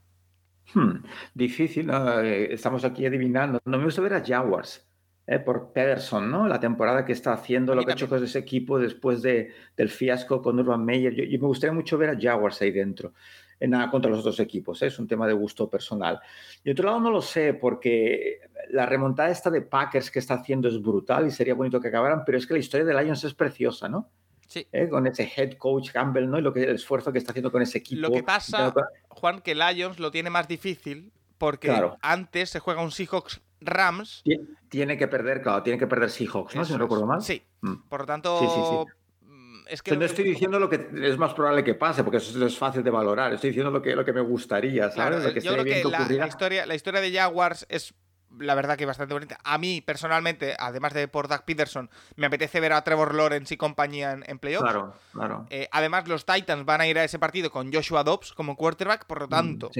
Hmm, 0.74 1.04
difícil, 1.34 1.90
eh, 1.90 2.48
estamos 2.52 2.84
aquí 2.84 3.06
adivinando. 3.06 3.60
No 3.64 3.78
me 3.78 3.84
gusta 3.84 4.02
ver 4.02 4.14
a 4.14 4.24
Jaguars. 4.24 4.86
Eh, 5.28 5.40
por 5.40 5.72
Pederson, 5.72 6.30
¿no? 6.30 6.46
La 6.46 6.60
temporada 6.60 7.04
que 7.04 7.12
está 7.12 7.32
haciendo, 7.32 7.74
lo 7.74 7.82
que 7.82 7.90
ha 7.90 7.94
hecho 7.94 8.08
con 8.08 8.22
ese 8.22 8.38
equipo 8.38 8.78
después 8.78 9.22
de, 9.22 9.50
del 9.76 9.88
fiasco 9.88 10.40
con 10.40 10.60
Urban 10.60 10.84
Meyer. 10.84 11.12
Yo, 11.14 11.24
me 11.24 11.48
gustaría 11.48 11.74
mucho 11.74 11.98
ver 11.98 12.10
a 12.10 12.18
Jaguars 12.18 12.62
ahí 12.62 12.70
dentro, 12.70 13.12
en 13.58 13.70
nada 13.70 13.90
contra 13.90 14.08
los 14.08 14.20
otros 14.20 14.38
equipos, 14.38 14.80
¿eh? 14.82 14.86
es 14.86 15.00
un 15.00 15.08
tema 15.08 15.26
de 15.26 15.32
gusto 15.32 15.68
personal. 15.68 16.20
Y 16.62 16.70
otro 16.70 16.86
lado 16.86 17.00
no 17.00 17.10
lo 17.10 17.20
sé, 17.20 17.54
porque 17.54 18.38
la 18.70 18.86
remontada 18.86 19.30
esta 19.30 19.50
de 19.50 19.62
Packers 19.62 20.12
que 20.12 20.20
está 20.20 20.34
haciendo 20.34 20.68
es 20.68 20.80
brutal 20.80 21.26
y 21.26 21.32
sería 21.32 21.54
bonito 21.54 21.80
que 21.80 21.88
acabaran, 21.88 22.22
pero 22.24 22.38
es 22.38 22.46
que 22.46 22.54
la 22.54 22.60
historia 22.60 22.86
de 22.86 22.94
Lions 22.94 23.24
es 23.24 23.34
preciosa, 23.34 23.88
¿no? 23.88 24.08
Sí. 24.46 24.66
¿Eh? 24.72 24.88
Con 24.88 25.06
ese 25.06 25.30
head 25.36 25.54
coach 25.54 25.90
Campbell, 25.90 26.28
¿no? 26.28 26.38
Y 26.38 26.42
lo 26.42 26.52
que, 26.52 26.64
el 26.64 26.76
esfuerzo 26.76 27.12
que 27.12 27.18
está 27.18 27.32
haciendo 27.32 27.50
con 27.50 27.62
ese 27.62 27.78
equipo. 27.78 28.00
Lo 28.00 28.10
que 28.10 28.22
pasa, 28.22 28.72
Juan, 29.08 29.40
que 29.40 29.54
Lions 29.54 29.98
lo 29.98 30.10
tiene 30.10 30.30
más 30.30 30.48
difícil 30.48 31.12
porque 31.38 31.74
antes 32.02 32.50
se 32.50 32.60
juega 32.60 32.82
un 32.82 32.90
Seahawks 32.90 33.40
Rams. 33.60 34.22
Tiene 34.68 34.96
que 34.96 35.08
perder, 35.08 35.42
claro, 35.42 35.62
tiene 35.62 35.78
que 35.78 35.86
perder 35.86 36.10
Seahawks, 36.10 36.54
¿no? 36.54 36.64
si 36.64 36.72
no 36.72 36.78
recuerdo 36.78 37.06
mal. 37.06 37.22
Sí. 37.22 37.42
Mm. 37.60 37.88
Por 37.88 38.00
lo 38.00 38.06
tanto. 38.06 38.86
Mm, 39.22 39.64
es 39.68 39.82
que 39.82 39.96
no 39.96 40.04
estoy 40.04 40.24
diciendo 40.24 40.58
lo 40.58 40.68
que 40.68 40.88
es 41.02 41.16
más 41.18 41.34
probable 41.34 41.64
que 41.64 41.74
pase, 41.74 42.04
porque 42.04 42.18
eso 42.18 42.44
es 42.44 42.58
fácil 42.58 42.82
de 42.82 42.90
valorar. 42.90 43.32
Estoy 43.32 43.50
diciendo 43.50 43.70
lo 43.70 43.82
que, 43.82 43.94
lo 43.96 44.04
que 44.04 44.12
me 44.12 44.20
gustaría, 44.20 44.90
¿sabes? 44.90 45.24
lo 45.24 45.32
que 45.32 45.40
yo 45.40 45.52
creo 45.52 45.64
que, 45.64 45.84
la, 46.16 46.26
historia, 46.26 46.66
la 46.66 46.74
historia 46.74 47.00
de 47.00 47.12
Jaguars 47.12 47.66
es 47.68 47.94
la 48.38 48.54
verdad 48.54 48.76
que 48.76 48.86
bastante 48.86 49.14
bonita. 49.14 49.38
A 49.44 49.58
mí, 49.58 49.80
personalmente, 49.80 50.56
además 50.58 50.92
de 50.94 51.08
por 51.08 51.28
Doug 51.28 51.44
Peterson, 51.44 51.90
me 52.16 52.26
apetece 52.26 52.60
ver 52.60 52.72
a 52.72 52.82
Trevor 52.82 53.14
Lawrence 53.14 53.54
y 53.54 53.56
compañía 53.56 54.18
en, 54.24 54.38
playoffs. 54.38 54.64
Claro, 54.64 54.94
claro. 55.12 55.46
Eh, 55.50 55.68
además, 55.72 56.08
los 56.08 56.26
Titans 56.26 56.64
van 56.64 56.80
a 56.80 56.86
ir 56.86 56.98
a 56.98 57.04
ese 57.04 57.18
partido 57.18 57.50
con 57.50 57.72
Joshua 57.72 58.04
Dobbs 58.04 58.32
como 58.32 58.56
quarterback, 58.56 59.06
por 59.06 59.20
lo 59.20 59.26
mm, 59.26 59.30
tanto. 59.30 59.70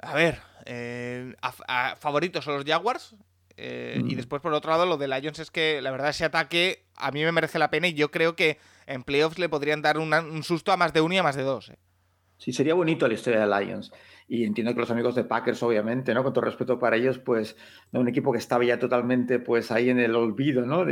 A 0.00 0.14
ver, 0.14 0.40
eh, 0.64 1.34
favoritos 1.98 2.44
son 2.44 2.54
los 2.56 2.64
Jaguars. 2.64 3.16
Eh, 3.60 3.96
y 3.98 4.14
mm. 4.14 4.16
después, 4.16 4.40
por 4.40 4.52
otro 4.54 4.70
lado, 4.70 4.86
lo 4.86 4.96
de 4.96 5.08
Lions 5.08 5.40
es 5.40 5.50
que 5.50 5.82
la 5.82 5.90
verdad 5.90 6.10
ese 6.10 6.24
ataque 6.24 6.84
a 6.96 7.10
mí 7.10 7.24
me 7.24 7.32
merece 7.32 7.58
la 7.58 7.70
pena 7.70 7.88
y 7.88 7.94
yo 7.94 8.10
creo 8.10 8.36
que 8.36 8.58
en 8.86 9.02
playoffs 9.02 9.38
le 9.38 9.48
podrían 9.48 9.82
dar 9.82 9.98
un 9.98 10.42
susto 10.44 10.70
a 10.70 10.76
más 10.76 10.92
de 10.92 11.00
uno 11.00 11.14
y 11.14 11.18
a 11.18 11.22
más 11.24 11.34
de 11.34 11.42
dos. 11.42 11.70
Eh. 11.70 11.78
Sí, 12.38 12.52
sería 12.52 12.74
bonito 12.74 13.06
la 13.06 13.14
historia 13.14 13.46
de 13.46 13.64
Lions 13.64 13.92
y 14.28 14.44
entiendo 14.44 14.74
que 14.74 14.80
los 14.80 14.90
amigos 14.90 15.14
de 15.14 15.24
Packers, 15.24 15.62
obviamente, 15.62 16.12
¿no? 16.12 16.22
Con 16.22 16.34
todo 16.34 16.44
respeto 16.44 16.78
para 16.78 16.96
ellos, 16.96 17.18
pues, 17.18 17.56
¿no? 17.92 18.00
un 18.00 18.08
equipo 18.08 18.30
que 18.30 18.38
estaba 18.38 18.62
ya 18.62 18.78
totalmente, 18.78 19.38
pues, 19.38 19.70
ahí 19.72 19.88
en 19.88 19.98
el 19.98 20.14
olvido, 20.14 20.66
¿no? 20.66 20.84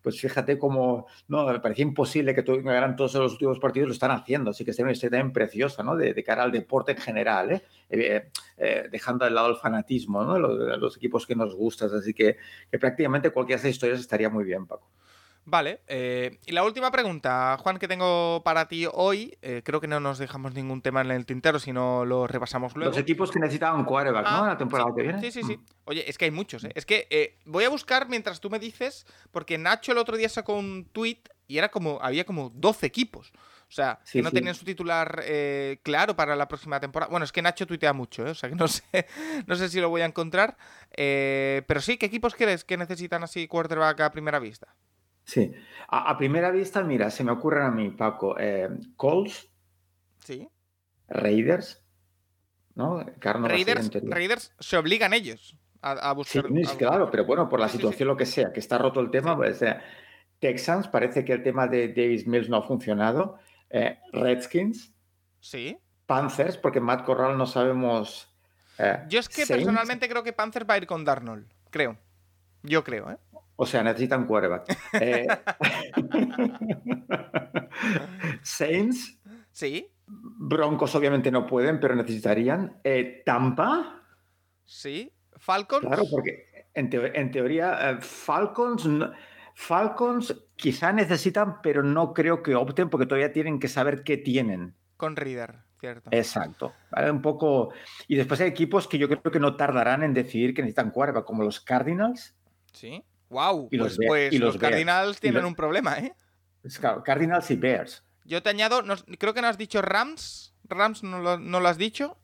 pues 0.00 0.20
fíjate 0.20 0.58
cómo, 0.58 1.06
¿no? 1.26 1.44
Me 1.44 1.58
parecía 1.58 1.82
imposible 1.82 2.34
que 2.34 2.42
ganaran 2.42 2.94
todos 2.94 3.14
los 3.16 3.32
últimos 3.32 3.58
partidos, 3.58 3.88
lo 3.88 3.92
están 3.92 4.12
haciendo, 4.12 4.50
así 4.50 4.64
que 4.64 4.72
sería 4.72 4.84
una 4.84 4.92
historia 4.92 5.18
también 5.18 5.32
preciosa, 5.32 5.82
¿no? 5.82 5.96
De, 5.96 6.14
cara 6.22 6.44
al 6.44 6.52
deporte 6.52 6.92
en 6.92 6.98
general, 6.98 7.52
¿eh? 7.52 7.62
Eh, 7.90 8.30
¿eh? 8.58 8.88
dejando 8.90 9.24
de 9.24 9.32
lado 9.32 9.50
el 9.50 9.56
fanatismo, 9.56 10.22
¿no? 10.22 10.38
Los, 10.38 10.78
los 10.78 10.96
equipos 10.96 11.26
que 11.26 11.34
nos 11.34 11.54
gustan, 11.54 11.90
así 11.92 12.14
que, 12.14 12.36
que 12.70 12.78
prácticamente 12.78 13.30
cualquiera 13.30 13.60
de 13.60 13.68
esas 13.68 13.74
historias 13.74 14.00
estaría 14.00 14.30
muy 14.30 14.44
bien, 14.44 14.66
Paco. 14.66 14.88
Vale, 15.46 15.80
eh, 15.88 16.38
y 16.46 16.52
la 16.52 16.64
última 16.64 16.90
pregunta, 16.90 17.58
Juan, 17.60 17.78
que 17.78 17.86
tengo 17.86 18.42
para 18.44 18.66
ti 18.66 18.86
hoy, 18.90 19.36
eh, 19.42 19.60
creo 19.62 19.78
que 19.78 19.86
no 19.86 20.00
nos 20.00 20.16
dejamos 20.16 20.54
ningún 20.54 20.80
tema 20.80 21.02
en 21.02 21.10
el 21.10 21.26
tintero, 21.26 21.58
sino 21.58 22.06
lo 22.06 22.26
repasamos 22.26 22.74
luego. 22.74 22.90
Los 22.90 22.98
equipos 22.98 23.30
que 23.30 23.38
necesitaban 23.38 23.84
quarterback, 23.84 24.24
¿no? 24.24 24.44
Ah, 24.44 24.46
la 24.48 24.56
temporada 24.56 24.90
que 24.96 25.02
viene. 25.02 25.20
Sí, 25.20 25.30
sí, 25.30 25.42
sí. 25.42 25.58
Mm. 25.58 25.64
Oye, 25.84 26.08
es 26.08 26.16
que 26.16 26.24
hay 26.24 26.30
muchos, 26.30 26.64
¿eh? 26.64 26.72
Es 26.74 26.86
que 26.86 27.06
eh, 27.10 27.38
voy 27.44 27.64
a 27.64 27.68
buscar 27.68 28.08
mientras 28.08 28.40
tú 28.40 28.48
me 28.48 28.58
dices, 28.58 29.06
porque 29.32 29.58
Nacho 29.58 29.92
el 29.92 29.98
otro 29.98 30.16
día 30.16 30.30
sacó 30.30 30.54
un 30.54 30.88
tweet 30.92 31.20
y 31.46 31.58
era 31.58 31.68
como, 31.68 31.98
había 32.00 32.24
como 32.24 32.50
12 32.54 32.86
equipos. 32.86 33.30
O 33.68 33.72
sea, 33.74 33.98
que 34.10 34.22
no 34.22 34.30
tenían 34.30 34.54
su 34.54 34.64
titular 34.64 35.24
claro 35.82 36.14
para 36.14 36.36
la 36.36 36.46
próxima 36.46 36.78
temporada. 36.78 37.10
Bueno, 37.10 37.24
es 37.24 37.32
que 37.32 37.42
Nacho 37.42 37.66
tuitea 37.66 37.92
mucho, 37.92 38.26
¿eh? 38.26 38.30
o 38.30 38.34
sea 38.34 38.48
que 38.48 38.54
no 38.54 38.68
sé, 38.68 38.82
no 39.46 39.56
sé 39.56 39.68
si 39.68 39.80
lo 39.80 39.90
voy 39.90 40.00
a 40.00 40.06
encontrar. 40.06 40.56
pero 40.96 41.80
sí, 41.80 41.98
¿qué 41.98 42.06
equipos 42.06 42.34
crees 42.34 42.64
que 42.64 42.78
necesitan 42.78 43.24
así 43.24 43.46
quarterback 43.46 44.00
a 44.00 44.10
primera 44.10 44.38
vista? 44.38 44.74
Sí, 45.24 45.52
a, 45.88 46.16
primera 46.18 46.50
vista, 46.50 46.82
mira, 46.82 47.10
se 47.10 47.24
me 47.24 47.32
ocurren 47.32 47.62
a 47.62 47.70
mí, 47.70 47.90
Paco, 47.90 48.36
eh, 48.38 48.68
Colts, 48.96 49.48
sí. 50.18 50.48
Raiders, 51.08 51.82
¿no? 52.74 53.04
Raiders, 53.20 53.90
Raiders 54.02 54.52
se 54.58 54.76
obligan 54.76 55.14
ellos 55.14 55.56
a, 55.80 56.12
buscar. 56.12 56.46
Sí, 56.46 56.76
claro, 56.76 57.10
pero 57.10 57.24
bueno, 57.24 57.48
por 57.48 57.60
la 57.60 57.68
situación, 57.68 58.08
lo 58.08 58.16
que 58.16 58.26
sea, 58.26 58.52
que 58.52 58.60
está 58.60 58.78
roto 58.78 59.00
el 59.00 59.10
tema, 59.10 59.36
pues, 59.36 59.60
eh, 59.62 59.76
Texans, 60.38 60.88
parece 60.88 61.24
que 61.24 61.32
el 61.32 61.42
tema 61.42 61.66
de 61.66 61.88
Davis 61.88 62.26
Mills 62.26 62.48
no 62.48 62.58
ha 62.58 62.62
funcionado. 62.62 63.38
Eh, 63.70 63.98
Redskins. 64.12 64.92
Sí. 65.40 65.76
Panthers, 66.06 66.56
porque 66.56 66.80
Matt 66.80 67.04
Corral 67.04 67.36
no 67.36 67.46
sabemos. 67.46 68.28
Eh, 68.78 69.04
Yo 69.08 69.20
es 69.20 69.28
que 69.28 69.46
personalmente 69.46 70.08
creo 70.08 70.22
que 70.22 70.32
Panthers 70.32 70.66
va 70.68 70.74
a 70.74 70.76
ir 70.78 70.86
con 70.86 71.04
Darnold, 71.04 71.46
creo. 71.70 71.96
Yo 72.62 72.82
creo, 72.82 73.10
¿eh? 73.10 73.18
O 73.56 73.66
sea, 73.66 73.82
necesitan 73.82 74.26
quarterback. 74.26 74.66
Saints. 78.42 79.18
Sí. 79.52 79.90
Broncos 80.06 80.94
obviamente 80.94 81.30
no 81.30 81.46
pueden, 81.46 81.80
pero 81.80 81.94
necesitarían. 81.94 82.80
Tampa. 83.24 84.02
Sí. 84.64 85.12
Falcons. 85.36 85.86
Claro, 85.86 86.04
porque 86.10 86.68
en, 86.74 87.30
teoría 87.30 87.90
eh, 87.90 87.98
Falcons, 88.00 88.88
Falcons 89.54 90.34
quizá 90.56 90.92
necesitan, 90.92 91.60
pero 91.62 91.82
no 91.82 92.12
creo 92.12 92.42
que 92.42 92.54
opten 92.54 92.90
porque 92.90 93.06
todavía 93.06 93.32
tienen 93.32 93.58
que 93.58 93.68
saber 93.68 94.02
qué 94.02 94.16
tienen. 94.16 94.74
Con 94.96 95.16
Reader, 95.16 95.58
cierto. 95.80 96.10
Exacto. 96.12 96.72
Un 97.10 97.22
poco. 97.22 97.72
Y 98.08 98.16
después 98.16 98.40
hay 98.40 98.48
equipos 98.48 98.88
que 98.88 98.98
yo 98.98 99.08
creo 99.08 99.22
que 99.22 99.40
no 99.40 99.56
tardarán 99.56 100.02
en 100.02 100.14
decidir 100.14 100.54
que 100.54 100.62
necesitan 100.62 100.90
quarterback, 100.90 101.24
como 101.24 101.44
los 101.44 101.60
Cardinals. 101.60 102.34
Sí. 102.72 103.04
Wow. 103.34 103.68
Y 103.72 103.76
los, 103.76 103.96
pues, 103.96 104.30
pues 104.30 104.40
los, 104.40 104.56
Cardinals 104.56 105.18
tienen 105.18 105.44
un 105.44 105.56
problema, 105.56 105.98
¿eh? 105.98 106.14
Cardinals 107.04 107.50
y 107.50 107.56
Bears. 107.56 108.04
Yo 108.24 108.42
te 108.42 108.50
añado, 108.50 108.82
creo 109.18 109.34
que 109.34 109.42
no 109.42 109.48
has 109.48 109.58
dicho 109.58 109.82
Rams. 109.82 110.54
Rams 110.68 111.02
no 111.02 111.18
lo, 111.18 111.38
no 111.38 111.58
lo 111.58 111.68
has 111.68 111.76
dicho. 111.76 112.16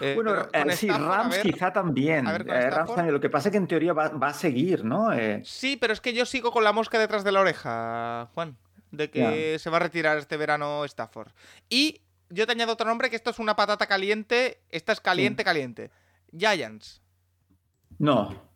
Eh, 0.00 0.12
bueno, 0.14 0.48
eh, 0.52 0.76
sí, 0.76 0.88
Rams 0.88 1.38
quizá 1.38 1.72
también. 1.72 2.26
Eh, 2.26 2.70
Rams 2.70 2.94
también. 2.94 3.14
Lo 3.14 3.20
que 3.20 3.30
pasa 3.30 3.48
es 3.48 3.52
que 3.52 3.56
en 3.56 3.66
teoría 3.66 3.94
va, 3.94 4.04
a 4.04 4.34
seguir, 4.34 4.84
¿no? 4.84 5.08
Sí, 5.44 5.78
pero 5.78 5.94
es 5.94 6.00
que 6.02 6.12
yo 6.12 6.26
sigo 6.26 6.52
con 6.52 6.62
la 6.62 6.72
mosca 6.72 6.98
detrás 6.98 7.24
de 7.24 7.32
la 7.32 7.40
oreja, 7.40 8.28
Juan, 8.34 8.58
de 8.90 9.10
que 9.10 9.58
se 9.58 9.70
va 9.70 9.78
a 9.78 9.80
retirar 9.80 10.18
este 10.18 10.36
verano 10.36 10.84
Stafford. 10.84 11.32
Y 11.70 12.02
yo 12.28 12.46
te 12.46 12.52
añado 12.52 12.74
otro 12.74 12.86
nombre 12.86 13.08
que 13.08 13.16
esto 13.16 13.30
es 13.30 13.38
una 13.38 13.56
patata 13.56 13.86
caliente. 13.86 14.60
Esta 14.68 14.92
es 14.92 15.00
caliente, 15.00 15.42
caliente. 15.42 15.90
Giants. 16.36 17.00
No. 17.98 18.50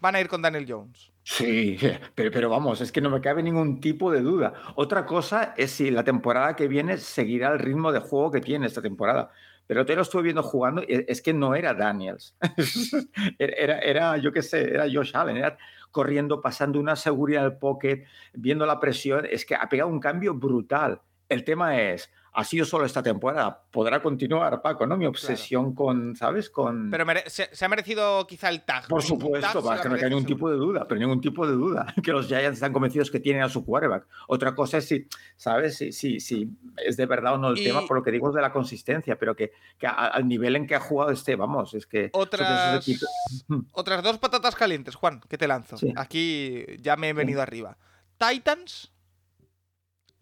Van 0.00 0.14
a 0.14 0.20
ir 0.20 0.28
con 0.28 0.40
Daniel 0.40 0.64
Jones. 0.68 1.12
Sí, 1.30 1.76
pero, 2.14 2.48
vamos, 2.48 2.80
es 2.80 2.90
que 2.90 3.02
no 3.02 3.10
me 3.10 3.20
cabe 3.20 3.42
ningún 3.42 3.80
tipo 3.80 4.10
de 4.10 4.22
duda. 4.22 4.54
Otra 4.76 5.04
cosa 5.04 5.52
es 5.58 5.72
si 5.72 5.90
la 5.90 6.02
temporada 6.02 6.56
que 6.56 6.68
viene 6.68 6.96
seguirá 6.96 7.52
el 7.52 7.58
ritmo 7.58 7.92
de 7.92 8.00
juego 8.00 8.30
que 8.30 8.40
tiene 8.40 8.66
esta 8.66 8.80
temporada 8.80 9.30
pero 9.66 9.84
te 9.84 9.94
lo 9.94 10.00
estuve 10.00 10.22
viendo 10.22 10.42
jugando, 10.42 10.82
es 10.88 11.20
que 11.20 11.34
no 11.34 11.54
era 11.54 11.74
Daniels. 11.74 12.34
era, 13.38 13.78
era, 13.80 14.16
yo 14.16 14.32
qué 14.32 14.40
sé, 14.40 14.62
era 14.62 14.86
Josh 14.90 15.14
Allen, 15.14 15.36
era 15.36 15.58
corriendo, 15.90 16.40
pasando 16.40 16.80
una 16.80 16.96
seguridad 16.96 17.44
al 17.44 17.58
pocket, 17.58 18.06
viendo 18.32 18.64
la 18.64 18.80
presión, 18.80 19.26
es 19.30 19.44
que 19.44 19.54
ha 19.54 19.68
pegado 19.68 19.90
un 19.90 20.00
cambio 20.00 20.32
brutal. 20.32 21.02
El 21.28 21.44
tema 21.44 21.78
es, 21.82 22.10
ha 22.38 22.44
sido 22.44 22.64
solo 22.64 22.84
esta 22.84 23.02
temporada. 23.02 23.64
Podrá 23.72 24.00
continuar, 24.00 24.62
Paco, 24.62 24.86
¿no? 24.86 24.96
Mi 24.96 25.06
obsesión 25.06 25.74
con, 25.74 26.14
¿sabes? 26.14 26.48
Con... 26.48 26.88
Pero 26.88 27.04
se, 27.26 27.48
ha 27.64 27.68
merecido 27.68 28.24
quizá 28.28 28.48
el 28.48 28.62
tag. 28.62 28.86
Por 28.86 29.02
supuesto, 29.02 29.60
para 29.60 29.82
que 29.82 29.88
no 29.88 29.96
haya 29.96 30.08
ningún 30.08 30.24
tipo 30.24 30.48
de 30.48 30.56
duda, 30.56 30.86
pero 30.86 31.00
ningún 31.00 31.20
tipo 31.20 31.44
de 31.48 31.54
duda 31.54 31.92
que 32.02 32.12
los 32.12 32.28
Giants 32.28 32.58
están 32.58 32.72
convencidos 32.72 33.10
que 33.10 33.18
tienen 33.18 33.42
a 33.42 33.48
su 33.48 33.64
quarterback. 33.64 34.06
Otra 34.28 34.54
cosa 34.54 34.78
es 34.78 34.86
si, 34.86 35.08
¿sabes? 35.36 35.78
Si, 35.78 35.90
si, 35.90 36.20
si 36.20 36.48
es 36.76 36.96
de 36.96 37.06
verdad 37.06 37.34
o 37.34 37.38
no 37.38 37.48
el 37.50 37.56
tema, 37.56 37.84
por 37.88 37.96
lo 37.96 38.04
que 38.04 38.12
digo 38.12 38.28
es 38.28 38.36
de 38.36 38.42
la 38.42 38.52
consistencia, 38.52 39.18
pero 39.18 39.34
que, 39.34 39.50
al 39.82 40.28
nivel 40.28 40.54
en 40.54 40.68
que 40.68 40.76
ha 40.76 40.80
jugado 40.80 41.10
este, 41.10 41.34
vamos, 41.34 41.74
es 41.74 41.88
que... 41.88 42.10
Otras, 42.12 42.86
otras 43.72 44.00
dos 44.04 44.18
patatas 44.18 44.54
calientes, 44.54 44.94
Juan, 44.94 45.20
que 45.28 45.38
te 45.38 45.48
lanzo. 45.48 45.76
Aquí 45.96 46.64
ya 46.78 46.94
me 46.94 47.08
he 47.08 47.12
venido 47.14 47.42
arriba. 47.42 47.78
Titans. 48.16 48.92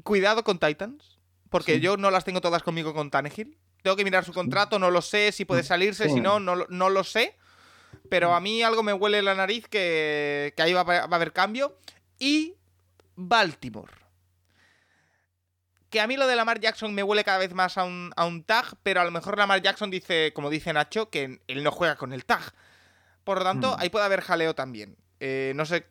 Cuidado 0.03 0.45
con 0.45 0.59
Titans 0.59 1.16
porque 1.51 1.81
yo 1.81 1.97
no 1.97 2.11
las 2.11 2.25
tengo 2.25 2.41
todas 2.41 2.63
conmigo 2.63 2.95
con 2.95 3.11
Tannehill. 3.11 3.57
Tengo 3.83 3.97
que 3.97 4.05
mirar 4.05 4.25
su 4.25 4.33
contrato, 4.33 4.79
no 4.79 4.91
lo 4.91 5.01
sé, 5.01 5.33
si 5.33 5.45
puede 5.45 5.63
salirse, 5.63 6.09
si 6.09 6.21
no, 6.21 6.41
no, 6.41 6.67
no 6.69 6.91
lo 6.91 7.05
sé. 7.05 7.37
Pero 8.11 8.35
a 8.35 8.41
mí 8.41 8.63
algo 8.63 8.83
me 8.83 8.93
huele 8.93 9.23
la 9.23 9.35
nariz 9.35 9.69
que, 9.69 10.53
ahí 10.59 10.73
va, 10.73 10.81
a 10.81 11.05
haber 11.05 11.33
cambio. 11.33 11.79
Y 12.19 12.55
Baltimore. 13.15 13.93
Que 15.91 16.01
a 16.01 16.07
mí 16.07 16.17
lo 16.17 16.27
de 16.27 16.35
Lamar 16.35 16.61
Jackson 16.61 16.95
me 16.95 17.03
huele 17.03 17.23
cada 17.23 17.39
vez 17.39 17.55
más 17.55 17.79
a 17.79 17.85
un, 17.85 18.13
a 18.17 18.27
un 18.27 18.43
tag, 18.43 18.77
pero 18.83 19.01
a 19.01 19.05
lo 19.05 19.13
mejor 19.13 19.39
Lamar 19.39 19.63
Jackson 19.63 19.91
dice, 19.91 20.33
como 20.35 20.51
dice 20.51 20.73
Nacho, 20.73 21.11
que 21.11 21.41
él 21.47 21.63
no 21.63 21.71
juega 21.71 21.97
con 21.97 22.13
el 22.13 22.25
tag. 22.25 22.43
Por 23.23 23.39
lo 23.39 23.45
tanto, 23.45 23.77
mm. 23.77 23.81
ahí 23.81 23.89
puede 23.89 24.05
haber 24.05 24.21
jaleo 24.21 24.55
también. 24.55 24.97
Eh, 25.21 25.53
no 25.55 25.65
sé 25.65 25.87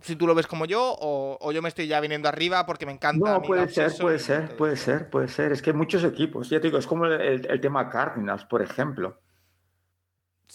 si 0.00 0.16
tú 0.16 0.26
lo 0.26 0.34
ves 0.34 0.46
como 0.46 0.64
yo 0.64 0.96
o, 1.00 1.52
yo 1.52 1.62
me 1.62 1.68
estoy 1.68 1.86
ya 1.86 2.00
viniendo 2.00 2.28
arriba 2.28 2.66
porque 2.66 2.86
me 2.86 2.92
encanta. 2.92 3.32
No, 3.32 3.42
puede 3.42 3.68
ser, 3.68 3.92
puede 3.98 4.18
ser, 4.18 4.56
puede 4.56 4.76
ser, 4.76 5.10
puede 5.10 5.28
ser. 5.28 5.52
Es 5.52 5.62
que 5.62 5.70
hay 5.70 5.76
muchos 5.76 6.04
equipos, 6.04 6.48
ya 6.50 6.60
te 6.60 6.68
digo, 6.68 6.78
es 6.78 6.86
como 6.86 7.06
el, 7.06 7.60
tema 7.60 7.88
Cardinals, 7.88 8.44
por 8.44 8.62
ejemplo. 8.62 9.20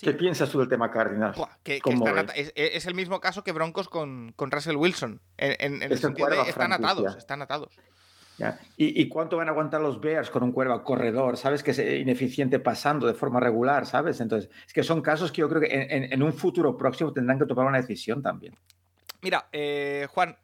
¿Qué 0.01 0.13
piensas 0.13 0.49
tú 0.49 0.59
del 0.59 0.69
tema 0.69 0.89
Cardinals? 0.89 1.37
es? 1.65 2.85
el 2.87 2.95
mismo 2.95 3.19
caso 3.19 3.43
que 3.43 3.51
Broncos 3.51 3.89
con, 3.89 4.33
Russell 4.37 4.75
Wilson. 4.75 5.21
En, 5.37 5.81
el 5.83 5.97
sentido 5.97 6.29
de 6.29 6.41
están 6.41 6.73
atados, 6.73 7.15
están 7.15 7.41
atados. 7.41 7.77
¿Y, 8.75 9.07
cuánto 9.07 9.37
van 9.37 9.47
a 9.49 9.51
aguantar 9.51 9.81
los 9.81 10.01
Bears 10.01 10.31
con 10.31 10.41
un 10.41 10.51
cuerva 10.51 10.83
corredor? 10.83 11.37
¿Sabes? 11.37 11.61
Que 11.61 11.71
es 11.71 11.79
ineficiente 11.79 12.59
pasando 12.59 13.05
de 13.05 13.13
forma 13.13 13.39
regular, 13.39 13.85
¿sabes? 13.85 14.19
Entonces, 14.19 14.49
es 14.65 14.73
que 14.73 14.83
son 14.83 15.01
casos 15.01 15.31
que 15.31 15.41
yo 15.41 15.49
creo 15.49 15.61
que 15.61 15.87
en 16.11 16.23
un 16.23 16.33
futuro 16.33 16.75
próximo 16.75 17.13
tendrán 17.13 17.37
que 17.37 17.45
tomar 17.45 17.67
una 17.67 17.77
decisión 17.77 18.23
también. 18.23 18.55
Mira, 19.23 19.47
eh, 19.53 20.05
Juan, 20.11 20.37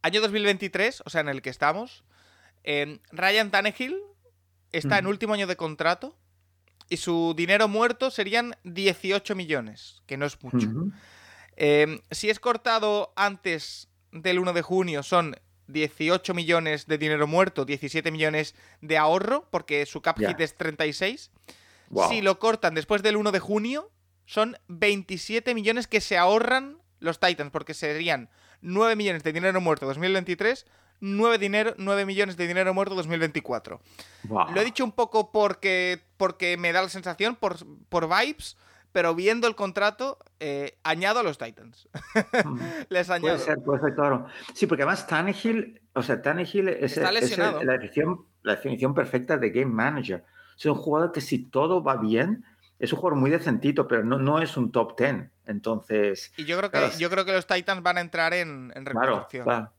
año 0.00 0.22
2023, 0.22 1.02
o 1.04 1.10
sea, 1.10 1.20
en 1.20 1.28
el 1.28 1.42
que 1.42 1.50
estamos, 1.50 2.02
eh, 2.64 2.98
Ryan 3.12 3.50
Tannehill 3.50 4.00
está 4.72 4.98
en 4.98 5.06
último 5.06 5.34
año 5.34 5.46
de 5.46 5.56
contrato 5.56 6.16
y 6.88 6.96
su 6.96 7.34
dinero 7.36 7.68
muerto 7.68 8.10
serían 8.10 8.56
18 8.64 9.34
millones, 9.34 10.02
que 10.06 10.16
no 10.16 10.24
es 10.24 10.42
mucho. 10.42 10.66
Eh, 11.56 12.00
si 12.10 12.30
es 12.30 12.40
cortado 12.40 13.12
antes 13.16 13.88
del 14.12 14.38
1 14.38 14.54
de 14.54 14.62
junio, 14.62 15.02
son 15.02 15.36
18 15.66 16.32
millones 16.32 16.86
de 16.86 16.96
dinero 16.96 17.26
muerto, 17.26 17.66
17 17.66 18.10
millones 18.10 18.54
de 18.80 18.96
ahorro, 18.96 19.46
porque 19.50 19.84
su 19.84 20.00
cap 20.00 20.18
hit 20.18 20.40
es 20.40 20.56
36. 20.56 21.30
Si 22.08 22.22
lo 22.22 22.38
cortan 22.38 22.74
después 22.74 23.02
del 23.02 23.16
1 23.16 23.30
de 23.30 23.40
junio, 23.40 23.90
son 24.24 24.56
27 24.68 25.54
millones 25.54 25.86
que 25.86 26.00
se 26.00 26.16
ahorran 26.16 26.81
los 27.02 27.20
Titans, 27.20 27.50
porque 27.50 27.74
serían 27.74 28.30
9 28.62 28.96
millones 28.96 29.22
de 29.22 29.32
dinero 29.32 29.60
muerto 29.60 29.86
2023, 29.86 30.66
9, 31.00 31.38
dinero, 31.38 31.74
9 31.78 32.06
millones 32.06 32.36
de 32.36 32.46
dinero 32.46 32.72
muerto 32.72 32.94
2024. 32.94 33.80
Lo 34.28 34.60
he 34.60 34.64
dicho 34.64 34.84
un 34.84 34.92
poco 34.92 35.32
porque, 35.32 36.00
porque 36.16 36.56
me 36.56 36.72
da 36.72 36.82
la 36.82 36.88
sensación, 36.88 37.36
por, 37.36 37.56
por 37.88 38.08
vibes, 38.08 38.56
pero 38.92 39.14
viendo 39.14 39.48
el 39.48 39.56
contrato, 39.56 40.18
eh, 40.38 40.78
añado 40.84 41.20
a 41.20 41.22
los 41.22 41.38
Titans. 41.38 41.88
Mm. 42.44 42.58
Les 42.88 43.10
añado. 43.10 43.36
Puede 43.36 43.38
ser, 43.38 43.58
puede 43.64 43.80
ser, 43.80 43.94
claro. 43.94 44.26
Sí, 44.54 44.66
porque 44.66 44.82
además 44.82 45.06
Tannehill, 45.06 45.80
o 45.94 46.02
sea, 46.02 46.22
Tannehill 46.22 46.68
es, 46.68 46.96
la, 46.98 47.10
definición, 47.10 48.26
la 48.42 48.54
definición 48.54 48.94
perfecta 48.94 49.38
de 49.38 49.50
game 49.50 49.72
manager. 49.72 50.24
Es 50.56 50.66
un 50.66 50.74
jugador 50.74 51.10
que 51.10 51.20
si 51.20 51.38
todo 51.38 51.82
va 51.82 51.96
bien, 51.96 52.44
es 52.78 52.92
un 52.92 52.98
jugador 52.98 53.18
muy 53.18 53.30
decentito, 53.30 53.86
pero 53.86 54.04
no, 54.04 54.18
no 54.18 54.40
es 54.40 54.56
un 54.56 54.72
top 54.72 54.98
10. 54.98 55.30
Entonces. 55.46 56.32
Y 56.36 56.44
yo 56.44 56.56
creo 56.58 56.70
que, 56.70 56.90
yo 56.98 57.10
creo 57.10 57.24
que 57.24 57.32
los 57.32 57.46
Titans 57.46 57.82
van 57.82 57.98
a 57.98 58.00
entrar 58.00 58.32
en, 58.34 58.72
en 58.74 58.84
Claro, 58.84 59.26
claro. 59.28 59.72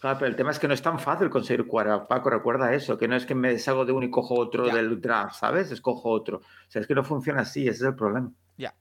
pero 0.00 0.26
el 0.26 0.36
tema 0.36 0.50
es 0.50 0.58
que 0.58 0.68
no 0.68 0.74
es 0.74 0.82
tan 0.82 0.98
fácil 0.98 1.30
conseguir 1.30 1.66
cuadra. 1.66 2.06
Paco, 2.06 2.30
recuerda 2.30 2.74
eso, 2.74 2.98
que 2.98 3.08
no 3.08 3.16
es 3.16 3.26
que 3.26 3.34
me 3.34 3.50
deshago 3.50 3.84
de 3.84 3.92
uno 3.92 4.06
y 4.06 4.10
cojo 4.10 4.38
otro 4.38 4.66
del 4.66 5.00
draft, 5.00 5.36
¿sabes? 5.36 5.70
Escojo 5.70 6.10
otro. 6.10 6.38
O 6.38 6.70
sea, 6.70 6.82
es 6.82 6.86
que 6.86 6.94
no 6.94 7.04
funciona 7.04 7.42
así, 7.42 7.62
ese 7.62 7.84
es 7.84 7.88
el 7.88 7.94
problema. 7.94 8.30
Ya. 8.56 8.74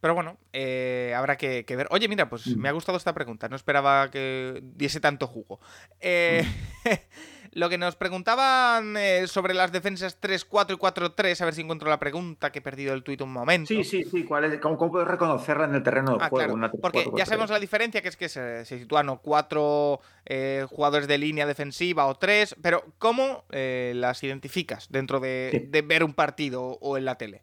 Pero 0.00 0.14
bueno, 0.14 0.36
eh, 0.52 1.14
habrá 1.16 1.36
que, 1.36 1.64
ver. 1.68 1.86
Oye, 1.90 2.08
mira, 2.08 2.28
pues 2.28 2.56
me 2.56 2.68
ha 2.68 2.72
gustado 2.72 2.98
esta 2.98 3.14
pregunta. 3.14 3.48
No 3.48 3.54
esperaba 3.54 4.10
que 4.10 4.60
diese 4.74 4.98
tanto 4.98 5.28
jugo. 5.28 5.60
Eh, 6.00 6.44
Lo 7.54 7.68
que 7.68 7.76
nos 7.76 7.96
preguntaban 7.96 8.96
eh, 8.96 9.26
sobre 9.26 9.52
las 9.52 9.72
defensas 9.72 10.18
3-4 10.18 10.72
y 10.72 10.76
4-3, 10.78 11.38
a 11.38 11.44
ver 11.44 11.52
si 11.52 11.60
encuentro 11.60 11.90
la 11.90 11.98
pregunta, 11.98 12.50
que 12.50 12.60
he 12.60 12.62
perdido 12.62 12.94
el 12.94 13.02
tuit 13.02 13.20
un 13.20 13.30
momento. 13.30 13.68
Sí, 13.68 13.84
sí, 13.84 14.04
sí. 14.04 14.24
¿Cuál 14.24 14.58
¿Cómo, 14.58 14.90
puedes 14.90 15.06
reconocerla 15.06 15.66
en 15.66 15.74
el 15.74 15.82
terreno 15.82 16.16
de 16.16 16.24
ah, 16.24 16.28
juego? 16.30 16.58
porque 16.80 17.10
ya 17.14 17.26
sabemos 17.26 17.50
la 17.50 17.60
diferencia, 17.60 18.00
que 18.00 18.08
es 18.08 18.16
que 18.16 18.30
se, 18.30 18.64
sitúan 18.64 19.10
o 19.10 19.18
cuatro 19.18 20.00
eh, 20.24 20.64
jugadores 20.70 21.06
de 21.06 21.18
línea 21.18 21.44
defensiva 21.46 22.06
o 22.06 22.14
tres, 22.14 22.56
pero 22.62 22.84
¿cómo 22.96 23.44
eh, 23.50 23.92
las 23.96 24.24
identificas 24.24 24.88
dentro 24.90 25.20
de, 25.20 25.68
ver 25.84 26.04
un 26.04 26.14
partido 26.14 26.78
o 26.80 26.96
en 26.96 27.04
la 27.04 27.16
tele? 27.16 27.42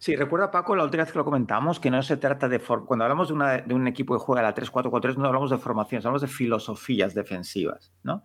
Sí, 0.00 0.16
recuerda 0.16 0.50
Paco 0.50 0.76
la 0.76 0.84
última 0.84 1.04
vez 1.04 1.12
que 1.12 1.18
lo 1.18 1.24
comentamos, 1.24 1.80
que 1.80 1.90
no 1.90 2.02
se 2.02 2.18
trata 2.18 2.46
de... 2.46 2.60
Cuando 2.60 3.04
hablamos 3.04 3.28
de, 3.30 3.62
de 3.62 3.74
un 3.74 3.88
equipo 3.88 4.14
que 4.14 4.22
juega 4.22 4.42
la 4.42 4.54
3-4-4-3, 4.54 5.16
no 5.16 5.26
hablamos 5.26 5.50
de 5.50 5.56
formaciones, 5.56 6.04
hablamos 6.04 6.22
de 6.22 6.28
filosofías 6.28 7.14
defensivas, 7.14 7.90
¿no? 8.02 8.22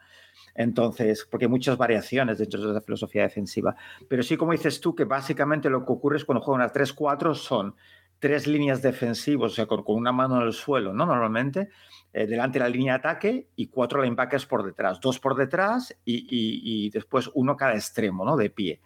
Entonces, 0.56 1.28
porque 1.30 1.46
hay 1.46 1.52
muchas 1.52 1.78
variaciones 1.78 2.38
dentro 2.38 2.66
de 2.66 2.74
la 2.74 2.82
filosofía 2.82 3.24
defensiva. 3.24 3.76
Pero 4.08 4.24
sí, 4.24 4.38
como 4.38 4.54
dices 4.54 4.80
tú, 4.80 4.96
que 4.96 5.04
básicamente 5.04 5.70
lo 5.70 5.86
que 5.86 5.92
ocurre 5.92 6.18
es 6.18 6.26
cuando 6.26 6.44
juegan 6.44 6.68
a 6.68 6.72
3-4 6.72 7.36
son 7.36 7.76
tres 8.20 8.48
líneas 8.48 8.82
defensivas, 8.82 9.52
o 9.52 9.56
sea, 9.56 9.66
con, 9.66 9.84
una 9.88 10.12
mano 10.12 10.42
en 10.42 10.48
el 10.48 10.54
suelo, 10.54 10.94
¿no? 10.94 11.06
Normalmente, 11.06 11.70
eh, 12.18 12.28
delante 12.28 12.60
de 12.60 12.64
la 12.64 12.70
línea 12.70 12.94
de 12.94 13.00
ataque 13.00 13.50
y 13.58 13.68
cuatro 13.68 14.02
linebackers 14.02 14.46
por 14.46 14.64
detrás, 14.64 15.02
dos 15.02 15.20
por 15.20 15.36
detrás 15.36 15.94
y, 16.06 16.90
después 16.90 17.30
uno 17.34 17.58
cada 17.58 17.74
extremo, 17.74 18.24
¿no? 18.24 18.38
De 18.38 18.50
pie. 18.50 18.80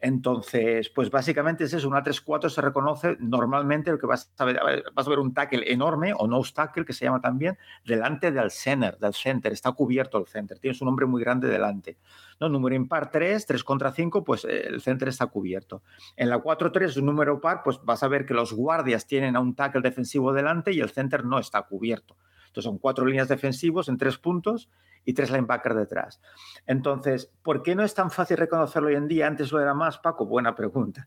Entonces, 0.00 0.88
pues 0.88 1.10
básicamente 1.10 1.64
es 1.64 1.74
eso, 1.74 1.86
una 1.86 2.02
3-4 2.02 2.48
se 2.48 2.62
reconoce 2.62 3.18
normalmente 3.20 3.90
lo 3.90 3.98
que 3.98 4.06
vas 4.06 4.32
a 4.38 4.46
ver, 4.46 4.58
vas 4.94 5.06
a 5.06 5.10
ver 5.10 5.18
un 5.18 5.34
tackle 5.34 5.70
enorme 5.70 6.14
o 6.16 6.26
no 6.26 6.40
tackle 6.42 6.86
que 6.86 6.94
se 6.94 7.04
llama 7.04 7.20
también 7.20 7.58
delante 7.84 8.32
del 8.32 8.50
center, 8.50 8.96
del 8.96 9.12
center, 9.12 9.52
está 9.52 9.72
cubierto 9.72 10.16
el 10.16 10.26
center, 10.26 10.58
tienes 10.58 10.80
un 10.80 10.88
hombre 10.88 11.04
muy 11.04 11.20
grande 11.20 11.48
delante. 11.48 11.98
¿no? 12.40 12.48
Número 12.48 12.74
impar 12.74 13.10
3, 13.10 13.44
3 13.44 13.62
contra 13.62 13.92
5, 13.92 14.24
pues 14.24 14.46
eh, 14.46 14.68
el 14.68 14.80
center 14.80 15.08
está 15.08 15.26
cubierto. 15.26 15.82
En 16.16 16.30
la 16.30 16.38
4-3, 16.38 16.96
un 16.96 17.04
número 17.04 17.42
par, 17.42 17.60
pues 17.62 17.78
vas 17.84 18.02
a 18.02 18.08
ver 18.08 18.24
que 18.24 18.32
los 18.32 18.54
guardias 18.54 19.06
tienen 19.06 19.36
a 19.36 19.40
un 19.40 19.54
tackle 19.54 19.82
defensivo 19.82 20.32
delante 20.32 20.72
y 20.72 20.80
el 20.80 20.88
center 20.88 21.26
no 21.26 21.38
está 21.38 21.60
cubierto. 21.60 22.16
Entonces 22.50 22.64
son 22.64 22.78
cuatro 22.78 23.06
líneas 23.06 23.28
defensivos 23.28 23.88
en 23.88 23.96
tres 23.96 24.18
puntos 24.18 24.68
y 25.04 25.14
tres 25.14 25.30
linebackers 25.30 25.76
detrás. 25.76 26.20
Entonces, 26.66 27.32
¿por 27.42 27.62
qué 27.62 27.76
no 27.76 27.84
es 27.84 27.94
tan 27.94 28.10
fácil 28.10 28.38
reconocerlo 28.38 28.88
hoy 28.88 28.96
en 28.96 29.06
día? 29.06 29.28
Antes 29.28 29.52
lo 29.52 29.60
era 29.60 29.72
más, 29.72 29.98
Paco. 29.98 30.26
Buena 30.26 30.56
pregunta. 30.56 31.06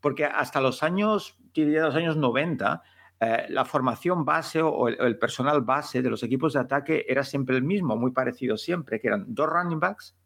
Porque 0.00 0.24
hasta 0.24 0.60
los 0.60 0.84
años, 0.84 1.36
diría 1.52 1.82
los 1.82 1.96
años 1.96 2.16
90, 2.16 2.80
eh, 3.18 3.46
la 3.48 3.64
formación 3.64 4.24
base 4.24 4.62
o 4.62 4.86
el, 4.86 5.18
personal 5.18 5.62
base 5.62 6.00
de 6.00 6.10
los 6.10 6.22
equipos 6.22 6.52
de 6.52 6.60
ataque 6.60 7.06
era 7.08 7.24
siempre 7.24 7.56
el 7.56 7.64
mismo, 7.64 7.96
muy 7.96 8.12
parecido 8.12 8.56
siempre, 8.56 9.00
que 9.00 9.08
eran 9.08 9.24
dos 9.26 9.48
running 9.48 9.80
backs, 9.80 10.16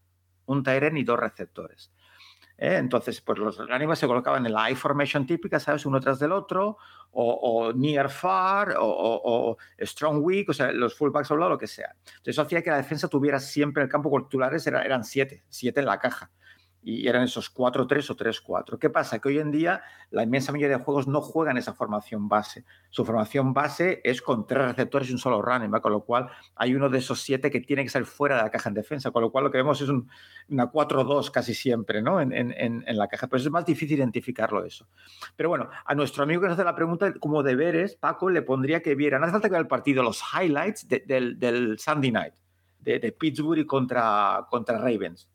un 0.45 0.63
tight 0.63 0.95
y 0.95 1.05
dos 1.05 1.19
receptores. 1.19 1.91
¿Eh? 2.59 2.77
Entonces, 2.77 3.21
pues 3.21 3.39
los 3.39 3.57
backs 3.57 3.99
se 3.99 4.07
colocaban 4.07 4.45
en 4.45 4.53
la 4.53 4.71
I-formation 4.71 5.27
típica, 5.27 5.59
¿sabes? 5.59 5.87
Uno 5.87 6.01
tras 6.01 6.19
del 6.19 6.33
otro, 6.33 6.77
o, 7.13 7.73
near 7.73 8.11
far, 8.11 8.75
o, 8.79 9.57
strong 9.81 10.23
weak, 10.23 10.51
o 10.51 10.53
sea, 10.53 10.73
los 10.73 10.95
fullbacks 10.95 11.31
lado, 11.41 11.53
lo 11.53 11.59
que 11.59 11.67
sea. 11.67 11.95
Entonces, 11.99 12.29
eso 12.29 12.43
hacía 12.43 12.63
que 12.63 12.71
la 12.71 12.77
defensa 12.77 13.09
tuviera 13.09 13.41
siempre 13.41 13.83
el 13.83 13.89
campo 13.89 14.11
titulares, 14.23 14.67
eran 14.67 15.05
siete, 15.05 15.45
siete 15.49 15.81
en 15.81 15.87
la 15.87 15.99
caja 15.99 16.31
y 16.89 17.07
eran 17.07 17.23
esos 17.23 17.55
4-3 17.55 18.09
o 18.09 18.17
3-4. 18.17 18.79
¿Qué 18.79 18.89
pasa? 18.89 19.19
Que 19.19 19.29
hoy 19.29 19.39
en 19.39 19.51
día 19.51 19.83
la 20.11 20.23
inmensa 20.23 20.53
mayoría 20.53 20.79
de 20.79 20.83
juegos 20.83 21.07
no 21.07 21.21
juegan 21.21 21.59
esa 21.59 21.75
formación 21.75 22.31
base. 22.31 22.65
Su 22.89 23.05
formación 23.05 23.53
base 23.53 24.01
es 24.05 24.23
con 24.23 24.47
tres 24.47 24.65
receptores 24.69 25.11
y 25.11 25.13
un 25.13 25.19
solo 25.19 25.43
running 25.43 25.71
con 25.83 25.93
lo 25.93 26.01
cual 26.01 26.31
hay 26.57 26.75
uno 26.75 26.89
de 26.89 26.97
esos 26.97 27.21
siete 27.21 27.51
que 27.51 27.61
tiene 27.61 27.83
que 27.83 27.91
salir 27.91 28.07
fuera 28.07 28.37
de 28.37 28.43
la 28.45 28.51
caja 28.51 28.71
en 28.71 28.75
defensa, 28.75 29.11
con 29.11 29.21
lo 29.21 29.31
cual 29.31 29.45
lo 29.45 29.51
que 29.51 29.59
vemos 29.59 29.79
es 29.83 29.91
una 29.91 30.73
4-2 30.73 31.31
casi 31.31 31.53
siempre 31.53 32.01
¿no? 32.01 32.23
En, 32.23 32.33
en, 32.33 32.55
en, 32.57 32.97
la 32.97 33.07
caja. 33.07 33.27
Pero 33.27 33.43
es 33.43 33.51
más 33.51 33.67
difícil 33.67 33.99
identificarlo 33.99 34.65
eso. 34.65 34.87
Pero 35.37 35.51
bueno, 35.51 35.69
a 35.85 35.95
nuestro 35.95 36.23
amigo 36.23 36.41
que 36.41 36.49
nos 36.49 36.55
hace 36.55 36.65
la 36.65 36.75
pregunta, 36.75 37.13
como 37.21 37.43
deberes, 37.43 37.97
Paco 37.97 38.31
le 38.31 38.41
pondría 38.41 38.81
que 38.81 38.95
viera, 38.95 39.19
no 39.19 39.27
hace 39.27 39.33
falta 39.33 39.49
que 39.49 39.53
vea 39.53 39.61
el 39.61 39.69
partido, 39.69 40.03
los 40.03 40.23
highlights 40.33 40.89
del, 40.89 41.39
del 41.39 41.79
Sunday 41.79 42.13
night, 42.13 42.35
de, 42.81 42.99
de 42.99 43.13
Pittsburgh 43.13 43.67
contra, 43.67 44.47
contra 44.49 44.79
Ravens 44.79 45.29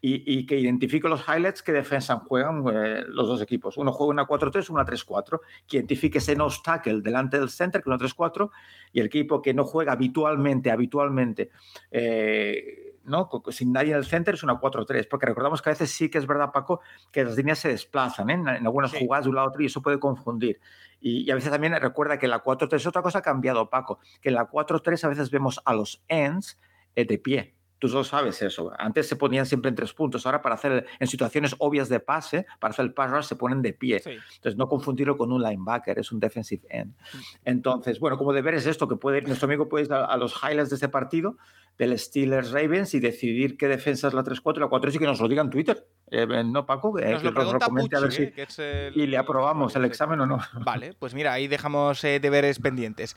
y, 0.00 0.46
que 0.46 0.58
identifique 0.58 1.08
los 1.08 1.24
highlights 1.26 1.62
que 1.62 1.72
defensan 1.72 2.20
juegan 2.20 2.64
eh, 2.72 3.04
los 3.08 3.26
dos 3.26 3.42
equipos. 3.42 3.76
Uno 3.76 3.92
juega 3.92 4.10
una 4.12 4.26
4-3, 4.26 4.70
una 4.70 4.84
3-4, 4.84 5.40
que 5.66 5.78
identifique 5.78 6.18
ese 6.18 6.36
no 6.36 6.48
tackle 6.62 7.00
delante 7.00 7.38
del 7.38 7.50
center, 7.50 7.82
que 7.82 7.90
es 7.90 7.96
una 7.96 7.98
3-4, 7.98 8.50
y 8.92 9.00
el 9.00 9.06
equipo 9.06 9.42
que 9.42 9.54
no 9.54 9.64
juega 9.64 9.92
habitualmente, 9.92 10.70
habitualmente, 10.70 11.50
eh, 11.90 12.94
¿no? 13.04 13.28
sin 13.50 13.72
nadie 13.72 13.90
en 13.90 13.98
el 13.98 14.04
center 14.04 14.34
es 14.34 14.42
una 14.44 14.60
4-3, 14.60 15.08
porque 15.08 15.26
recordamos 15.26 15.62
que 15.62 15.70
a 15.70 15.72
veces 15.72 15.90
sí 15.90 16.08
que 16.08 16.18
es 16.18 16.26
verdad, 16.26 16.52
Paco, 16.52 16.80
que 17.10 17.24
las 17.24 17.36
líneas 17.36 17.58
se 17.58 17.68
desplazan 17.68 18.30
¿eh? 18.30 18.34
en, 18.34 18.48
algunas 18.48 18.92
jugadas 18.92 19.24
de 19.24 19.30
un 19.30 19.36
lado 19.36 19.48
a 19.48 19.50
otro 19.50 19.62
y 19.62 19.66
eso 19.66 19.82
puede 19.82 19.98
confundir. 19.98 20.60
Y, 21.00 21.22
y 21.22 21.30
a 21.30 21.34
veces 21.34 21.50
también 21.50 21.74
recuerda 21.80 22.18
que 22.18 22.28
la 22.28 22.42
4-3, 22.42 22.86
otra 22.86 23.02
cosa 23.02 23.18
ha 23.18 23.22
cambiado, 23.22 23.68
Paco, 23.68 23.98
que 24.20 24.28
en 24.28 24.36
la 24.36 24.48
4-3 24.48 25.02
a 25.04 25.08
veces 25.08 25.30
vemos 25.30 25.60
a 25.64 25.74
los 25.74 26.04
ends 26.08 26.58
de 26.94 27.18
pie 27.18 27.57
Tú 27.78 27.88
solo 27.88 28.02
sabes 28.02 28.42
eso. 28.42 28.72
Antes 28.76 29.08
se 29.08 29.16
ponían 29.16 29.46
siempre 29.46 29.68
en 29.68 29.74
tres 29.74 29.92
puntos. 29.92 30.26
Ahora, 30.26 30.42
para 30.42 30.56
hacer 30.56 30.86
en 30.98 31.06
situaciones 31.06 31.54
obvias 31.58 31.88
de 31.88 32.00
pase, 32.00 32.46
para 32.58 32.72
hacer 32.72 32.86
el 32.86 32.92
pass 32.92 33.10
rush, 33.10 33.24
se 33.24 33.36
ponen 33.36 33.62
de 33.62 33.72
pie. 33.72 34.02
Entonces, 34.04 34.56
no 34.56 34.68
confundirlo 34.68 35.16
con 35.16 35.30
un 35.30 35.42
linebacker, 35.42 35.98
es 35.98 36.10
un 36.10 36.18
defensive 36.18 36.66
end. 36.70 36.92
Mm. 36.92 37.18
Entonces, 37.44 38.00
bueno, 38.00 38.18
como 38.18 38.32
deber 38.32 38.54
es 38.54 38.66
esto, 38.66 38.88
que 38.88 38.96
puede, 38.96 39.22
nuestro 39.22 39.46
amigo 39.46 39.68
puede 39.68 39.84
ir 39.84 39.92
a, 39.92 40.16
los 40.16 40.34
highlights 40.42 40.70
de 40.70 40.76
este 40.76 40.88
partido, 40.88 41.36
del 41.76 41.96
Steelers 41.96 42.50
Ravens, 42.50 42.94
y 42.94 43.00
decidir 43.00 43.56
qué 43.56 43.68
defensa 43.68 44.08
es 44.08 44.14
la 44.14 44.24
3-4 44.24 44.56
y 44.56 44.60
la 44.60 44.66
4 44.66 44.90
y 44.90 44.98
que 44.98 45.04
nos 45.04 45.20
lo 45.20 45.28
diga 45.28 45.42
en 45.42 45.50
Twitter. 45.50 45.86
Eh, 46.10 46.26
¿No, 46.44 46.66
Paco? 46.66 46.98
Eh, 46.98 47.18
que 47.22 47.30
lo 47.30 47.52
recomente 47.52 47.96
a 47.96 48.00
ver 48.00 48.12
si. 48.12 48.32
Eh, 48.58 48.90
y 48.94 49.06
le 49.06 49.16
aprobamos 49.16 49.76
el 49.76 49.84
examen 49.84 50.20
o 50.20 50.26
no. 50.26 50.40
Vale, 50.64 50.94
pues 50.98 51.14
mira, 51.14 51.32
ahí 51.32 51.46
dejamos 51.46 52.02
deberes 52.02 52.58
pendientes. 52.58 53.14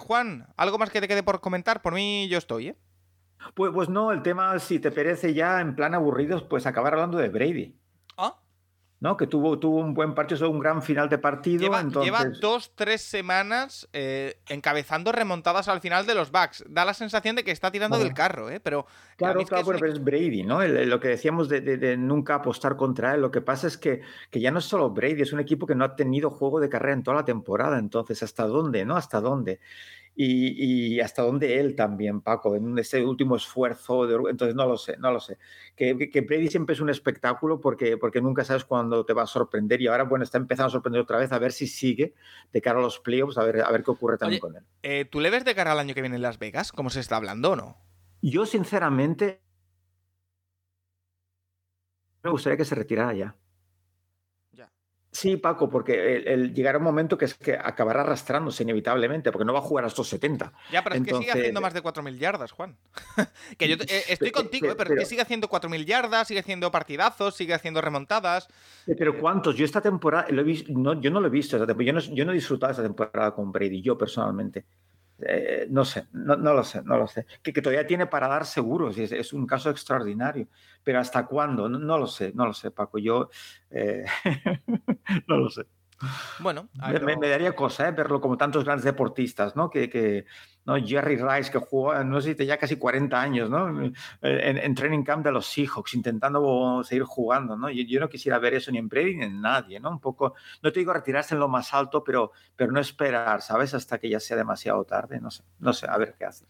Juan, 0.00 0.46
¿algo 0.58 0.76
más 0.76 0.90
que 0.90 1.00
te 1.00 1.08
quede 1.08 1.22
por 1.22 1.40
comentar? 1.40 1.80
Por 1.80 1.94
mí, 1.94 2.28
yo 2.28 2.36
estoy, 2.36 2.68
¿eh? 2.68 2.76
Pues, 3.54 3.72
pues 3.72 3.88
no, 3.88 4.12
el 4.12 4.22
tema, 4.22 4.58
si 4.58 4.78
te 4.78 4.90
parece 4.90 5.34
ya 5.34 5.60
en 5.60 5.74
plan 5.74 5.94
aburridos, 5.94 6.42
pues 6.42 6.66
acabar 6.66 6.94
hablando 6.94 7.18
de 7.18 7.28
Brady. 7.28 7.76
¿Ah? 8.16 8.36
¿no? 8.98 9.16
Que 9.16 9.26
tuvo, 9.26 9.58
tuvo 9.58 9.80
un 9.80 9.92
buen 9.92 10.14
partido, 10.14 10.48
un 10.48 10.58
gran 10.58 10.82
final 10.82 11.08
de 11.08 11.18
partido. 11.18 11.60
Lleva, 11.60 11.82
lleva 12.02 12.24
dos, 12.40 12.72
tres 12.74 13.02
semanas 13.02 13.88
eh, 13.92 14.40
encabezando 14.48 15.12
remontadas 15.12 15.68
al 15.68 15.80
final 15.80 16.06
de 16.06 16.14
los 16.14 16.30
backs. 16.30 16.64
Da 16.68 16.84
la 16.84 16.94
sensación 16.94 17.36
de 17.36 17.44
que 17.44 17.50
está 17.50 17.70
tirando 17.70 17.98
del 17.98 18.14
carro, 18.14 18.48
¿eh? 18.48 18.60
Pero. 18.60 18.86
Claro, 19.16 19.44
claro, 19.44 19.72
es 19.72 19.80
pero 19.80 19.92
es 19.92 20.02
Brady, 20.02 20.42
¿no? 20.42 20.66
lo 20.66 21.00
que 21.00 21.08
decíamos 21.08 21.48
de, 21.48 21.60
de, 21.60 21.96
nunca 21.96 22.36
apostar 22.36 22.76
contra 22.76 23.14
él. 23.14 23.20
Lo 23.20 23.30
que 23.30 23.40
pasa 23.40 23.66
es 23.66 23.76
que, 23.76 24.02
que 24.30 24.40
ya 24.40 24.50
no 24.50 24.58
es 24.58 24.64
solo 24.64 24.90
Brady, 24.90 25.22
es 25.22 25.32
un 25.32 25.40
equipo 25.40 25.66
que 25.66 25.74
no 25.74 25.84
ha 25.84 25.96
tenido 25.96 26.30
juego 26.30 26.60
de 26.60 26.68
carrera 26.68 26.94
en 26.94 27.02
toda 27.02 27.18
la 27.18 27.24
temporada. 27.24 27.78
Entonces, 27.78 28.22
¿hasta 28.22 28.46
dónde, 28.46 28.84
no? 28.84 28.96
¿Hasta 28.96 29.20
dónde? 29.20 29.60
Y, 30.18 30.98
hasta 31.00 31.22
dónde 31.22 31.60
él 31.60 31.74
también, 31.76 32.22
Paco, 32.22 32.56
en 32.56 32.78
ese 32.78 33.04
último 33.04 33.36
esfuerzo. 33.36 34.06
De, 34.06 34.14
entonces, 34.30 34.54
no 34.54 34.66
lo 34.66 34.78
sé, 34.78 34.96
no 34.96 35.12
lo 35.12 35.20
sé. 35.20 35.38
Que, 35.76 36.10
que 36.10 36.20
Brady 36.22 36.48
siempre 36.48 36.72
es 36.72 36.80
un 36.80 36.88
espectáculo 36.88 37.60
porque, 37.60 37.98
porque 37.98 38.22
nunca 38.22 38.42
sabes 38.42 38.64
cuándo 38.64 39.04
te 39.04 39.12
va 39.12 39.24
a 39.24 39.26
sorprender 39.26 39.82
y 39.82 39.88
ahora, 39.88 40.04
bueno, 40.04 40.24
está 40.24 40.38
empezando 40.38 40.68
a 40.68 40.70
sorprender 40.70 41.02
otra 41.02 41.18
vez, 41.18 41.32
a 41.32 41.38
ver 41.38 41.52
si 41.52 41.66
sigue 41.66 42.14
de 42.52 42.62
cara 42.62 42.78
a 42.78 42.82
los 42.82 42.98
playoffs, 42.98 43.36
a 43.36 43.44
ver, 43.44 43.60
a 43.60 43.70
ver 43.70 43.84
qué 43.84 43.90
ocurre 43.90 44.16
también 44.16 44.40
con 44.40 44.56
él. 44.56 44.62
Eh, 44.82 45.04
¿Tú 45.04 45.20
le 45.20 45.28
ves 45.28 45.44
de 45.44 45.54
cara 45.54 45.72
al 45.72 45.78
año 45.78 45.94
que 45.94 46.00
viene 46.00 46.16
en 46.16 46.22
Las 46.22 46.38
Vegas? 46.38 46.72
¿Cómo 46.72 46.88
se 46.88 47.00
está 47.00 47.16
hablando 47.16 47.50
o 47.50 47.56
no? 47.56 47.76
Yo, 48.22 48.46
sinceramente, 48.46 49.42
me 52.22 52.30
gustaría 52.30 52.56
que 52.56 52.64
se 52.64 52.74
retirara 52.74 53.12
ya. 53.12 53.36
Sí, 55.16 55.38
Paco, 55.38 55.70
porque 55.70 56.16
el, 56.26 56.52
llegará 56.52 56.76
un 56.76 56.84
momento 56.84 57.16
que 57.16 57.24
es 57.24 57.32
que 57.32 57.54
acabará 57.54 58.02
arrastrándose 58.02 58.64
inevitablemente, 58.64 59.32
porque 59.32 59.46
no 59.46 59.54
va 59.54 59.60
a 59.60 59.62
jugar 59.62 59.86
a 59.86 59.88
estos 59.88 60.10
70. 60.10 60.52
Ya, 60.70 60.84
pero 60.84 60.96
es 60.96 61.02
que 61.02 61.14
sigue 61.14 61.30
haciendo 61.30 61.62
más 61.62 61.72
de 61.72 61.82
4.000 61.82 62.18
yardas, 62.18 62.52
Juan. 62.52 62.76
que 63.58 63.66
yo 63.66 63.76
eh, 63.76 64.04
estoy 64.08 64.30
contigo, 64.30 64.74
pero, 64.76 64.92
es 64.92 65.00
que 65.00 65.06
sigue 65.06 65.22
haciendo 65.22 65.48
4.000 65.48 65.86
yardas, 65.86 66.28
sigue 66.28 66.40
haciendo 66.40 66.70
partidazos, 66.70 67.34
sigue 67.34 67.54
haciendo 67.54 67.80
remontadas. 67.80 68.46
Pero 68.84 69.18
¿cuántos? 69.18 69.56
Yo 69.56 69.64
esta 69.64 69.80
temporada, 69.80 70.26
lo 70.28 70.42
he 70.42 70.44
visto, 70.44 70.70
no, 70.74 71.00
yo 71.00 71.10
no 71.10 71.18
lo 71.22 71.28
he 71.28 71.30
visto, 71.30 71.56
yo 71.56 71.92
no, 71.94 72.00
yo 72.00 72.24
no 72.26 72.32
he 72.32 72.34
disfrutado 72.34 72.72
esta 72.72 72.82
temporada 72.82 73.34
con 73.34 73.50
Brady, 73.50 73.80
yo 73.80 73.96
personalmente. 73.96 74.66
Eh, 75.18 75.66
no 75.70 75.84
sé, 75.84 76.06
no, 76.12 76.36
lo 76.36 76.62
sé, 76.62 76.82
no 76.82 76.98
lo 76.98 77.06
sé. 77.06 77.26
Que, 77.42 77.52
todavía 77.52 77.86
tiene 77.86 78.06
para 78.06 78.28
dar 78.28 78.44
seguros, 78.44 78.98
y 78.98 79.04
es, 79.04 79.32
un 79.32 79.46
caso 79.46 79.70
extraordinario. 79.70 80.48
Pero 80.84 81.00
¿hasta 81.00 81.26
cuándo? 81.26 81.68
No, 81.68 81.98
lo 81.98 82.06
sé, 82.06 82.32
no 82.34 82.46
lo 82.46 82.52
sé, 82.52 82.70
Paco. 82.70 82.98
Yo 82.98 83.30
eh, 83.70 84.04
no 85.26 85.38
lo 85.38 85.50
sé. 85.50 85.66
Bueno, 86.40 86.68
me, 87.02 87.28
daría 87.28 87.54
cosa 87.54 87.88
¿eh? 87.88 87.92
verlo 87.92 88.20
como 88.20 88.36
tantos 88.36 88.64
grandes 88.64 88.84
deportistas, 88.84 89.56
¿no? 89.56 89.70
Que, 89.70 90.26
¿no? 90.66 90.76
Jerry 90.76 91.16
Rice, 91.16 91.50
que 91.50 91.58
jugó, 91.58 91.94
no 92.04 92.20
sé 92.20 92.34
si 92.34 92.44
ya 92.44 92.58
casi 92.58 92.76
40 92.76 93.20
años, 93.20 93.48
¿no? 93.48 93.92
En, 94.22 94.74
training 94.74 95.04
camp 95.04 95.24
de 95.24 95.32
los 95.32 95.46
Seahawks, 95.46 95.94
intentando 95.94 96.82
seguir 96.84 97.04
jugando, 97.04 97.56
¿no? 97.56 97.70
Yo, 97.70 97.84
yo, 97.84 98.00
no 98.00 98.08
quisiera 98.08 98.38
ver 98.38 98.54
eso 98.54 98.70
ni 98.70 98.78
en 98.78 98.88
Brady 98.88 99.16
ni 99.16 99.24
en 99.24 99.40
nadie, 99.40 99.80
¿no? 99.80 99.90
Un 99.90 100.00
poco, 100.00 100.34
no 100.62 100.72
te 100.72 100.80
digo 100.80 100.92
retirarse 100.92 101.34
en 101.34 101.40
lo 101.40 101.48
más 101.48 101.72
alto, 101.72 102.02
pero, 102.04 102.32
pero 102.56 102.72
no 102.72 102.80
esperar, 102.80 103.40
¿sabes? 103.40 103.72
Hasta 103.74 103.98
que 103.98 104.08
ya 104.08 104.20
sea 104.20 104.36
demasiado 104.36 104.84
tarde, 104.84 105.20
no 105.20 105.30
sé, 105.30 105.44
no 105.60 105.72
sé, 105.72 105.86
a 105.88 105.96
ver 105.96 106.14
qué 106.18 106.24
hace. 106.26 106.44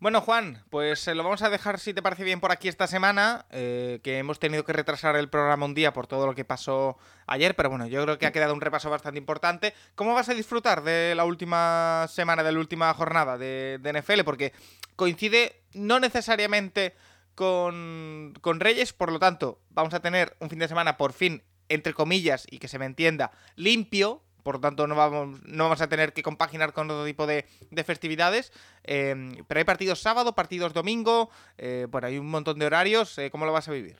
Bueno, 0.00 0.20
Juan, 0.20 0.62
pues 0.70 1.06
eh, 1.08 1.14
lo 1.14 1.22
vamos 1.22 1.42
a 1.42 1.50
dejar, 1.50 1.78
si 1.78 1.94
te 1.94 2.02
parece 2.02 2.24
bien, 2.24 2.40
por 2.40 2.52
aquí 2.52 2.68
esta 2.68 2.86
semana, 2.86 3.46
eh, 3.50 4.00
que 4.02 4.18
hemos 4.18 4.38
tenido 4.38 4.64
que 4.64 4.72
retrasar 4.72 5.16
el 5.16 5.30
programa 5.30 5.64
un 5.64 5.72
día 5.72 5.92
por 5.92 6.06
todo 6.06 6.26
lo 6.26 6.34
que 6.34 6.44
pasó 6.44 6.98
ayer, 7.26 7.54
pero 7.54 7.70
bueno, 7.70 7.86
yo 7.86 8.02
creo 8.02 8.18
que 8.18 8.26
ha 8.26 8.32
quedado 8.32 8.52
un 8.52 8.60
repaso 8.60 8.90
bastante 8.90 9.18
importante. 9.18 9.72
¿Cómo 9.94 10.12
vas 10.12 10.28
a 10.28 10.34
disfrutar 10.34 10.82
de 10.82 11.14
la 11.14 11.24
última 11.24 12.06
semana, 12.10 12.42
de 12.42 12.52
la 12.52 12.58
última 12.58 12.92
jornada 12.92 13.38
de, 13.38 13.78
NFL? 13.82 14.24
Porque 14.24 14.52
coincide 14.96 15.62
no 15.72 16.00
necesariamente 16.00 16.94
con, 17.34 18.34
con 18.40 18.60
Reyes, 18.60 18.92
por 18.92 19.10
lo 19.10 19.18
tanto, 19.18 19.60
vamos 19.70 19.94
a 19.94 20.00
tener 20.00 20.36
un 20.40 20.50
fin 20.50 20.58
de 20.58 20.68
semana 20.68 20.96
por 20.96 21.12
fin, 21.12 21.44
entre 21.68 21.94
comillas, 21.94 22.46
y 22.50 22.58
que 22.58 22.68
se 22.68 22.78
me 22.78 22.84
entienda, 22.84 23.30
limpio, 23.56 24.22
por 24.44 24.56
lo 24.56 24.60
tanto 24.60 24.86
no 24.86 24.94
vamos, 24.94 25.40
no 25.44 25.64
vamos 25.64 25.80
a 25.80 25.88
tener 25.88 26.12
que 26.12 26.22
compaginar 26.22 26.72
con 26.72 26.88
otro 26.88 27.04
tipo 27.04 27.26
de, 27.26 27.46
festividades. 27.84 28.52
Em, 28.84 29.44
pero 29.48 29.58
hay 29.58 29.64
partidos 29.64 30.00
sábado, 30.00 30.34
partidos 30.34 30.72
domingo, 30.72 31.30
eh, 31.58 31.88
bueno, 31.90 32.06
hay 32.06 32.18
un 32.18 32.30
montón 32.30 32.58
de 32.60 32.66
horarios. 32.66 33.18
Eh, 33.18 33.30
¿Cómo 33.30 33.46
lo 33.46 33.52
vas 33.52 33.68
a 33.68 33.72
vivir? 33.72 33.96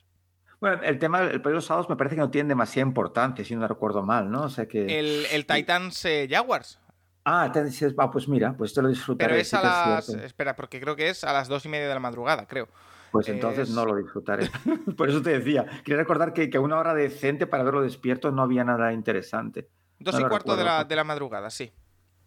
Bueno, 0.61 0.81
el 0.83 0.99
tema 0.99 1.21
del 1.21 1.41
de 1.41 1.49
los 1.49 1.65
sábados 1.65 1.89
me 1.89 1.97
parece 1.97 2.15
que 2.15 2.21
no 2.21 2.31
tiene 2.31 2.49
demasiada 2.49 2.87
importancia, 2.87 3.43
si 3.43 3.55
no 3.55 3.67
recuerdo 3.67 4.03
mal, 4.03 4.31
¿no? 4.31 4.43
O 4.43 4.49
sea 4.49 4.67
que... 4.67 4.99
El, 4.99 5.25
el 5.31 5.45
Titans 5.45 6.05
eh, 6.05 6.27
Jaguars. 6.29 6.79
Ah, 7.25 7.47
entonces, 7.47 7.93
ah, 7.97 8.11
pues 8.11 8.27
mira, 8.27 8.55
pues 8.55 8.73
te 8.73 8.83
lo 8.83 8.87
disfrutaré. 8.87 9.29
Pero 9.29 9.41
es 9.41 9.53
a 9.55 9.63
las. 9.63 10.09
espera, 10.09 10.55
porque 10.55 10.79
creo 10.79 10.95
que 10.95 11.09
es 11.09 11.23
a 11.23 11.33
las 11.33 11.47
dos 11.47 11.65
y 11.65 11.69
media 11.69 11.87
de 11.87 11.93
la 11.93 11.99
madrugada, 11.99 12.45
creo. 12.45 12.67
Pues 13.11 13.27
entonces 13.29 13.69
es- 13.69 13.75
no 13.75 13.83
lo 13.83 13.95
disfrutaré. 13.95 14.47
Por 14.97 15.09
eso 15.09 15.23
te 15.23 15.39
decía, 15.39 15.65
quería 15.83 15.97
recordar 15.97 16.33
que, 16.33 16.51
que 16.51 16.57
a 16.57 16.61
una 16.61 16.77
hora 16.77 16.93
decente 16.93 17.47
para 17.47 17.63
verlo 17.63 17.81
despierto 17.81 18.31
no 18.31 18.43
había 18.43 18.63
nada 18.63 18.93
interesante. 18.93 19.69
Dos 19.99 20.15
No 20.15 20.21
y 20.21 20.29
cuarto 20.29 20.55
de 20.55 20.63
la, 20.63 20.83
de 20.83 20.95
la 20.95 21.03
madrugada, 21.03 21.49
sí. 21.49 21.71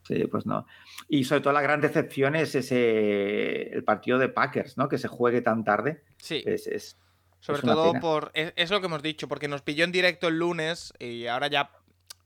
Sí, 0.07 0.25
pues 0.27 0.47
no. 0.47 0.66
Y 1.09 1.25
sobre 1.25 1.43
todo 1.43 1.53
la 1.53 1.61
gran 1.61 1.81
decepción 1.81 2.35
es 2.35 2.55
ese 2.55 3.75
el 3.75 3.85
partido 3.85 4.19
de 4.19 4.29
Packers, 4.29 4.77
¿no? 4.79 4.89
Que 4.89 4.97
se 4.99 5.09
juegue 5.09 5.43
tan 5.43 5.64
tarde. 5.64 6.03
Sí. 6.19 6.43
Es, 6.47 6.66
es- 6.66 6.97
Sobre 7.41 7.59
es 7.59 7.64
todo 7.64 7.89
pena. 7.93 8.01
por. 8.01 8.31
Es, 8.35 8.71
lo 8.71 8.81
que 8.81 8.87
hemos 8.87 9.03
dicho, 9.03 9.29
porque 9.29 9.49
nos 9.49 9.62
pilló 9.62 9.85
en 9.85 9.93
directo 9.93 10.29
el 10.29 10.39
lunes 10.39 10.93
y 10.99 11.27
ahora 11.27 11.49
ya 11.49 11.71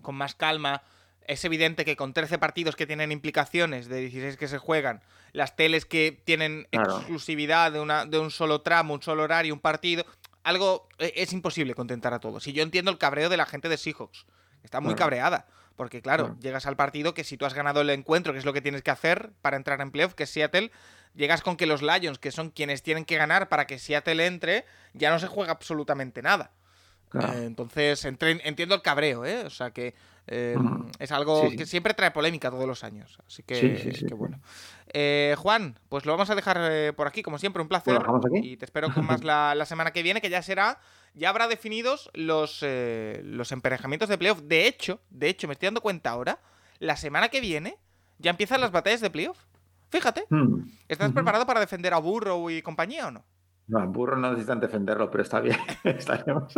con 0.01 0.15
más 0.15 0.35
calma. 0.35 0.83
Es 1.27 1.45
evidente 1.45 1.85
que 1.85 1.95
con 1.97 2.13
13 2.13 2.39
partidos 2.39 2.75
que 2.77 2.87
tienen 2.87 3.13
implicaciones 3.13 3.89
de 3.89 4.01
16 4.01 4.37
que 4.37 4.49
se 4.49 4.59
juegan, 4.59 5.03
las 5.33 5.55
teles 5.55 5.85
que 5.87 6.21
tienen 6.25 6.67
Claro. 6.71 6.97
exclusividad 6.99 7.71
de, 7.73 7.79
una, 7.81 8.07
de 8.07 8.19
un 8.19 8.31
solo 8.33 8.61
tramo, 8.63 8.95
un 8.95 9.03
solo 9.03 9.23
horario, 9.23 9.55
un 9.55 9.61
partido, 9.61 10.05
algo 10.43 10.89
eh, 10.99 11.13
es 11.17 11.33
imposible 11.33 11.75
contentar 11.77 12.13
a 12.13 12.19
todos. 12.19 12.47
Y 12.49 12.53
yo 12.53 12.63
entiendo 12.65 12.91
el 12.91 12.99
cabreo 12.99 13.29
de 13.29 13.37
la 13.37 13.47
gente 13.47 13.69
de 13.69 13.77
Seahawks. 13.77 14.27
Está 14.63 14.81
muy 14.81 14.95
Claro. 14.95 14.99
cabreada. 14.99 15.47
Porque, 15.77 16.03
claro, 16.03 16.25
Claro. 16.27 16.41
llegas 16.41 16.67
al 16.67 16.77
partido 16.77 17.15
que 17.15 17.25
si 17.25 17.37
tú 17.37 17.47
has 17.47 17.55
ganado 17.55 17.81
el 17.81 17.91
encuentro, 17.91 18.33
que 18.33 18.39
es 18.39 18.45
lo 18.45 18.53
que 18.53 18.61
tienes 18.61 18.83
que 18.83 18.91
hacer 18.91 19.33
para 19.41 19.57
entrar 19.57 19.81
en 19.81 19.91
playoff, 19.91 20.15
que 20.15 20.25
es 20.25 20.31
Seattle, 20.31 20.71
llegas 21.15 21.43
con 21.43 21.57
que 21.57 21.67
los 21.67 21.81
Lions, 21.83 22.19
que 22.19 22.31
son 22.31 22.51
quienes 22.51 22.83
tienen 22.83 23.05
que 23.07 23.17
ganar 23.17 23.49
para 23.49 23.67
que 23.67 23.79
Seattle 23.79 24.27
entre, 24.27 24.65
ya 24.93 25.11
no 25.11 25.19
se 25.19 25.27
juega 25.29 25.53
absolutamente 25.53 26.21
nada. 26.23 26.51
claro. 27.09 27.33
Eh, 27.35 27.45
entonces, 27.47 28.05
entre- 28.07 28.41
entiendo 28.49 28.75
el 28.75 28.81
cabreo, 28.83 29.25
¿eh? 29.27 29.45
O 29.45 29.51
sea 29.51 29.71
que 29.71 29.95
eh, 30.29 30.55
es 30.99 31.11
algo 31.13 31.49
Sí, 31.51 31.57
que 31.57 31.67
siempre 31.67 31.93
trae 31.95 32.11
polémica 32.13 32.49
todos 32.51 32.67
los 32.67 32.85
años. 32.85 33.19
Así 33.27 33.43
que, 33.43 33.57
Sí, 33.57 33.77
sí, 33.77 33.93
sí, 33.99 34.07
que 34.07 34.15
bueno. 34.15 34.41
Eh, 34.95 35.35
Juan, 35.37 35.79
pues 35.89 36.07
lo 36.07 36.13
vamos 36.13 36.31
a 36.31 36.35
dejar 36.35 36.59
eh, 36.61 36.93
por 36.93 37.07
aquí, 37.07 37.23
como 37.23 37.39
siempre, 37.39 37.61
un 37.61 37.69
placer. 37.69 38.01
Y 38.43 38.57
te 38.57 38.65
espero 38.67 38.93
con 38.95 39.05
más 39.21 39.25
la, 39.25 39.55
la 39.55 39.67
semana 39.67 39.91
que 39.91 40.03
viene, 40.03 40.21
que 40.21 40.31
ya 40.31 40.41
será, 40.43 40.79
ya 41.15 41.29
habrá 41.31 41.49
definidos 41.49 42.11
los, 42.15 42.61
eh, 42.63 43.21
los 43.25 43.53
emparejamientos 43.53 44.09
de 44.09 44.19
playoff. 44.19 44.41
De 44.43 44.67
hecho, 44.67 45.01
de 45.11 45.29
hecho, 45.29 45.47
me 45.49 45.53
estoy 45.55 45.67
dando 45.67 45.81
cuenta 45.81 46.11
ahora, 46.11 46.41
la 46.79 46.97
semana 46.97 47.29
que 47.29 47.41
viene 47.41 47.77
ya 48.19 48.31
empiezan 48.31 48.61
las 48.61 48.73
batallas 48.73 49.01
de 49.01 49.11
playoff. 49.11 49.39
Fíjate, 49.91 50.25
Hmm. 50.31 50.65
¿estás 50.89 51.13
preparado 51.13 51.45
para 51.47 51.61
defender 51.61 51.93
a 51.93 51.99
Burrow 51.99 52.49
y 52.51 52.63
compañía 52.63 53.09
o 53.09 53.11
no? 53.11 53.25
No, 53.69 53.79
el 53.81 53.89
burro 53.89 54.17
no 54.17 54.31
necesitan 54.31 54.59
defenderlo, 54.61 55.11
pero 55.11 55.23
está 55.23 55.41
bien. 55.41 55.57
Estaremos. 55.85 56.53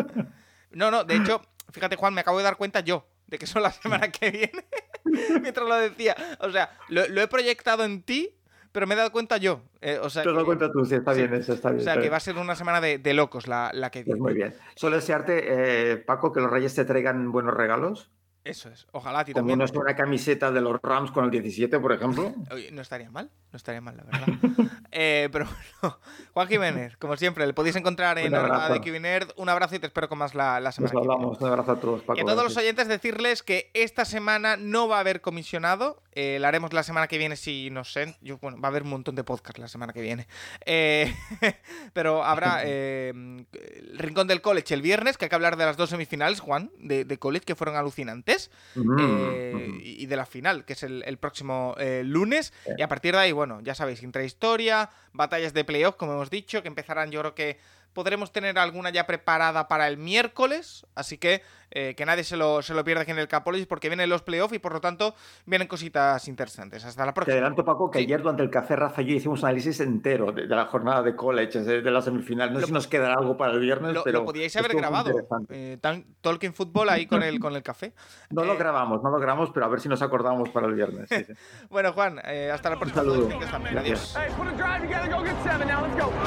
No, 0.70 0.90
no, 0.90 1.05
de 1.05 1.16
hecho, 1.16 1.42
fíjate, 1.70 1.96
Juan, 1.96 2.14
me 2.14 2.20
acabo 2.22 2.38
de 2.38 2.44
dar 2.44 2.57
cuenta 2.57 2.80
yo 2.80 3.07
de 3.26 3.38
que 3.38 3.46
son 3.46 3.62
la 3.62 3.72
semana 3.72 4.09
que 4.12 4.30
viene. 4.30 4.66
Mientras 5.42 5.66
lo 5.68 5.74
decía. 5.76 6.16
O 6.40 6.50
sea, 6.50 6.70
lo, 6.88 7.07
lo 7.09 7.20
he 7.20 7.28
proyectado 7.28 7.84
en 7.84 8.02
ti, 8.02 8.30
pero 8.74 8.88
me 8.88 8.94
he 8.94 8.96
dado 8.96 9.12
cuenta 9.12 9.36
yo. 9.36 9.60
Eh, 9.80 9.98
o 10.02 10.10
sea, 10.10 10.24
Te 10.24 10.28
has 10.30 10.34
dado 10.34 10.44
cuenta 10.46 10.70
tú, 10.72 10.84
sí, 10.84 10.96
está 10.96 11.14
sí. 11.14 11.20
bien, 11.20 11.32
eso 11.34 11.52
está 11.52 11.70
bien. 11.70 11.80
o 11.80 11.84
sea, 11.84 12.00
que 12.00 12.10
va 12.10 12.16
a 12.16 12.20
ser 12.20 12.36
una 12.36 12.56
semana 12.56 12.80
de, 12.80 12.98
de 12.98 13.14
locos 13.14 13.46
la, 13.46 13.70
la 13.72 13.90
que 13.90 14.00
Pues 14.00 14.06
viene. 14.06 14.20
muy 14.20 14.34
bien. 14.34 14.54
Solo 14.74 14.96
desearte, 14.96 15.92
eh, 15.92 15.96
Paco, 15.98 16.32
que 16.32 16.40
los 16.40 16.50
reyes 16.50 16.74
te 16.74 16.84
traigan 16.84 17.30
buenos 17.30 17.54
regalos. 17.54 18.10
Eso 18.42 18.68
es. 18.68 18.86
Ojalá 18.92 19.20
a 19.20 19.24
ti 19.24 19.32
Como 19.32 19.42
también. 19.42 19.60
no 19.60 19.64
es 19.64 19.70
una 19.70 19.94
camiseta 19.94 20.50
de 20.50 20.60
los 20.60 20.78
Rams 20.82 21.12
con 21.12 21.24
el 21.24 21.30
17, 21.30 21.78
por 21.78 21.92
ejemplo. 21.92 22.34
Oye, 22.50 22.70
no 22.72 22.82
estaría 22.82 23.10
mal, 23.10 23.30
no 23.55 23.57
estaría 23.57 23.80
mal, 23.80 23.96
la 23.96 24.02
verdad. 24.05 24.26
Eh, 24.96 25.28
pero 25.32 25.48
bueno, 25.82 25.98
Juan 26.34 26.46
Jiménez, 26.46 26.96
como 26.98 27.16
siempre, 27.16 27.44
le 27.48 27.52
podéis 27.52 27.74
encontrar 27.74 28.16
en 28.20 28.32
abrazo. 28.32 28.74
de 28.74 28.80
Kivinerd. 28.80 29.30
Un 29.36 29.48
abrazo 29.48 29.74
y 29.74 29.80
te 29.80 29.86
espero 29.88 30.09
con 30.09 30.18
más 30.18 30.36
la, 30.36 30.61
la 30.61 30.70
semana 30.70 30.92
Nos 30.92 31.00
que 31.02 31.05
viene. 31.09 31.14
hablamos. 31.14 31.40
Un 31.40 31.48
abrazo 31.48 31.72
a 31.72 31.80
todos, 31.80 32.02
Paco. 32.02 32.16
Y 32.16 32.22
a 32.22 32.24
todos 32.24 32.44
los 32.44 32.57
oyentes 32.57 32.86
decirles 32.86 33.42
que 33.42 33.72
esta 33.74 34.05
semana 34.05 34.57
no 34.57 34.86
va 34.86 34.98
a 34.98 35.00
haber 35.00 35.20
comisionado. 35.20 36.00
eh, 36.12 36.38
la 36.40 36.46
haremos 36.46 36.72
la 36.72 36.84
semana 36.84 37.09
que 37.09 37.18
viene 37.18 37.34
si 37.34 37.70
no 37.72 37.82
sé. 37.82 38.14
Yo, 38.20 38.38
bueno, 38.38 38.61
va 38.61 38.68
a 38.68 38.70
haber 38.70 38.84
un 38.84 38.90
montón 38.90 39.16
de 39.16 39.24
podcasts 39.24 39.59
la 39.59 39.66
semana 39.66 39.92
que 39.92 40.00
viene. 40.00 40.28
Eh, 40.64 41.12
pero 41.92 42.22
habrá 42.22 42.61
eh, 42.64 43.09
el 43.11 43.98
Rincón 43.98 44.28
del 44.28 44.42
College 44.42 44.74
el 44.74 44.82
viernes, 44.82 45.18
que 45.18 45.24
hay 45.24 45.28
que 45.28 45.34
hablar 45.34 45.57
de 45.57 45.64
las 45.64 45.76
dos 45.76 45.90
semifinales, 45.90 46.38
Juan, 46.38 46.70
de, 46.78 47.05
de 47.05 47.18
College, 47.18 47.44
que 47.44 47.57
fueron 47.57 47.74
alucinantes. 47.74 48.52
Mm, 48.76 48.96
eh, 49.00 49.52
mm. 49.55 49.80
y 49.80 50.02
y 50.05 50.07
de 50.07 50.16
la 50.16 50.26
final, 50.26 50.64
que 50.64 50.74
es 50.74 50.84
el, 50.84 51.02
el 51.05 51.16
próximo 51.18 51.74
eh, 51.78 52.02
lunes. 52.05 52.52
Y 52.78 52.82
a 52.82 52.86
partir 52.88 53.14
de 53.14 53.20
ahí, 53.22 53.32
bueno, 53.32 53.43
ya 53.62 53.74
sabéis, 53.74 54.03
intrahistoria, 54.03 54.90
batallas 55.12 55.55
de 55.55 55.64
playoff, 55.64 55.97
como 55.97 56.12
hemos 56.12 56.30
dicho, 56.30 56.62
que 56.62 56.68
empezarán, 56.68 57.11
yo 57.11 57.20
creo 57.20 57.34
que 57.34 57.59
podremos 57.95 58.32
tener 58.32 58.59
alguna 58.59 58.90
ya 58.90 59.07
preparada 59.07 59.68
para 59.68 59.88
el 59.88 59.97
miércoles. 59.97 60.86
Así 60.95 61.16
que 61.18 61.42
eh, 61.76 61.95
que 61.97 62.07
nadie 62.07 62.22
se 62.22 62.36
lo, 62.36 62.62
se 62.62 62.72
lo 62.72 62.84
pierda 62.84 63.03
aquí 63.03 63.11
en 63.11 63.18
el 63.18 63.26
Capolis, 63.26 63.66
porque 63.66 63.88
vienen 63.88 64.09
los 64.09 64.22
playoffs 64.22 64.55
y 64.55 64.61
por 64.61 64.72
lo 64.72 64.80
tanto 64.80 65.14
vienen 65.45 65.66
cositas 65.66 66.28
interesantes. 66.28 66.84
Hasta 66.84 67.05
la 67.05 67.11
Te 67.12 67.14
próxima. 67.16 67.34
adelanto, 67.34 67.64
Paco, 67.64 67.90
que 67.90 67.99
Sí. 67.99 68.05
ayer 68.05 68.20
durante 68.22 68.42
el 68.45 68.51
café 68.51 68.76
Rafa 68.76 69.03
y 69.03 69.07
yo 69.07 69.14
hicimos 69.16 69.40
un 69.42 69.47
análisis 69.49 69.80
entero 69.80 70.30
de, 70.30 70.47
de 70.47 70.55
la 70.55 70.66
jornada 70.66 71.03
de 71.03 71.16
college, 71.16 71.61
de, 71.61 71.82
de 71.82 71.90
la 71.90 72.01
semifinal. 72.01 72.51
No 72.53 72.57
sé 72.57 72.61
Lo- 72.61 72.66
si 72.68 72.72
nos 72.74 72.86
quedará 72.86 73.14
algo 73.18 73.36
para 73.36 73.55
el 73.55 73.61
viernes, 73.61 73.92
Lo, 73.92 74.05
pero 74.05 74.20
lo 74.20 74.24
podíais 74.26 74.55
haber 74.57 74.76
grabado. 74.76 75.11
Eh, 75.49 75.78
tan- 75.80 76.05
Talking 76.20 76.55
Football 76.55 76.90
ahí 76.90 77.07
con 77.07 77.22
el, 77.24 77.40
con 77.40 77.57
el 77.57 77.62
café. 77.62 77.92
No 78.30 78.45
lo 78.45 78.53
Eh, 78.55 78.57
grabamos, 78.59 79.03
no 79.03 79.11
lo 79.11 79.18
grabamos, 79.18 79.51
pero 79.53 79.66
a 79.66 79.68
ver 79.68 79.80
si 79.80 79.88
nos 79.88 80.01
acordamos 80.03 80.51
para 80.51 80.66
el 80.68 80.74
viernes. 80.74 81.09
sí, 81.09 81.24
sí. 81.24 81.32
Bueno, 81.70 81.92
Juan, 81.92 82.20
eh, 82.24 82.51
hasta 82.53 82.70
la 82.70 82.76
próxima. 82.76 83.03
saludo. 83.03 83.14
Todo 83.16 83.26
el 83.26 83.30
fin 83.32 83.40
de 83.40 83.47
semana. 83.47 83.70
Gracias. 83.72 84.16
Adiós. 84.16 84.34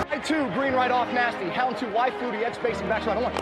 Hey, 0.09 1.51
pound 1.57 1.75
two 1.75 1.89
wide 1.89 2.13
through 2.19 2.29
the 2.29 2.45
edge 2.45 2.53
spacing 2.53 2.87
Don't 2.87 3.03
One. 3.19 3.33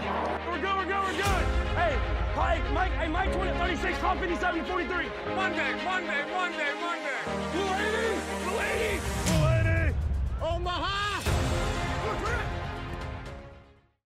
We're 0.48 0.58
good, 0.58 0.78
we're 0.78 0.86
good, 0.86 1.04
we're 1.04 1.18
good. 1.20 1.46
Hey, 1.76 2.00
Mike, 2.34 2.72
Mike, 2.72 2.92
hey, 2.94 3.10
Mike 3.10 3.34
20, 3.34 3.52
36, 3.58 3.98
call 3.98 4.16
57, 4.16 4.64
43. 4.64 5.06
Monday. 5.36 5.74
Monday. 5.84 5.84
Monday. 5.84 6.24
Monday. 6.32 6.32
one 6.32 6.52
day, 6.54 6.72
one 6.80 7.00
day. 7.04 7.20
Lady, 8.56 9.02
lady, 9.44 9.70
lady, 9.70 9.96
Omaha. 10.42 11.05